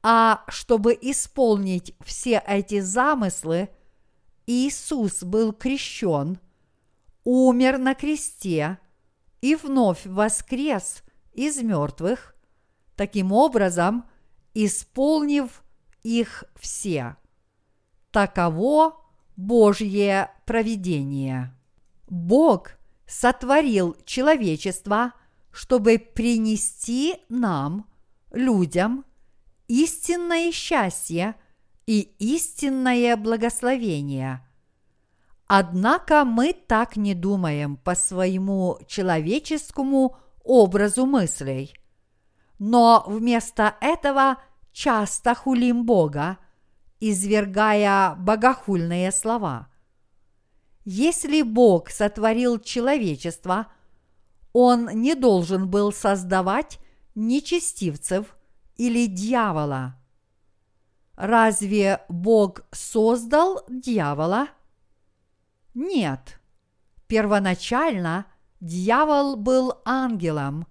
А 0.00 0.44
чтобы 0.46 0.96
исполнить 1.02 1.96
все 2.04 2.40
эти 2.46 2.78
замыслы– 2.78 3.68
Иисус 4.46 5.22
был 5.22 5.52
крещен, 5.52 6.38
умер 7.24 7.78
на 7.78 7.94
кресте 7.94 8.78
и 9.40 9.54
вновь 9.54 10.06
воскрес 10.06 11.02
из 11.32 11.62
мертвых, 11.62 12.34
таким 12.96 13.32
образом 13.32 14.04
исполнив 14.54 15.62
их 16.02 16.44
все. 16.56 17.16
Таково 18.10 19.00
Божье 19.36 20.30
провидение. 20.44 21.54
Бог 22.08 22.72
сотворил 23.06 23.96
человечество, 24.04 25.12
чтобы 25.50 25.98
принести 25.98 27.16
нам, 27.28 27.90
людям, 28.32 29.04
истинное 29.68 30.52
счастье 30.52 31.36
и 31.86 32.14
истинное 32.18 33.16
благословение. 33.16 34.46
Однако 35.46 36.24
мы 36.24 36.52
так 36.52 36.96
не 36.96 37.14
думаем 37.14 37.76
по 37.76 37.94
своему 37.94 38.78
человеческому 38.86 40.16
образу 40.44 41.04
мыслей. 41.06 41.74
Но 42.58 43.04
вместо 43.06 43.74
этого 43.80 44.38
часто 44.72 45.34
хулим 45.34 45.84
Бога, 45.84 46.38
извергая 47.00 48.14
богохульные 48.14 49.10
слова. 49.10 49.68
Если 50.84 51.42
Бог 51.42 51.90
сотворил 51.90 52.58
человечество, 52.58 53.66
Он 54.52 54.86
не 54.86 55.14
должен 55.14 55.68
был 55.68 55.92
создавать 55.92 56.78
нечестивцев 57.14 58.36
или 58.76 59.06
дьявола– 59.06 59.96
Разве 61.22 62.00
Бог 62.08 62.62
создал 62.72 63.64
дьявола? 63.68 64.48
Нет. 65.72 66.40
Первоначально 67.06 68.26
дьявол 68.58 69.36
был 69.36 69.74
ангелом. 69.84 70.66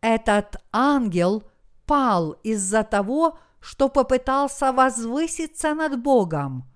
Этот 0.00 0.62
ангел 0.70 1.42
пал 1.84 2.36
из-за 2.44 2.84
того, 2.84 3.40
что 3.58 3.88
попытался 3.88 4.70
возвыситься 4.70 5.74
над 5.74 6.00
Богом. 6.00 6.70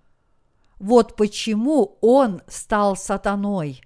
Вот 0.80 1.14
почему 1.14 1.96
он 2.00 2.42
стал 2.48 2.96
сатаной. 2.96 3.82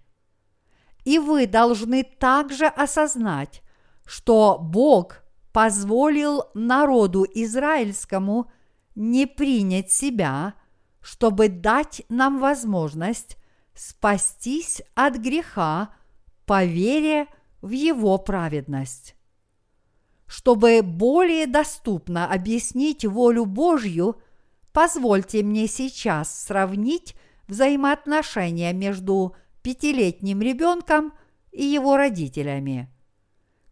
И 1.05 1.19
вы 1.19 1.47
должны 1.47 2.05
также 2.05 2.69
осознать, 2.69 3.63
что 4.07 4.57
Бог 4.59 5.25
позволил 5.53 6.45
народу 6.55 7.27
израильскому– 7.35 8.51
не 8.95 9.27
принять 9.27 9.91
себя, 9.91 10.55
чтобы 11.01 11.49
дать 11.49 12.03
нам 12.09 12.39
возможность 12.39 13.37
спастись 13.75 14.83
от 14.95 15.17
греха 15.17 15.91
по 16.47 16.65
вере 16.65 17.27
в 17.61 17.71
Его 17.71 18.19
праведность. 18.19 19.17
Чтобы 20.27 20.81
более 20.83 21.47
доступно 21.47 22.27
объяснить 22.31 23.05
волю 23.05 23.45
Божью, 23.45 24.21
позвольте 24.73 25.43
мне 25.43 25.67
сейчас 25.67 26.45
сравнить 26.45 27.15
взаимоотношения 27.47 28.73
между 28.73 29.37
пятилетним 29.63 30.41
ребенком 30.41 31.13
и 31.53 31.65
его 31.65 31.97
родителями. 31.97 32.91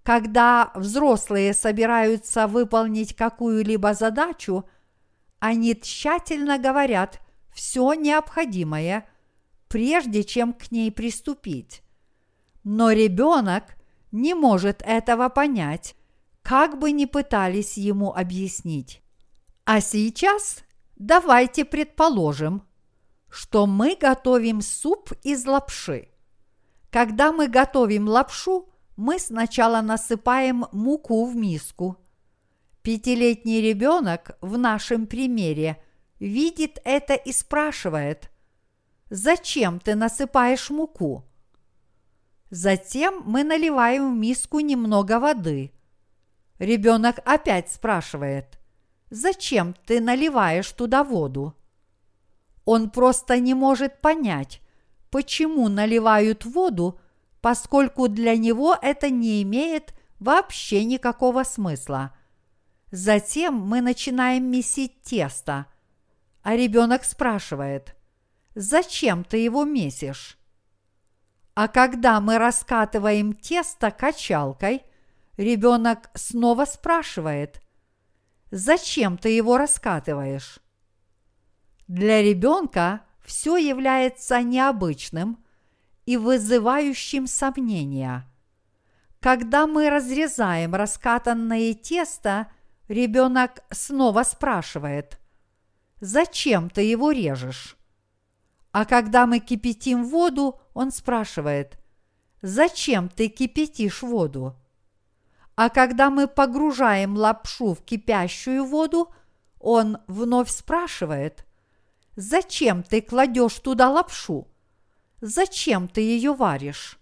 Когда 0.03 0.73
взрослые 0.75 1.55
собираются 1.55 2.47
выполнить 2.47 3.15
какую-либо 3.15 3.95
задачу– 3.95 4.65
они 5.43 5.75
тщательно 5.75 6.57
говорят 6.57 7.21
все 7.53 7.95
необходимое, 7.95 9.09
прежде 9.67 10.23
чем 10.23 10.53
к 10.53 10.71
ней 10.71 10.93
приступить. 10.93 11.83
Но 12.63 12.93
ребенок 12.93 13.65
не 14.13 14.35
может 14.35 14.83
этого 14.87 15.29
понять, 15.31 15.97
как 16.43 16.79
бы 16.79 16.93
ни 16.93 17.07
пытались 17.07 17.77
ему 17.77 18.15
объяснить. 18.15 19.03
А 19.65 19.81
сейчас 19.81 20.59
давайте 20.95 21.65
предположим, 21.65 22.63
что 23.29 23.67
мы 23.67 23.97
готовим 24.01 24.61
суп 24.61 25.11
из 25.25 25.45
лапши. 25.45 26.07
Когда 26.89 27.33
мы 27.33 27.49
готовим 27.49 28.07
лапшу, 28.07 28.69
мы 28.95 29.19
сначала 29.19 29.81
насыпаем 29.81 30.67
муку 30.71 31.27
в 31.27 31.35
миску– 31.35 31.97
Пятилетний 32.83 33.61
ребенок 33.61 34.37
в 34.41 34.59
нашем 34.59 35.07
примере 35.07 35.81
видит 36.19 36.81
это 36.85 37.15
и 37.15 37.33
спрашивает, 37.33 38.31
«Зачем 39.09 39.79
ты 39.79 39.95
насыпаешь 39.95 40.71
муку?» 40.71 41.25
Затем 42.51 43.23
мы 43.25 43.45
наливаем 43.45 44.13
в 44.13 44.19
миску 44.19 44.61
немного 44.61 45.19
воды. 45.21 45.73
Ребенок 46.59 47.21
опять 47.25 47.71
спрашивает, 47.73 48.59
зачем 49.11 49.75
ты 49.87 50.01
наливаешь 50.01 50.71
туда 50.73 51.03
воду? 51.03 51.55
Он 52.65 52.91
просто 52.91 53.39
не 53.39 53.55
может 53.55 54.01
понять, 54.01 54.61
почему 55.11 55.69
наливают 55.69 56.45
воду, 56.45 57.01
поскольку 57.41 58.09
для 58.09 58.37
него 58.37 58.77
это 58.83 59.09
не 59.09 59.43
имеет 59.43 59.95
вообще 60.19 60.85
никакого 60.85 61.45
смысла. 61.45 62.15
Затем 62.93 63.55
мы 63.55 63.81
начинаем 63.81 64.51
месить 64.51 65.01
тесто, 65.01 65.65
а 66.43 66.55
ребенок 66.55 67.05
спрашивает, 67.05 67.97
зачем 68.55 69.25
ты 69.25 69.39
его 69.39 69.65
месишь? 69.65 70.39
А 71.55 71.69
когда 71.69 72.21
мы 72.21 72.37
раскатываем 72.37 73.33
тесто 73.33 73.91
качалкой, 73.91 74.83
ребенок 75.39 76.11
снова 76.13 76.67
спрашивает, 76.67 77.63
зачем 78.51 79.17
ты 79.17 79.31
его 79.31 79.57
раскатываешь? 79.57 80.59
Для 81.89 82.21
ребенка 82.21 83.07
все 83.25 83.57
является 83.57 84.43
необычным 84.43 85.43
и 86.05 86.19
вызывающим 86.19 87.27
сомнения. 87.27 88.31
Когда 89.19 89.67
мы 89.67 89.89
разрезаем 89.89 90.75
раскатанное 90.75 91.73
тесто, 91.73 92.49
ребенок 92.93 93.65
снова 93.71 94.23
спрашивает, 94.23 95.19
зачем 96.01 96.71
ты 96.71 96.83
его 96.83 97.11
режешь? 97.11 97.77
А 98.71 98.85
когда 98.85 99.27
мы 99.27 99.39
кипятим 99.39 100.05
воду, 100.05 100.61
он 100.75 100.93
спрашивает, 100.93 101.79
зачем 102.41 103.09
ты 103.09 103.29
кипятишь 103.29 104.03
воду? 104.03 104.57
А 105.57 105.69
когда 105.69 106.11
мы 106.11 106.27
погружаем 106.29 107.17
лапшу 107.17 107.75
в 107.75 107.83
кипящую 107.83 108.65
воду, 108.65 109.13
он 109.61 109.99
вновь 110.07 110.51
спрашивает, 110.51 111.47
зачем 112.17 112.83
ты 112.83 113.03
кладешь 113.03 113.59
туда 113.61 113.91
лапшу? 113.91 114.49
Зачем 115.21 115.89
ты 115.89 116.01
ее 116.01 116.35
варишь? 116.35 116.99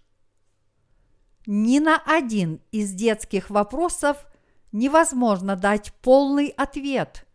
Ни 1.47 1.79
на 1.79 1.97
один 2.05 2.61
из 2.71 2.91
детских 2.91 3.49
вопросов 3.49 4.25
невозможно 4.71 5.55
дать 5.55 5.93
полный 6.01 6.47
ответ. 6.47 7.25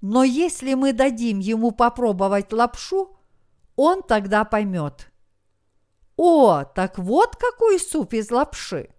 Но 0.00 0.24
если 0.24 0.74
мы 0.74 0.92
дадим 0.92 1.38
ему 1.38 1.70
попробовать 1.70 2.52
лапшу, 2.52 3.16
он 3.76 4.02
тогда 4.02 4.44
поймет. 4.44 5.10
О, 6.16 6.64
так 6.64 6.98
вот 6.98 7.36
какой 7.36 7.78
суп 7.78 8.14
из 8.14 8.30
лапши! 8.30 8.90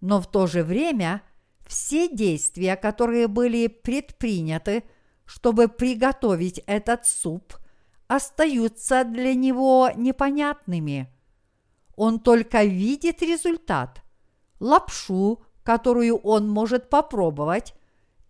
Но 0.00 0.20
в 0.20 0.30
то 0.30 0.46
же 0.46 0.62
время 0.62 1.22
все 1.66 2.08
действия, 2.08 2.76
которые 2.76 3.26
были 3.26 3.66
предприняты, 3.66 4.84
чтобы 5.24 5.68
приготовить 5.68 6.58
этот 6.66 7.06
суп, 7.06 7.56
остаются 8.06 9.02
для 9.04 9.34
него 9.34 9.90
непонятными. 9.96 11.12
Он 11.96 12.20
только 12.20 12.62
видит 12.64 13.22
результат– 13.22 14.02
лапшу, 14.60 15.42
которую 15.66 16.18
он 16.18 16.48
может 16.48 16.88
попробовать, 16.88 17.74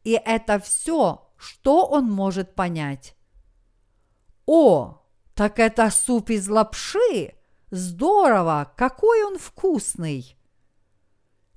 и 0.05 0.13
это 0.13 0.59
все, 0.59 1.29
что 1.37 1.85
он 1.85 2.11
может 2.11 2.55
понять. 2.55 3.15
О, 4.47 5.03
так 5.35 5.59
это 5.59 5.91
суп 5.91 6.31
из 6.31 6.49
лапши! 6.49 7.35
Здорово! 7.71 8.73
Какой 8.75 9.23
он 9.23 9.37
вкусный! 9.37 10.35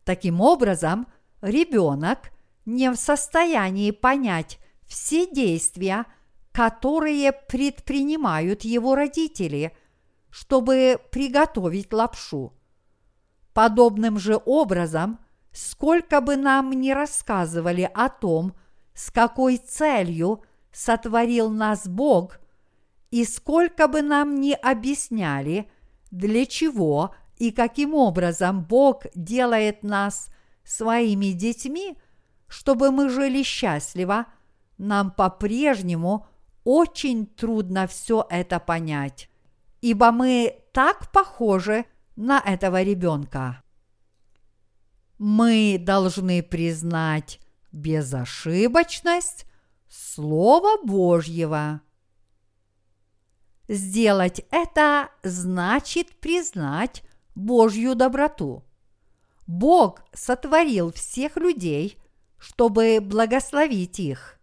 Таким 0.04 0.42
образом, 0.42 1.08
ребенок 1.40 2.32
не 2.66 2.92
в 2.92 2.98
состоянии 2.98 3.92
понять 3.92 4.60
все 4.86 5.32
действия, 5.32 6.06
которые 6.52 7.32
предпринимают 7.32 8.66
его 8.66 8.96
родители, 8.96 9.74
чтобы 10.30 11.00
приготовить 11.10 11.94
лапшу. 11.94 12.52
Подобным 13.54 14.20
же 14.20 14.42
образом, 14.46 15.20
сколько 15.52 16.22
бы 16.22 16.36
нам 16.38 16.72
ни 16.72 16.92
рассказывали 16.92 17.90
о 17.94 18.10
том, 18.10 18.54
с 18.94 19.12
какой 19.12 19.58
целью 19.58 20.44
сотворил 20.72 21.50
нас 21.50 21.88
Бог– 21.88 22.40
и 23.12 23.26
сколько 23.26 23.88
бы 23.88 24.02
нам 24.02 24.40
ни 24.40 24.54
объясняли, 24.54 25.70
для 26.12 26.46
чего 26.46 27.16
и 27.38 27.52
каким 27.52 27.94
образом 27.94 28.64
Бог 28.64 29.06
делает 29.16 29.84
нас 29.84 30.30
своими 30.64 31.32
детьми, 31.32 31.98
чтобы 32.48 32.92
мы 32.92 33.10
жили 33.10 33.44
счастливо, 33.44 34.28
нам 34.78 35.12
по-прежнему 35.12 36.28
очень 36.64 37.26
трудно 37.26 37.88
все 37.88 38.26
это 38.30 38.60
понять, 38.60 39.30
ибо 39.82 40.12
мы 40.12 40.56
так 40.72 41.12
похожи 41.12 41.86
на 42.16 42.40
этого 42.40 42.82
ребенка. 42.82 43.64
Мы 45.20 45.76
должны 45.78 46.42
признать 46.42 47.42
безошибочность 47.74 49.46
Слова 49.90 50.82
Божьего. 50.82 51.82
Сделать 53.68 54.46
это 54.50 55.10
значит 55.22 56.08
признать 56.22 57.04
Божью 57.36 57.96
доброту. 57.96 58.64
Бог 59.46 60.04
сотворил 60.14 60.94
всех 60.94 61.36
людей, 61.36 61.98
чтобы 62.38 63.00
благословить 63.02 64.00
их. 64.00 64.40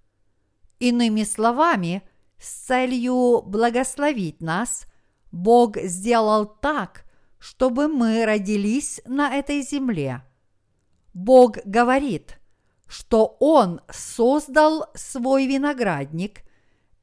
Иными 0.78 1.22
словами, 1.22 2.02
с 2.38 2.50
целью 2.50 3.40
благословить 3.40 4.42
нас, 4.42 4.84
Бог 5.32 5.78
сделал 5.78 6.44
так, 6.44 7.06
чтобы 7.38 7.88
мы 7.88 8.26
родились 8.26 9.00
на 9.06 9.34
этой 9.34 9.62
земле. 9.62 10.25
Бог 11.16 11.56
говорит, 11.64 12.38
что 12.86 13.38
Он 13.40 13.80
создал 13.90 14.90
свой 14.94 15.46
виноградник 15.46 16.42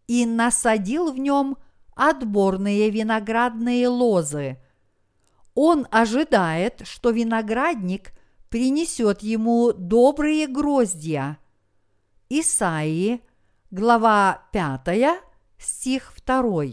и 0.06 0.26
насадил 0.26 1.11
в 1.11 1.18
нем– 1.18 1.57
отборные 1.95 2.90
виноградные 2.90 3.88
лозы. 3.88 4.57
Он 5.56 5.88
ожидает, 5.91 6.81
что 6.85 7.11
виноградник 7.11 8.11
принесет 8.49 9.22
ему 9.22 9.73
добрые 9.73 10.48
гроздья. 10.48 11.38
Исаии, 12.30 13.22
глава 13.72 14.44
5, 14.52 15.22
стих 15.57 16.14
2. 16.23 16.64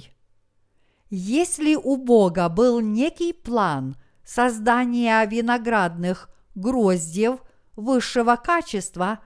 Если 1.10 1.74
у 1.74 1.96
Бога 1.96 2.48
был 2.48 2.80
некий 2.80 3.32
план 3.32 3.96
создания 4.24 5.24
виноградных 5.24 6.28
гроздьев 6.54 7.40
высшего 7.76 8.36
качества, 8.36 9.20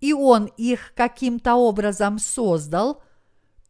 и 0.00 0.12
Он 0.12 0.46
их 0.56 0.92
каким-то 0.94 1.54
образом 1.54 2.18
создал– 2.18 3.02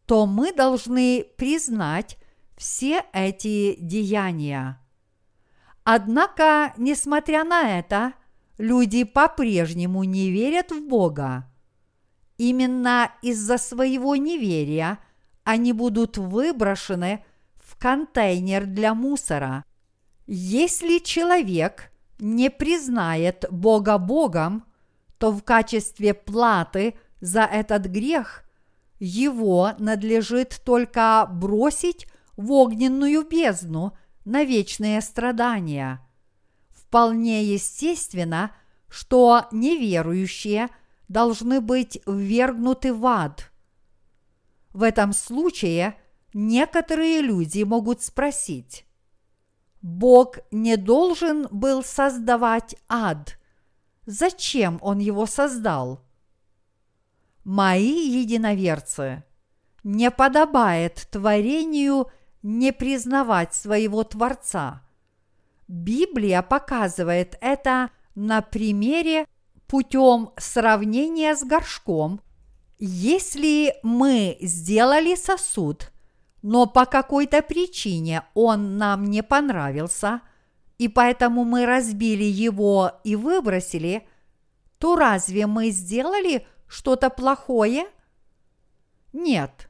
то 0.05 0.25
мы 0.25 0.53
должны 0.53 1.25
признать 1.37 2.17
все 2.55 3.03
эти 3.11 3.75
деяния. 3.79 4.79
Однако, 5.83 6.73
несмотря 6.77 7.43
на 7.43 7.79
это, 7.79 8.13
люди 8.57 9.03
по-прежнему 9.03 10.03
не 10.03 10.31
верят 10.31 10.71
в 10.71 10.87
Бога. 10.87 11.51
Именно 12.37 13.11
из-за 13.21 13.57
своего 13.57 14.15
неверия 14.15 14.99
они 15.43 15.73
будут 15.73 16.17
выброшены 16.17 17.23
в 17.55 17.77
контейнер 17.77 18.65
для 18.65 18.93
мусора. 18.93 19.63
Если 20.27 20.99
человек 20.99 21.91
не 22.19 22.49
признает 22.49 23.45
Бога 23.49 23.97
Богом, 23.97 24.65
то 25.17 25.31
в 25.31 25.43
качестве 25.43 26.13
платы 26.13 26.95
за 27.21 27.43
этот 27.43 27.85
грех 27.85 28.43
его 28.99 29.71
надлежит 29.79 30.61
только 30.63 31.27
бросить 31.31 32.07
в 32.37 32.51
огненную 32.51 33.25
бездну 33.25 33.97
на 34.25 34.43
вечные 34.43 35.01
страдания. 35.01 36.05
Вполне 36.69 37.43
естественно, 37.43 38.51
что 38.87 39.47
неверующие 39.51 40.69
должны 41.07 41.61
быть 41.61 41.99
ввергнуты 42.05 42.93
в 42.93 43.05
ад. 43.05 43.51
В 44.73 44.83
этом 44.83 45.13
случае 45.13 45.97
некоторые 46.33 47.21
люди 47.21 47.63
могут 47.63 48.01
спросить, 48.01 48.84
Бог 49.85 50.39
не 50.51 50.77
должен 50.77 51.47
был 51.51 51.83
создавать 51.83 52.75
ад. 52.89 53.37
Зачем 54.05 54.79
Он 54.81 54.99
его 54.99 55.25
создал? 55.25 56.05
мои 57.45 58.09
единоверцы, 58.09 59.23
не 59.83 60.11
подобает 60.11 61.07
творению 61.11 62.07
не 62.41 62.73
признавать 62.73 63.53
своего 63.53 64.03
Творца. 64.03 64.81
Библия 65.67 66.41
показывает 66.41 67.37
это 67.39 67.91
на 68.15 68.41
примере 68.41 69.25
путем 69.67 70.31
сравнения 70.37 71.35
с 71.35 71.43
горшком 71.43 72.19
Если 72.77 73.75
мы 73.83 74.37
сделали 74.41 75.15
сосуд, 75.15 75.91
но 76.47 76.67
по 76.67 76.85
какой-то 76.85 77.41
причине 77.41 78.21
он 78.35 78.77
нам 78.77 79.05
не 79.05 79.23
понравился, 79.23 80.21
и 80.77 80.87
поэтому 80.87 81.43
мы 81.43 81.65
разбили 81.65 82.23
его 82.23 82.91
и 83.03 83.15
выбросили, 83.15 84.07
то 84.77 84.95
разве 84.95 85.47
мы 85.47 85.71
сделали 85.71 86.45
что-то 86.67 87.09
плохое? 87.09 87.87
Нет. 89.11 89.67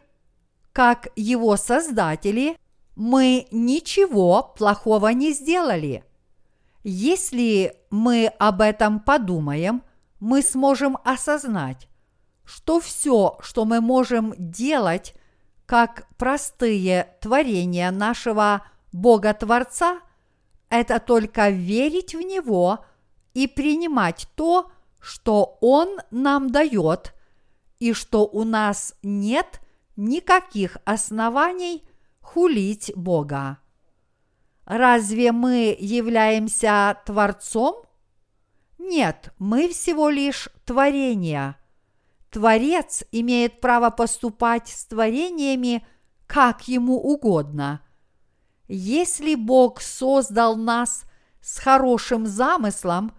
Как 0.74 1.08
его 1.16 1.56
создатели, 1.56 2.58
мы 2.98 3.48
ничего 3.52 4.54
плохого 4.58 5.08
не 5.14 5.32
сделали. 5.32 6.04
Если 6.84 7.74
мы 7.90 8.28
об 8.38 8.60
этом 8.60 9.00
подумаем, 9.00 9.82
мы 10.20 10.42
сможем 10.42 10.98
осознать, 11.06 11.88
что 12.44 12.82
все, 12.82 13.38
что 13.40 13.64
мы 13.64 13.80
можем 13.80 14.34
делать, 14.38 15.16
как 15.66 16.08
простые 16.18 17.16
творения 17.22 17.92
нашего 17.92 18.66
Бога-творца, 18.92 20.02
это 20.70 21.00
только 21.00 21.50
верить 21.50 22.16
в 22.16 22.22
Него 22.22 22.86
и 23.34 23.48
принимать 23.48 24.28
то, 24.36 24.72
что 25.00 25.58
Он 25.62 25.98
нам 26.12 26.50
дает, 26.50 27.14
и 27.80 27.94
что 27.94 28.26
у 28.26 28.44
нас 28.44 28.96
нет 29.04 29.60
никаких 29.96 30.78
оснований 30.86 31.88
хулить 32.22 32.92
Бога. 32.96 33.60
Разве 34.66 35.32
мы 35.32 35.76
являемся 35.80 36.98
Творцом? 37.06 37.84
Нет, 38.78 39.34
мы 39.38 39.70
всего 39.70 40.10
лишь 40.10 40.50
творения– 40.66 41.58
Творец 42.36 43.06
имеет 43.14 43.62
право 43.62 43.92
поступать 43.92 44.68
с 44.68 44.88
творениями, 44.88 45.88
как 46.28 46.68
ему 46.68 46.98
угодно. 46.98 47.80
Если 48.68 49.36
Бог 49.36 49.80
создал 49.80 50.58
нас 50.58 51.06
с 51.40 51.60
хорошим 51.60 52.28
замыслом 52.28 53.14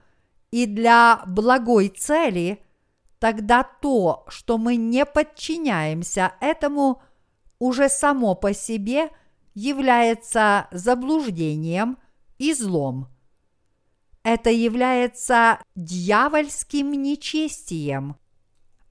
и 0.50 0.66
для 0.66 1.22
благой 1.26 1.88
цели, 1.88 2.62
тогда 3.18 3.62
то, 3.62 4.26
что 4.28 4.58
мы 4.58 4.76
не 4.76 5.06
подчиняемся 5.06 6.34
этому, 6.42 7.00
уже 7.58 7.88
само 7.88 8.34
по 8.34 8.52
себе 8.52 9.08
является 9.54 10.68
заблуждением 10.72 11.96
и 12.36 12.52
злом. 12.52 13.08
Это 14.22 14.50
является 14.50 15.58
дьявольским 15.74 16.92
нечестием. 16.92 18.16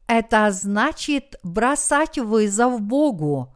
Это 0.07 0.51
значит 0.51 1.35
бросать 1.41 2.19
вызов 2.19 2.79
Богу. 2.81 3.55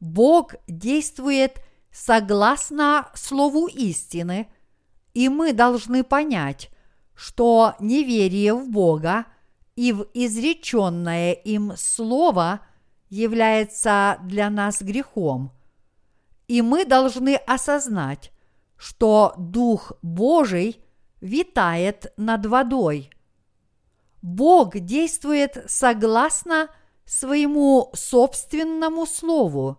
Бог 0.00 0.54
действует 0.66 1.60
согласно 1.92 3.08
Слову 3.14 3.68
истины, 3.68 4.48
и 5.14 5.28
мы 5.28 5.52
должны 5.52 6.02
понять, 6.02 6.70
что 7.14 7.74
неверие 7.78 8.54
в 8.54 8.68
Бога 8.68 9.26
и 9.76 9.92
в 9.92 10.06
изреченное 10.12 11.32
им 11.32 11.72
Слово 11.76 12.60
является 13.08 14.18
для 14.24 14.50
нас 14.50 14.82
грехом. 14.82 15.52
И 16.48 16.62
мы 16.62 16.84
должны 16.84 17.36
осознать, 17.36 18.32
что 18.76 19.34
Дух 19.38 19.92
Божий 20.02 20.80
витает 21.20 22.12
над 22.16 22.44
водой– 22.46 23.10
Бог 24.22 24.78
действует 24.78 25.64
согласно 25.66 26.68
своему 27.04 27.90
собственному 27.94 29.06
слову. 29.06 29.78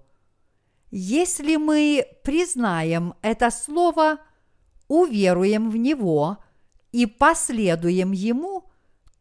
Если 0.90 1.58
мы 1.58 2.08
признаем 2.24 3.14
это 3.22 3.52
слово, 3.52 4.20
уверуем 4.88 5.70
в 5.70 5.76
него 5.76 6.38
и 6.92 7.06
последуем 7.06 8.14
ему, 8.14 8.72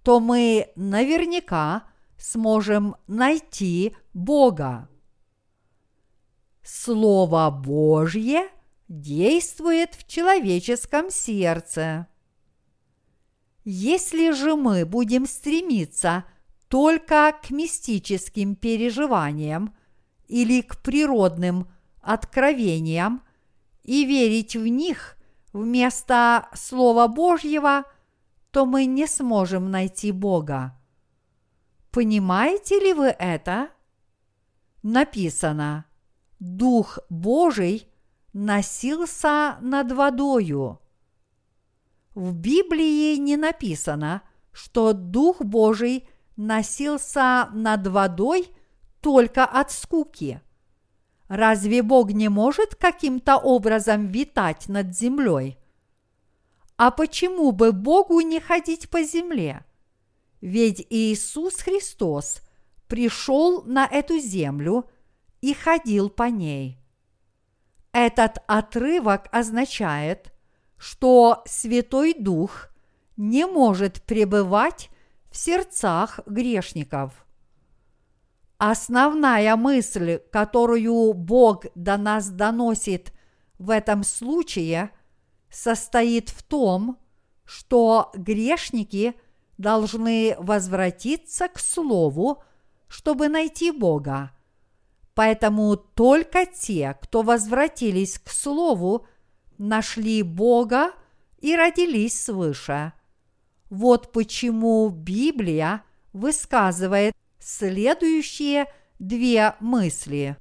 то 0.03 0.21
мы 0.21 0.71
наверняка 0.77 1.85
сможем 2.17 2.97
найти 3.09 3.97
Бога. 4.15 4.89
Слово 6.63 7.51
Божье 7.51 8.49
действует 8.89 9.95
в 9.95 10.07
человеческом 10.07 11.11
сердце. 11.11 12.07
Если 13.69 14.31
же 14.31 14.55
мы 14.55 14.87
будем 14.87 15.27
стремиться 15.27 16.25
только 16.69 17.35
к 17.43 17.51
мистическим 17.51 18.55
переживаниям 18.55 19.75
или 20.29 20.61
к 20.61 20.81
природным 20.83 21.69
откровениям 22.01 23.23
и 23.83 24.05
верить 24.05 24.55
в 24.55 24.69
них 24.69 25.17
вместо 25.53 26.49
Слова 26.55 27.09
Божьего, 27.09 27.83
то 28.53 28.67
мы 28.67 28.85
не 28.85 29.09
сможем 29.09 29.73
найти 29.73 30.13
Бога. 30.13 30.79
Понимаете 31.91 32.79
ли 32.79 32.93
вы 32.93 33.07
это? 33.07 33.71
Написано, 34.85 35.87
Дух 36.39 37.01
Божий 37.11 37.89
носился 38.33 39.57
над 39.61 39.91
водою– 39.91 40.79
в 42.17 42.33
Библии 42.33 43.17
не 43.19 43.37
написано, 43.37 44.23
что 44.51 44.95
Дух 44.95 45.43
Божий 45.43 46.09
носился 46.37 47.51
над 47.53 47.87
водой 47.89 48.49
только 49.03 49.45
от 49.45 49.71
скуки. 49.71 50.41
Разве 51.29 51.83
Бог 51.83 52.13
не 52.13 52.31
может 52.31 52.75
каким-то 52.75 53.37
образом 53.37 54.07
витать 54.07 54.67
над 54.67 54.97
землей? 54.97 55.59
А 56.79 56.91
почему 56.91 57.53
бы 57.53 57.73
Богу 57.73 58.21
не 58.21 58.41
ходить 58.41 58.89
по 58.89 59.03
земле? 59.03 59.67
Ведь 60.41 60.87
Иисус 60.89 61.57
Христос 61.57 62.41
пришел 62.89 63.63
на 63.65 63.85
эту 63.85 64.19
землю 64.19 64.89
и 65.43 65.53
ходил 65.53 66.09
по 66.09 66.25
ней. 66.31 66.79
Этот 67.93 68.39
отрывок 68.47 69.29
означает– 69.33 70.33
что 70.79 71.43
Святой 71.47 72.15
Дух 72.15 72.69
не 73.17 73.47
может 73.47 74.03
пребывать 74.03 74.91
в 75.31 75.37
сердцах 75.37 76.21
грешников. 76.27 77.27
Основная 78.59 79.55
мысль, 79.57 80.21
которую 80.31 81.13
Бог 81.13 81.67
до 81.75 81.97
нас 81.97 82.31
доносит 82.31 83.13
в 83.59 83.71
этом 83.71 84.03
случае, 84.03 84.91
состоит 85.51 86.31
в 86.31 86.43
том, 86.43 86.99
что 87.45 88.11
грешники 88.15 89.15
должны 89.59 90.37
возвратиться 90.39 91.49
к 91.49 91.59
Слову, 91.59 92.43
чтобы 92.89 93.29
найти 93.29 93.71
Бога. 93.71 94.33
Поэтому 95.15 95.77
только 95.77 96.45
те, 96.47 96.97
кто 97.01 97.23
возвратились 97.23 98.19
к 98.19 98.29
Слову, 98.31 99.07
нашли 99.59 100.23
Бога 100.23 100.93
и 101.39 101.57
родились 101.57 102.21
свыше. 102.25 102.93
Вот 103.71 104.13
почему 104.13 104.89
Библия 104.89 105.83
высказывает 106.13 107.15
следующие 107.39 108.67
две 108.99 109.55
мысли. 109.61 110.37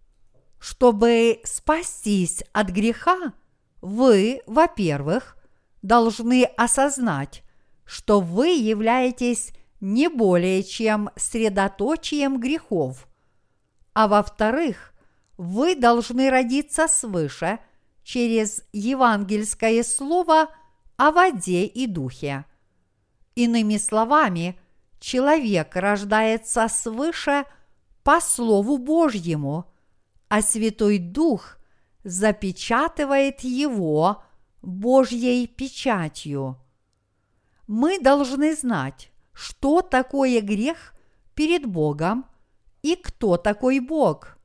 Чтобы 0.59 1.41
спастись 1.43 2.43
от 2.53 2.69
греха, 2.69 3.33
вы, 3.81 4.41
во-первых, 4.47 5.37
должны 5.81 6.43
осознать, 6.57 7.43
что 7.83 8.19
вы 8.19 8.47
являетесь 8.49 9.51
не 9.81 10.07
более 10.07 10.63
чем 10.63 11.09
средоточием 11.15 12.39
грехов, 12.39 13.07
а 13.93 14.07
во-вторых, 14.07 14.93
вы 15.37 15.75
должны 15.75 16.29
родиться 16.29 16.87
свыше– 16.87 17.59
через 18.05 18.61
евангельское 18.71 19.83
слово 19.83 20.47
о 20.95 21.11
воде 21.11 21.65
и 21.65 21.87
духе. 21.87 22.45
Иными 23.33 23.77
словами, 23.77 24.57
человек 24.99 25.75
рождается 25.75 26.67
свыше 26.67 27.45
по 28.03 28.21
Слову 28.21 28.77
Божьему, 28.77 29.73
а 30.29 30.43
Святой 30.43 30.99
Дух 30.99 31.57
запечатывает 32.03 33.41
его 33.41 34.23
Божьей 34.61 35.47
печатью. 35.47 36.57
Мы 37.65 37.99
должны 37.99 38.55
знать, 38.55 39.11
что 39.33 39.81
такое 39.81 40.41
грех 40.41 40.93
перед 41.33 41.65
Богом 41.65 42.25
и 42.83 42.95
кто 42.95 43.37
такой 43.37 43.79
Бог. 43.79 44.37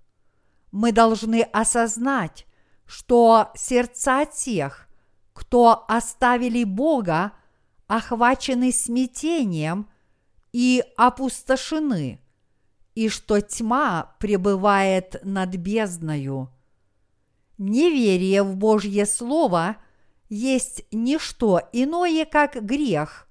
Мы 0.73 0.93
должны 0.93 1.43
осознать, 1.43 2.47
что 2.91 3.53
сердца 3.55 4.27
тех, 4.27 4.89
кто 5.33 5.85
оставили 5.87 6.65
Бога, 6.65 7.31
охвачены 7.87 8.73
смятением 8.73 9.89
и 10.51 10.83
опустошены, 10.97 12.21
и 12.97 13.09
что 13.09 13.41
тьма 13.41 14.17
пребывает 14.19 15.21
над 15.23 15.51
бездною. 15.51 16.51
Неверие 17.59 18.43
в 18.43 18.57
Божье 18.57 19.07
Слово 19.07 19.77
есть 20.29 20.85
не 20.91 21.17
что 21.19 21.63
иное, 21.73 22.25
как 22.25 22.61
грех. 22.61 23.29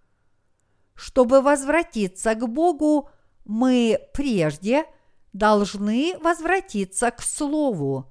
Чтобы 0.96 1.42
возвратиться 1.42 2.34
к 2.34 2.48
Богу, 2.48 3.10
мы 3.44 4.00
прежде 4.14 4.86
должны 5.34 6.18
возвратиться 6.22 7.12
к 7.12 7.22
Слову, 7.22 8.10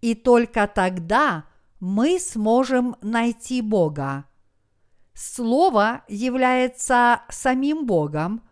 и 0.00 0.14
только 0.14 0.66
тогда 0.66 1.44
мы 1.78 2.18
сможем 2.18 2.96
найти 3.00 3.62
Бога. 3.62 4.26
Слово 5.14 6.04
является 6.08 7.22
самим 7.28 7.86
Богом, 7.86 8.42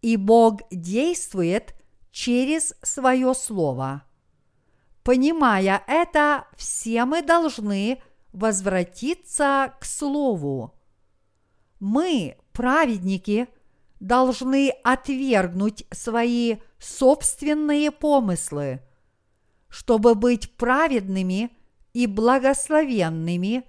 и 0.00 0.16
Бог 0.16 0.62
действует 0.70 1.74
через 2.10 2.74
свое 2.82 3.34
Слово. 3.34 4.04
Понимая 5.02 5.82
это, 5.86 6.46
все 6.56 7.04
мы 7.04 7.22
должны 7.22 8.02
возвратиться 8.32 9.74
к 9.80 9.84
Слову. 9.84 10.74
Мы, 11.80 12.36
праведники, 12.52 13.48
должны 14.00 14.70
отвергнуть 14.84 15.86
свои 15.90 16.56
собственные 16.78 17.90
помыслы. 17.90 18.80
Чтобы 19.70 20.16
быть 20.16 20.56
праведными 20.56 21.50
и 21.94 22.06
благословенными, 22.06 23.64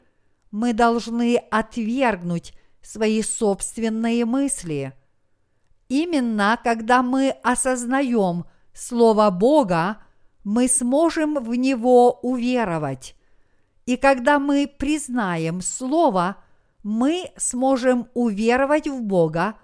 мы 0.50 0.74
должны 0.74 1.38
отвергнуть 1.52 2.54
свои 2.82 3.22
собственные 3.22 4.26
мысли. 4.26 4.94
Именно 5.88 6.60
когда 6.64 7.04
мы 7.04 7.30
осознаем 7.44 8.46
Слово 8.74 9.30
Бога, 9.30 9.98
мы 10.44 10.68
сможем 10.68 11.36
в 11.36 11.54
него 11.54 12.14
уверовать. 12.22 13.16
И 13.86 13.96
когда 13.96 14.40
мы 14.40 14.68
признаем 14.68 15.62
Слово, 15.62 16.38
мы 16.82 17.32
сможем 17.38 18.08
уверовать 18.16 18.88
в 18.88 19.02
Бога, 19.02 19.56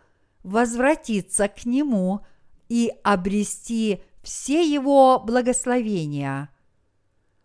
возвратиться 0.44 1.48
к 1.48 1.66
Нему 1.66 2.22
и 2.70 2.92
обрести 3.04 4.04
все 4.28 4.64
Его 4.64 5.20
благословения. 5.20 6.50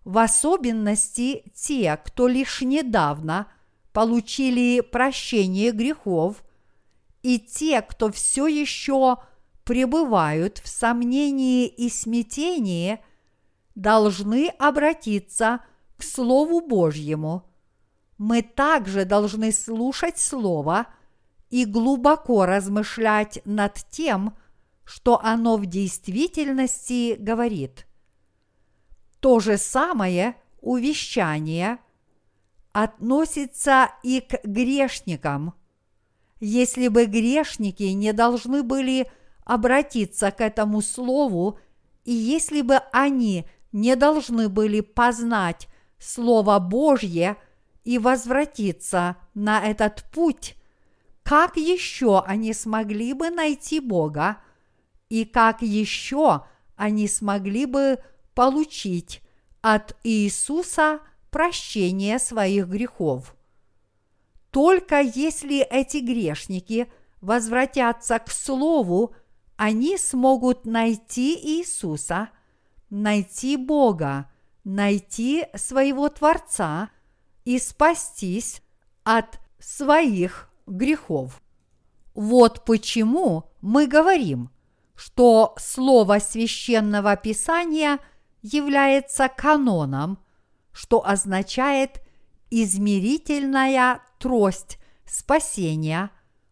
В 0.04 0.18
особенности 0.18 1.44
те, 1.54 1.96
кто 2.04 2.28
лишь 2.28 2.60
недавно 2.60 3.46
получили 3.92 4.80
прощение 4.80 5.70
грехов, 5.70 6.42
и 7.22 7.38
те, 7.38 7.82
кто 7.82 8.10
все 8.10 8.46
еще 8.46 9.18
пребывают 9.64 10.58
в 10.58 10.68
сомнении 10.68 11.66
и 11.66 11.88
смятении– 11.88 12.98
должны 13.74 14.48
обратиться 14.58 15.60
к 15.96 16.02
Слову 16.02 16.60
Божьему. 16.60 17.44
Мы 18.18 18.42
также 18.42 19.04
должны 19.04 19.52
слушать 19.52 20.18
Слово 20.18 20.86
и 21.50 21.64
глубоко 21.64 22.46
размышлять 22.46 23.40
над 23.44 23.74
тем, 23.90 24.36
что 24.84 25.20
оно 25.22 25.56
в 25.56 25.66
действительности 25.66 27.16
говорит. 27.18 27.86
То 29.20 29.40
же 29.40 29.56
самое 29.56 30.36
увещание 30.60 31.78
относится 32.72 33.90
и 34.02 34.20
к 34.20 34.40
грешникам. 34.44 35.54
Если 36.40 36.88
бы 36.88 37.06
грешники 37.06 37.84
не 37.84 38.12
должны 38.12 38.62
были 38.62 39.10
обратиться 39.44 40.30
к 40.30 40.40
этому 40.40 40.80
слову, 40.80 41.58
и 42.04 42.12
если 42.12 42.62
бы 42.62 42.76
они 42.92 43.46
не 43.70 43.96
должны 43.96 44.48
были 44.48 44.80
познать 44.80 45.68
Слово 45.98 46.58
Божье 46.58 47.36
и 47.84 47.98
возвратиться 47.98 49.16
на 49.34 49.62
этот 49.62 50.04
путь, 50.12 50.56
как 51.22 51.56
еще 51.56 52.20
они 52.26 52.52
смогли 52.52 53.12
бы 53.12 53.30
найти 53.30 53.78
Бога 53.78 54.38
и 55.12 55.26
как 55.26 55.60
еще 55.60 56.46
они 56.74 57.06
смогли 57.06 57.66
бы 57.66 57.98
получить 58.34 59.20
от 59.60 59.94
Иисуса 60.04 61.00
прощение 61.30 62.18
своих 62.18 62.66
грехов. 62.66 63.36
Только 64.50 65.02
если 65.02 65.60
эти 65.60 65.98
грешники 65.98 66.90
возвратятся 67.20 68.20
к 68.20 68.30
Слову, 68.30 69.14
они 69.56 69.98
смогут 69.98 70.64
найти 70.64 71.38
Иисуса– 71.58 72.30
найти 72.88 73.58
Бога, 73.58 74.30
найти 74.64 75.44
своего 75.54 76.08
Творца 76.08 76.88
и 77.44 77.58
спастись 77.58 78.62
от 79.04 79.38
своих 79.58 80.48
грехов. 80.66 81.42
Вот 82.14 82.64
почему 82.64 83.50
мы 83.60 83.86
говорим, 83.86 84.51
что 84.94 85.54
слово 85.58 86.18
священного 86.18 87.16
писания 87.16 87.98
является 88.42 89.28
каноном, 89.28 90.18
что 90.72 91.06
означает 91.06 92.00
измерительная 92.50 94.00
трость 94.18 94.78
спасения, 95.06 96.10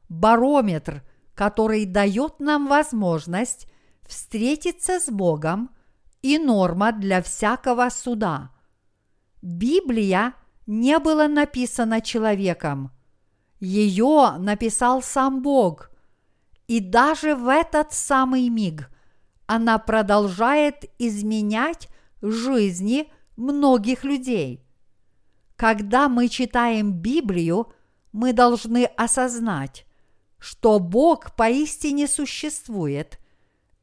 барометр, 0.09 1.03
который 1.35 1.85
дает 1.85 2.41
нам 2.41 2.67
возможность 2.67 3.67
встретиться 4.07 5.01
с 5.01 5.09
Богом– 5.11 5.71
и 6.23 6.39
норма 6.39 6.93
для 6.93 7.23
всякого 7.23 7.89
суда. 7.91 8.51
Библия 9.43 10.35
не 10.67 10.99
была 10.99 11.29
написана 11.29 12.01
человеком. 12.01 12.91
Ее 13.59 14.37
написал 14.39 15.03
сам 15.03 15.43
Бог. 15.43 15.90
И 16.71 16.79
даже 16.79 17.35
в 17.35 17.49
этот 17.49 17.93
самый 17.93 18.49
миг 18.49 18.89
она 19.47 19.79
продолжает 19.79 20.85
изменять 21.01 21.89
жизни 22.23 23.11
многих 23.37 24.05
людей. 24.05 24.65
Когда 25.57 26.09
мы 26.09 26.29
читаем 26.29 26.93
Библию, 26.93 27.73
мы 28.13 28.33
должны 28.33 28.85
осознать, 28.85 29.85
что 30.39 30.79
Бог 30.79 31.35
поистине 31.35 32.07
существует, 32.07 33.19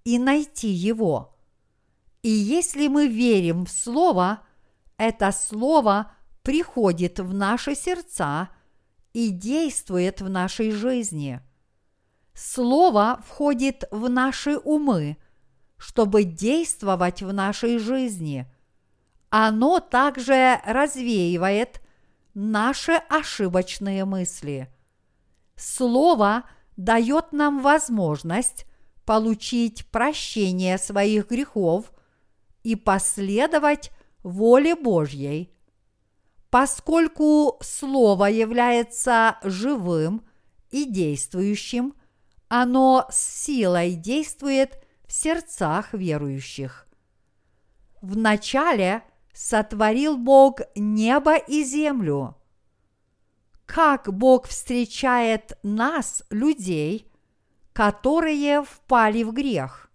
и 0.06 0.18
найти 0.18 0.70
Его– 0.70 1.34
и 2.24 2.30
если 2.30 2.88
мы 2.88 3.08
верим 3.08 3.66
в 3.66 3.70
Слово, 3.70 4.42
это 4.98 5.32
Слово 5.32 6.12
приходит 6.42 7.20
в 7.20 7.34
наши 7.34 7.76
сердца 7.76 8.50
и 9.14 9.30
действует 9.30 10.20
в 10.22 10.30
нашей 10.30 10.72
жизни. 10.72 11.42
Слово 12.40 13.20
входит 13.26 13.86
в 13.90 14.10
наши 14.10 14.60
умы, 14.60 15.18
чтобы 15.78 16.24
действовать 16.24 17.24
в 17.24 17.34
нашей 17.34 17.80
жизни. 17.80 18.46
Оно 19.32 19.80
также 19.80 20.62
развеивает 20.64 21.82
наши 22.36 22.92
ошибочные 22.92 24.06
мысли. 24.06 24.70
Слово 25.56 26.44
дает 26.76 27.32
нам 27.32 27.60
возможность 27.60 28.68
получить 29.04 29.88
прощение 29.88 30.78
своих 30.78 31.30
грехов 31.32 31.92
и 32.62 32.76
последовать 32.76 33.90
воле 34.22 34.76
Божьей. 34.76 35.52
Поскольку 36.52 37.58
Слово 37.64 38.26
является 38.26 39.40
живым 39.42 40.24
и 40.70 40.86
действующим, 40.86 41.96
оно 42.49 43.07
с 43.10 43.44
силой 43.45 43.95
действует 43.95 44.84
в 45.06 45.14
сердцах 45.14 45.94
верующих. 45.94 46.88
Вначале 48.02 49.03
сотворил 49.34 50.18
Бог 50.18 50.61
небо 50.76 51.36
и 51.36 51.64
землю. 51.64 52.36
Как 53.65 54.14
Бог 54.14 54.48
встречает 54.48 55.57
нас, 55.61 56.24
людей, 56.30 57.11
которые 57.74 58.64
впали 58.64 59.24
в 59.24 59.34
грех? 59.34 59.91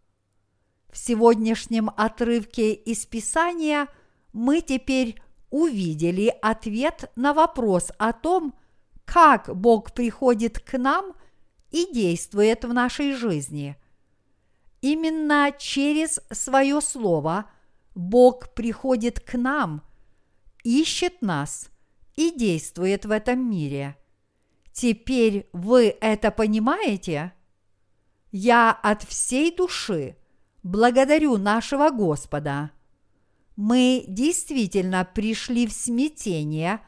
В 0.90 0.98
сегодняшнем 0.98 1.90
отрывке 1.96 2.74
из 2.74 3.06
Писания 3.06 3.88
мы 4.34 4.60
теперь 4.60 5.20
увидели 5.50 6.34
ответ 6.42 7.10
на 7.16 7.32
вопрос 7.32 7.90
о 7.98 8.12
том, 8.12 8.54
как 9.06 9.54
Бог 9.56 9.92
приходит 9.92 10.58
к 10.58 10.76
нам 10.78 11.14
и 11.72 11.92
действует 11.92 12.64
в 12.64 12.72
нашей 12.72 13.14
жизни. 13.14 13.76
Именно 14.80 15.52
через 15.58 16.20
свое 16.30 16.80
Слово 16.80 17.50
Бог 17.94 18.54
приходит 18.54 19.20
к 19.20 19.34
нам, 19.36 19.82
ищет 20.62 21.22
нас 21.22 21.70
и 22.14 22.30
действует 22.30 23.04
в 23.04 23.10
этом 23.10 23.50
мире. 23.50 23.96
Теперь 24.72 25.48
вы 25.52 25.96
это 26.00 26.30
понимаете? 26.30 27.32
Я 28.30 28.70
от 28.72 29.02
всей 29.02 29.54
души– 29.54 30.16
благодарю 30.62 31.36
нашего 31.36 31.90
Господа. 31.90 32.70
Мы 33.56 34.04
действительно 34.08 35.04
пришли 35.04 35.66
в 35.66 35.72
смятение 35.72 36.80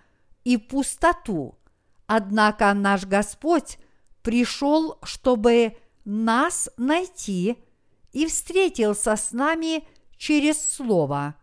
и 0.45 0.57
пустоту, 0.57 1.59
однако 2.07 2.73
наш 2.73 3.05
Господь 3.05 3.79
пришел, 4.25 4.99
чтобы 5.03 5.77
нас 6.05 6.71
найти 6.77 7.59
и 8.13 8.27
встретился 8.27 9.15
с 9.15 9.31
нами 9.33 9.87
через 10.17 10.59
Слово. 10.75 11.37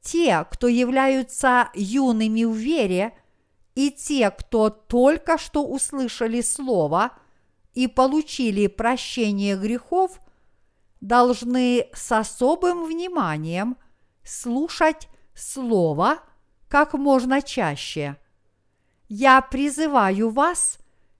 Те, 0.00 0.46
кто 0.50 0.68
являются 0.68 1.70
юными 1.74 2.44
в 2.44 2.54
вере, 2.54 3.18
и 3.74 3.90
те, 3.90 4.30
кто 4.30 4.70
только 4.70 5.38
что 5.38 5.66
услышали 5.66 6.40
Слово 6.40 7.12
и 7.74 7.88
получили 7.88 8.68
прощение 8.68 9.56
грехов, 9.56 10.20
должны 11.00 11.88
с 11.92 12.12
особым 12.12 12.86
вниманием 12.86 13.76
слушать 14.24 15.08
Слово 15.34 16.20
как 16.68 16.94
можно 16.94 17.42
чаще. 17.42 18.16
Я 19.08 19.40
призываю 19.40 20.30
вас 20.30 20.78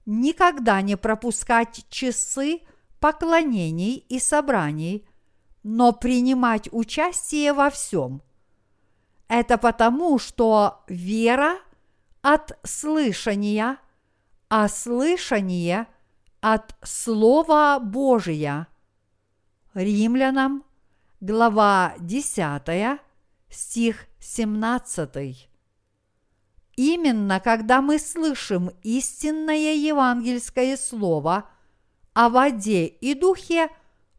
никогда 0.09 0.81
не 0.81 0.97
пропускать 0.97 1.85
часы 1.91 2.63
поклонений 2.99 3.97
и 4.09 4.19
собраний, 4.19 5.07
но 5.63 5.93
принимать 5.93 6.69
участие 6.73 7.53
во 7.53 7.69
всем. 7.69 8.23
Это 9.29 9.59
потому, 9.59 10.19
что 10.19 10.83
вера 10.89 11.59
от 12.23 12.59
слышания, 12.65 13.77
а 14.49 14.69
слышание 14.69 15.87
от 16.41 16.75
Слова 16.83 17.79
Божия. 17.79 18.67
Римлянам, 19.75 20.65
глава 21.21 21.93
10, 21.99 22.99
стих 23.51 24.07
17. 24.21 25.51
Именно 26.79 27.41
когда 27.41 27.83
мы 27.83 27.99
слышим 27.99 28.71
истинное 28.85 29.75
евангельское 29.75 30.77
слово 30.77 31.51
о 32.15 32.29
воде 32.29 32.87
и 32.87 33.15
духе, 33.15 33.69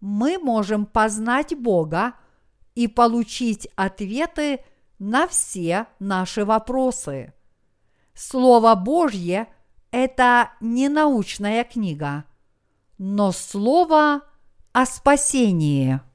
мы 0.02 0.38
можем 0.38 0.86
познать 0.86 1.58
Бога 1.58 2.16
и 2.76 2.90
получить 2.90 3.70
ответы 3.78 4.60
на 5.00 5.26
все 5.30 5.88
наши 6.00 6.44
вопросы. 6.44 7.34
Слово 8.14 8.76
Божье– 8.76 9.48
это 9.92 10.52
не 10.60 10.90
научная 10.90 11.64
книга, 11.64 12.26
но 12.98 13.32
слово 13.32 14.24
о 14.74 14.86
спасении– 14.86 16.02